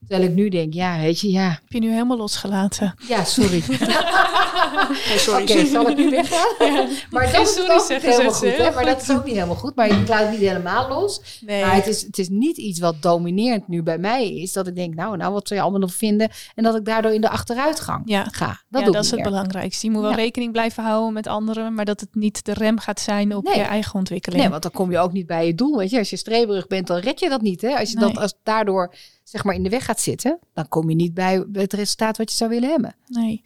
Terwijl 0.07 0.29
ik 0.29 0.35
nu 0.35 0.49
denk, 0.49 0.73
ja, 0.73 0.99
weet 0.99 1.19
je, 1.19 1.31
ja, 1.31 1.49
Heb 1.49 1.61
je 1.67 1.79
nu 1.79 1.89
helemaal 1.91 2.17
losgelaten? 2.17 2.95
ja, 3.07 3.23
sorry. 3.23 3.63
nee, 5.09 5.17
sorry. 5.17 5.41
Oké, 5.43 5.65
zal 5.65 5.89
ik 5.89 5.97
nu 5.97 6.09
weggaan? 6.09 6.55
Maar 7.11 7.31
dat 7.31 7.41
is 7.41 7.53
sorry 7.53 7.71
ook 7.71 7.89
niet 7.89 8.01
helemaal 8.01 8.31
goed. 8.33 8.57
Hè? 8.57 8.71
Maar 8.71 8.85
dat 8.85 9.01
is 9.01 9.11
ook 9.11 9.25
niet 9.25 9.33
helemaal 9.33 9.55
goed. 9.55 9.75
Maar 9.75 9.87
ik 9.87 10.07
laat 10.07 10.19
het 10.19 10.29
niet 10.31 10.39
helemaal 10.39 10.87
los. 10.89 11.39
Nee. 11.45 11.61
Maar 11.61 11.75
het 11.75 11.87
is, 11.87 12.01
het 12.01 12.17
is 12.17 12.29
niet 12.29 12.57
iets 12.57 12.79
wat 12.79 13.01
dominerend 13.01 13.67
nu 13.67 13.83
bij 13.83 13.97
mij 13.97 14.33
is. 14.33 14.53
Dat 14.53 14.67
ik 14.67 14.75
denk, 14.75 14.95
nou, 14.95 15.17
nou, 15.17 15.33
wat 15.33 15.47
zou 15.47 15.59
je 15.59 15.65
allemaal 15.65 15.81
nog 15.87 15.93
vinden? 15.93 16.29
En 16.55 16.63
dat 16.63 16.75
ik 16.75 16.85
daardoor 16.85 17.11
in 17.13 17.21
de 17.21 17.29
achteruitgang 17.29 18.01
Ja. 18.05 18.23
ga. 18.31 18.47
Dat 18.69 18.79
ja, 18.79 18.83
doe 18.85 18.93
dat 18.93 19.03
is 19.03 19.11
het 19.11 19.21
belangrijkste. 19.23 19.85
Je 19.85 19.91
moet 19.91 20.01
wel 20.01 20.09
Ja. 20.11 20.15
rekening 20.17 20.51
blijven 20.51 20.83
houden 20.83 21.13
met 21.13 21.27
anderen, 21.27 21.73
maar 21.73 21.85
dat 21.85 21.99
het 21.99 22.15
niet 22.15 22.45
de 22.45 22.53
rem 22.53 22.79
gaat 22.79 22.99
zijn 22.99 23.35
op 23.35 23.43
Nee. 23.43 23.55
je 23.57 23.61
eigen 23.63 23.93
ontwikkeling. 23.95 24.41
Nee, 24.41 24.49
want 24.51 24.61
dan 24.63 24.71
kom 24.71 24.91
je 24.91 24.97
ook 24.97 25.11
niet 25.11 25.27
bij 25.27 25.45
je 25.45 25.55
doel. 25.55 25.77
Weet 25.77 25.89
je, 25.89 25.97
als 25.97 26.09
je 26.09 26.17
streberig 26.17 26.67
bent, 26.67 26.87
dan 26.87 26.97
red 26.97 27.19
je 27.19 27.29
dat 27.29 27.41
niet. 27.41 27.61
Hè? 27.61 27.75
Als 27.77 27.91
je 27.91 27.97
Nee. 27.97 28.07
dat 28.07 28.17
als 28.21 28.33
daardoor 28.43 28.93
zeg 29.30 29.43
maar 29.43 29.55
in 29.55 29.63
de 29.63 29.69
weg 29.69 29.86
gaat 29.86 30.01
zitten, 30.01 30.39
dan 30.53 30.67
kom 30.67 30.89
je 30.89 30.95
niet 30.95 31.13
bij 31.13 31.45
het 31.51 31.73
resultaat 31.73 32.17
wat 32.17 32.32
je 32.32 32.38
zou 32.38 32.49
willen 32.49 32.69
hebben. 32.69 32.95
Nee. 33.07 33.43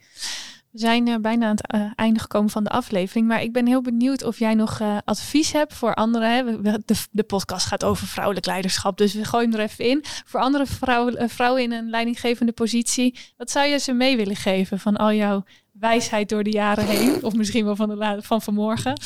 We 0.70 0.78
zijn 0.78 1.08
eh, 1.08 1.16
bijna 1.16 1.46
aan 1.46 1.56
het 1.56 1.66
eh, 1.66 1.90
einde 1.94 2.20
gekomen 2.20 2.50
van 2.50 2.64
de 2.64 2.70
aflevering. 2.70 3.26
Maar 3.26 3.42
ik 3.42 3.52
ben 3.52 3.66
heel 3.66 3.82
benieuwd 3.82 4.24
of 4.24 4.38
jij 4.38 4.54
nog 4.54 4.80
eh, 4.80 4.96
advies 5.04 5.52
hebt 5.52 5.74
voor 5.74 5.94
anderen. 5.94 6.34
Hè? 6.34 6.60
De, 6.84 6.94
de 7.10 7.22
podcast 7.22 7.66
gaat 7.66 7.84
over 7.84 8.06
vrouwelijk 8.06 8.46
leiderschap. 8.46 8.98
Dus 8.98 9.14
we 9.14 9.24
gooien 9.24 9.52
er 9.54 9.60
even 9.60 9.84
in. 9.84 10.04
Voor 10.24 10.40
andere 10.40 10.66
vrouwen, 10.66 11.30
vrouwen 11.30 11.62
in 11.62 11.72
een 11.72 11.90
leidinggevende 11.90 12.52
positie. 12.52 13.18
Wat 13.36 13.50
zou 13.50 13.66
je 13.66 13.78
ze 13.78 13.92
mee 13.92 14.16
willen 14.16 14.36
geven 14.36 14.78
van 14.78 14.96
al 14.96 15.12
jouw 15.12 15.44
wijsheid 15.72 16.28
door 16.28 16.42
de 16.42 16.50
jaren 16.50 16.86
heen? 16.86 17.24
Of 17.24 17.34
misschien 17.34 17.64
wel 17.64 17.76
van, 17.76 17.88
de 17.88 18.18
van 18.20 18.42
vanmorgen? 18.42 19.00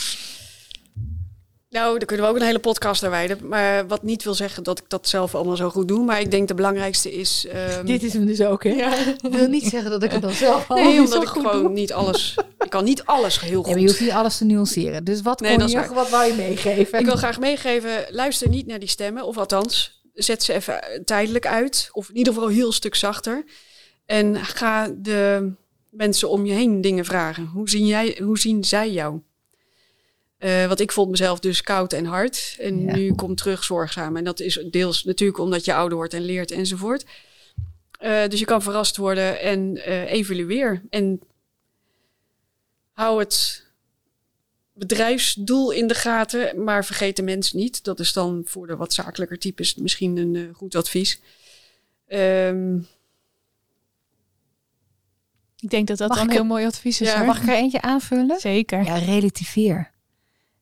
Nou, 1.77 1.99
daar 1.99 2.07
kunnen 2.07 2.27
we 2.27 2.33
ook 2.33 2.39
een 2.39 2.47
hele 2.47 2.59
podcast 2.59 3.03
aan 3.03 3.11
wijden. 3.11 3.49
Maar 3.49 3.87
wat 3.87 4.03
niet 4.03 4.25
wil 4.25 4.35
zeggen 4.35 4.63
dat 4.63 4.79
ik 4.79 4.85
dat 4.89 5.09
zelf 5.09 5.35
allemaal 5.35 5.57
zo 5.57 5.71
goed 5.71 5.89
doe. 5.89 6.05
Maar 6.05 6.21
ik 6.21 6.31
denk 6.31 6.49
de 6.49 6.55
belangrijkste 6.55 7.13
is... 7.13 7.47
ehm, 7.53 7.87
is 7.87 8.13
hem 8.13 8.27
dus 8.27 8.41
ook, 8.41 8.65
hè? 8.65 8.71
ja. 8.71 8.95
Ik 9.23 9.33
wil 9.33 9.49
niet 9.49 9.65
zeggen 9.65 9.91
dat 9.91 10.03
ik 10.03 10.11
het 10.11 10.23
dan 10.23 10.33
zelf 10.47 10.71
al 10.71 10.77
Nee, 10.77 10.99
omdat 10.99 11.13
zo 11.13 11.21
ik 11.21 11.29
goed 11.29 11.47
gewoon 11.47 11.63
doe. 11.63 11.73
niet 11.73 11.93
alles... 11.93 12.35
Ik 12.59 12.71
kan 12.71 12.85
niet 12.85 13.05
alles 13.05 13.41
heel 13.41 13.51
Ja, 13.51 13.57
goed. 13.57 13.67
maar 13.67 13.79
je 13.81 13.87
hoeft 13.87 14.01
niet 14.01 14.11
alles 14.11 14.37
te 14.37 14.45
nuanceren. 14.45 15.05
Dus 15.05 15.23
wat 15.23 15.41
Nee, 15.41 15.59
kon 15.59 15.69
je, 15.69 15.87
wat 15.95 16.11
wou 16.11 16.27
je 16.27 16.35
meegeven? 16.35 16.99
Ik 16.99 17.05
wil 17.05 17.17
graag 17.17 17.41
meegeven, 17.41 17.91
luister 18.11 18.49
niet 18.49 18.67
naar 18.67 18.79
die 18.79 18.89
stemmen. 18.89 19.27
Of 19.27 19.39
althans, 19.39 20.03
zet 20.15 20.43
ze 20.43 20.53
even 20.53 21.03
tijdelijk 21.05 21.47
uit. 21.47 21.89
Of 21.93 22.09
in 22.09 22.17
ieder 22.17 22.33
geval 22.33 22.49
heel 22.49 22.73
stuk 22.73 22.95
zachter. 22.95 23.45
En 24.07 24.37
ga 24.37 24.91
de 24.97 25.53
mensen 25.91 26.29
om 26.31 26.47
je 26.47 26.53
heen 26.53 26.81
dingen 26.81 27.05
vragen. 27.05 27.47
Hoe 27.47 27.69
zien, 27.69 27.87
jij, 27.87 28.21
hoe 28.23 28.39
zien 28.39 28.65
zij 28.65 28.91
jou? 28.91 29.21
Eh, 30.39 30.67
want 30.67 30.81
ik 30.81 30.93
vond 30.93 31.11
mezelf 31.11 31.39
dus 31.41 31.63
koud 31.63 31.93
en 31.93 32.05
hard. 32.05 32.57
En 32.59 32.81
Ja. 32.81 32.95
nu 32.97 33.15
komt 33.15 33.37
terug 33.37 33.65
zorgzaam. 33.65 34.17
En 34.17 34.25
dat 34.25 34.41
is 34.41 34.65
deels 34.71 35.05
natuurlijk 35.05 35.39
omdat 35.39 35.65
je 35.65 35.75
ouder 35.75 35.97
wordt 35.97 36.15
en 36.15 36.23
leert 36.25 36.51
enzovoort. 36.51 37.05
Eh, 37.99 38.29
dus 38.29 38.39
je 38.39 38.45
kan 38.45 38.63
verrast 38.63 38.97
worden 38.97 39.41
en 39.41 39.85
eh, 39.85 40.13
evalueer. 40.13 40.83
En 40.91 41.21
hou 42.93 43.19
het 43.21 43.65
bedrijfsdoel 44.73 45.71
in 45.71 45.87
de 45.87 45.95
gaten, 45.95 46.65
maar 46.65 46.85
vergeet 46.85 47.17
de 47.17 47.23
mens 47.23 47.53
niet. 47.53 47.85
Dat 47.85 48.01
is 48.01 48.13
dan 48.13 48.43
voor 48.47 48.67
de 48.67 48.77
wat 48.77 48.93
zakelijker 48.93 49.39
types 49.39 49.75
misschien 49.75 50.17
een 50.17 50.37
eh, 50.37 50.55
goed 50.55 50.75
advies. 50.75 51.21
Ehm, 52.07 52.77
Ik 55.59 55.71
denk 55.71 55.87
dat 55.87 55.99
dat 55.99 56.09
Mag 56.09 56.19
dan 56.19 56.27
een 56.27 56.33
heel 56.33 56.45
mooi 56.45 56.67
advies 56.67 57.01
is. 57.01 57.09
Ja. 57.09 57.23
Mag 57.23 57.43
ik 57.43 57.49
er 57.49 57.55
eentje 57.55 57.81
aanvullen? 57.81 58.41
Zeker. 58.41 58.85
Ja, 58.85 58.97
relativeer. 58.97 59.91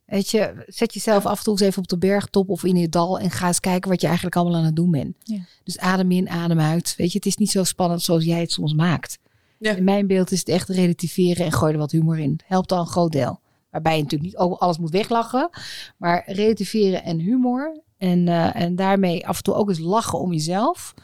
Weet 0.06 0.30
je, 0.30 0.64
zet 0.66 0.94
jezelf 0.94 1.26
af 1.26 1.38
en 1.38 1.44
toe 1.44 1.52
eens 1.52 1.62
even 1.62 1.82
op 1.82 1.88
de 1.88 1.98
bergtop 1.98 2.48
of 2.48 2.64
in 2.64 2.76
je 2.76 2.88
dal 2.88 3.18
en 3.18 3.30
ga 3.30 3.46
eens 3.46 3.60
kijken 3.60 3.90
wat 3.90 4.00
je 4.00 4.06
eigenlijk 4.06 4.36
allemaal 4.36 4.58
aan 4.58 4.64
het 4.64 4.76
doen 4.76 4.90
bent. 4.90 5.16
Ja. 5.22 5.38
Dus 5.64 5.78
adem 5.78 6.10
in, 6.10 6.28
adem 6.28 6.60
uit. 6.60 6.94
Weet 6.96 7.12
je, 7.12 7.18
het 7.18 7.26
is 7.26 7.36
niet 7.36 7.50
zo 7.50 7.64
spannend 7.64 8.02
zoals 8.02 8.24
jij 8.24 8.40
het 8.40 8.52
soms 8.52 8.74
maakt. 8.74 9.18
Ja. 9.58 9.72
In 9.72 9.84
mijn 9.84 10.06
beeld 10.06 10.30
is 10.30 10.38
het 10.38 10.48
echt 10.48 10.68
relativeren 10.68 11.44
en 11.46 11.52
gooi 11.52 11.72
er 11.72 11.78
wat 11.78 11.90
humor 11.90 12.18
in. 12.18 12.40
Helpt 12.44 12.72
al 12.72 12.80
een 12.80 12.86
groot 12.86 13.12
deel. 13.12 13.40
Waarbij 13.70 13.96
je 13.96 14.02
natuurlijk 14.02 14.30
niet 14.30 14.40
over 14.40 14.58
alles 14.58 14.78
moet 14.78 14.90
weglachen, 14.90 15.50
maar 15.96 16.22
relativeren 16.26 17.04
en 17.04 17.18
humor 17.18 17.80
en, 17.98 18.28
eh, 18.28 18.60
en 18.60 18.76
daarmee 18.76 19.26
af 19.26 19.36
en 19.36 19.42
toe 19.42 19.54
ook 19.54 19.68
eens 19.68 19.78
lachen 19.78 20.18
om 20.18 20.32
jezelf. 20.32 20.94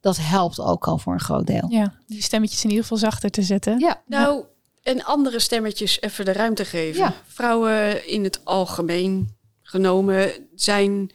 Dat 0.00 0.16
helpt 0.20 0.60
ook 0.60 0.86
al 0.86 0.98
voor 0.98 1.12
een 1.12 1.20
groot 1.20 1.46
deel. 1.46 1.66
Ja, 1.68 1.94
die 2.06 2.22
stemmetjes 2.22 2.62
in 2.62 2.68
ieder 2.68 2.82
geval 2.82 2.98
zachter 2.98 3.30
te 3.30 3.42
zetten. 3.42 3.78
Ja, 3.78 4.02
nou, 4.06 4.44
en 4.88 5.04
andere 5.04 5.38
stemmetjes 5.38 6.00
even 6.00 6.24
de 6.24 6.32
ruimte 6.32 6.64
geven. 6.64 7.00
Ja. 7.00 7.14
Vrouwen 7.26 8.08
in 8.08 8.24
het 8.24 8.40
algemeen 8.44 9.36
genomen 9.62 10.32
zijn... 10.54 11.10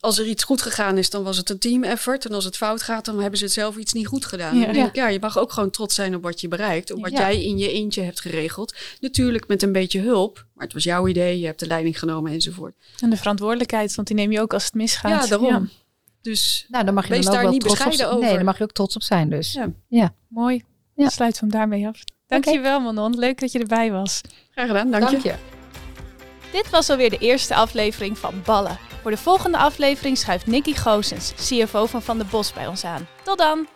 Als 0.00 0.18
er 0.18 0.26
iets 0.26 0.44
goed 0.44 0.62
gegaan 0.62 0.98
is, 0.98 1.10
dan 1.10 1.22
was 1.22 1.36
het 1.36 1.50
een 1.50 1.58
team 1.58 1.84
effort. 1.84 2.24
En 2.24 2.32
als 2.32 2.44
het 2.44 2.56
fout 2.56 2.82
gaat, 2.82 3.04
dan 3.04 3.20
hebben 3.20 3.38
ze 3.38 3.44
het 3.44 3.52
zelf 3.52 3.76
iets 3.76 3.92
niet 3.92 4.06
goed 4.06 4.24
gedaan. 4.24 4.58
Ja. 4.58 4.64
Dan 4.64 4.74
denk 4.74 4.88
ik, 4.88 4.94
ja, 4.94 5.08
je 5.08 5.20
mag 5.20 5.38
ook 5.38 5.52
gewoon 5.52 5.70
trots 5.70 5.94
zijn 5.94 6.14
op 6.14 6.22
wat 6.22 6.40
je 6.40 6.48
bereikt. 6.48 6.92
Op 6.92 7.02
wat 7.02 7.10
Ja. 7.10 7.18
jij 7.18 7.44
in 7.44 7.58
je 7.58 7.72
eentje 7.72 8.02
hebt 8.02 8.20
geregeld. 8.20 8.74
Natuurlijk 9.00 9.48
met 9.48 9.62
een 9.62 9.72
beetje 9.72 10.00
hulp. 10.00 10.46
Maar 10.54 10.64
het 10.64 10.72
was 10.72 10.84
jouw 10.84 11.08
idee, 11.08 11.38
je 11.40 11.46
hebt 11.46 11.60
de 11.60 11.66
leiding 11.66 11.98
genomen 11.98 12.32
enzovoort. 12.32 12.74
En 13.00 13.10
de 13.10 13.16
verantwoordelijkheid, 13.16 13.94
want 13.94 14.08
die 14.08 14.16
neem 14.16 14.32
je 14.32 14.40
ook 14.40 14.52
als 14.52 14.64
het 14.64 14.74
misgaat. 14.74 15.22
Ja, 15.22 15.38
daarom. 15.38 15.70
Dus 16.20 16.66
nou 16.68 16.84
dan 16.84 16.94
mag 16.94 17.06
je 17.06 17.10
Wees 17.10 17.24
dan 17.24 17.28
ook 17.28 17.34
daar 17.34 17.44
wel 17.44 17.52
niet 17.52 17.62
op 17.62 17.68
bescheiden 17.68 17.98
zijn. 17.98 18.10
Nee, 18.10 18.22
over. 18.22 18.34
daar 18.36 18.44
mag 18.44 18.58
je 18.58 18.64
ook 18.64 18.72
trots 18.72 18.96
op 18.96 19.02
zijn 19.02 19.30
dus. 19.30 19.58
Ja. 19.88 20.14
Mooi. 20.28 20.56
Ja. 20.94 21.02
Dan 21.02 21.10
sluiten 21.10 21.40
we 21.40 21.50
hem 21.50 21.58
daarmee 21.58 21.86
af. 21.88 22.00
Dankjewel 22.26 22.80
Manon. 22.80 23.18
Leuk 23.18 23.40
dat 23.40 23.52
je 23.52 23.58
erbij 23.58 23.92
was. 23.92 24.20
graag 24.50 24.66
gedaan, 24.66 24.90
dank, 24.90 25.04
je. 25.04 25.10
Dank 25.10 25.22
je. 25.22 25.34
Dit 26.52 26.70
was 26.70 26.90
alweer 26.90 27.10
de 27.10 27.18
eerste 27.18 27.54
aflevering 27.54 28.18
van 28.18 28.42
Ballen. 28.44 28.78
Voor 29.02 29.10
de 29.10 29.16
volgende 29.16 29.58
aflevering 29.58 30.18
schuift 30.18 30.46
Nicky 30.46 30.74
Goosens, 30.74 31.32
CFO 31.34 31.86
van 31.86 32.02
Van 32.02 32.18
der 32.18 32.26
Bos, 32.26 32.52
bij 32.52 32.66
ons 32.66 32.84
aan. 32.84 33.06
Tot 33.22 33.38
dan! 33.38 33.66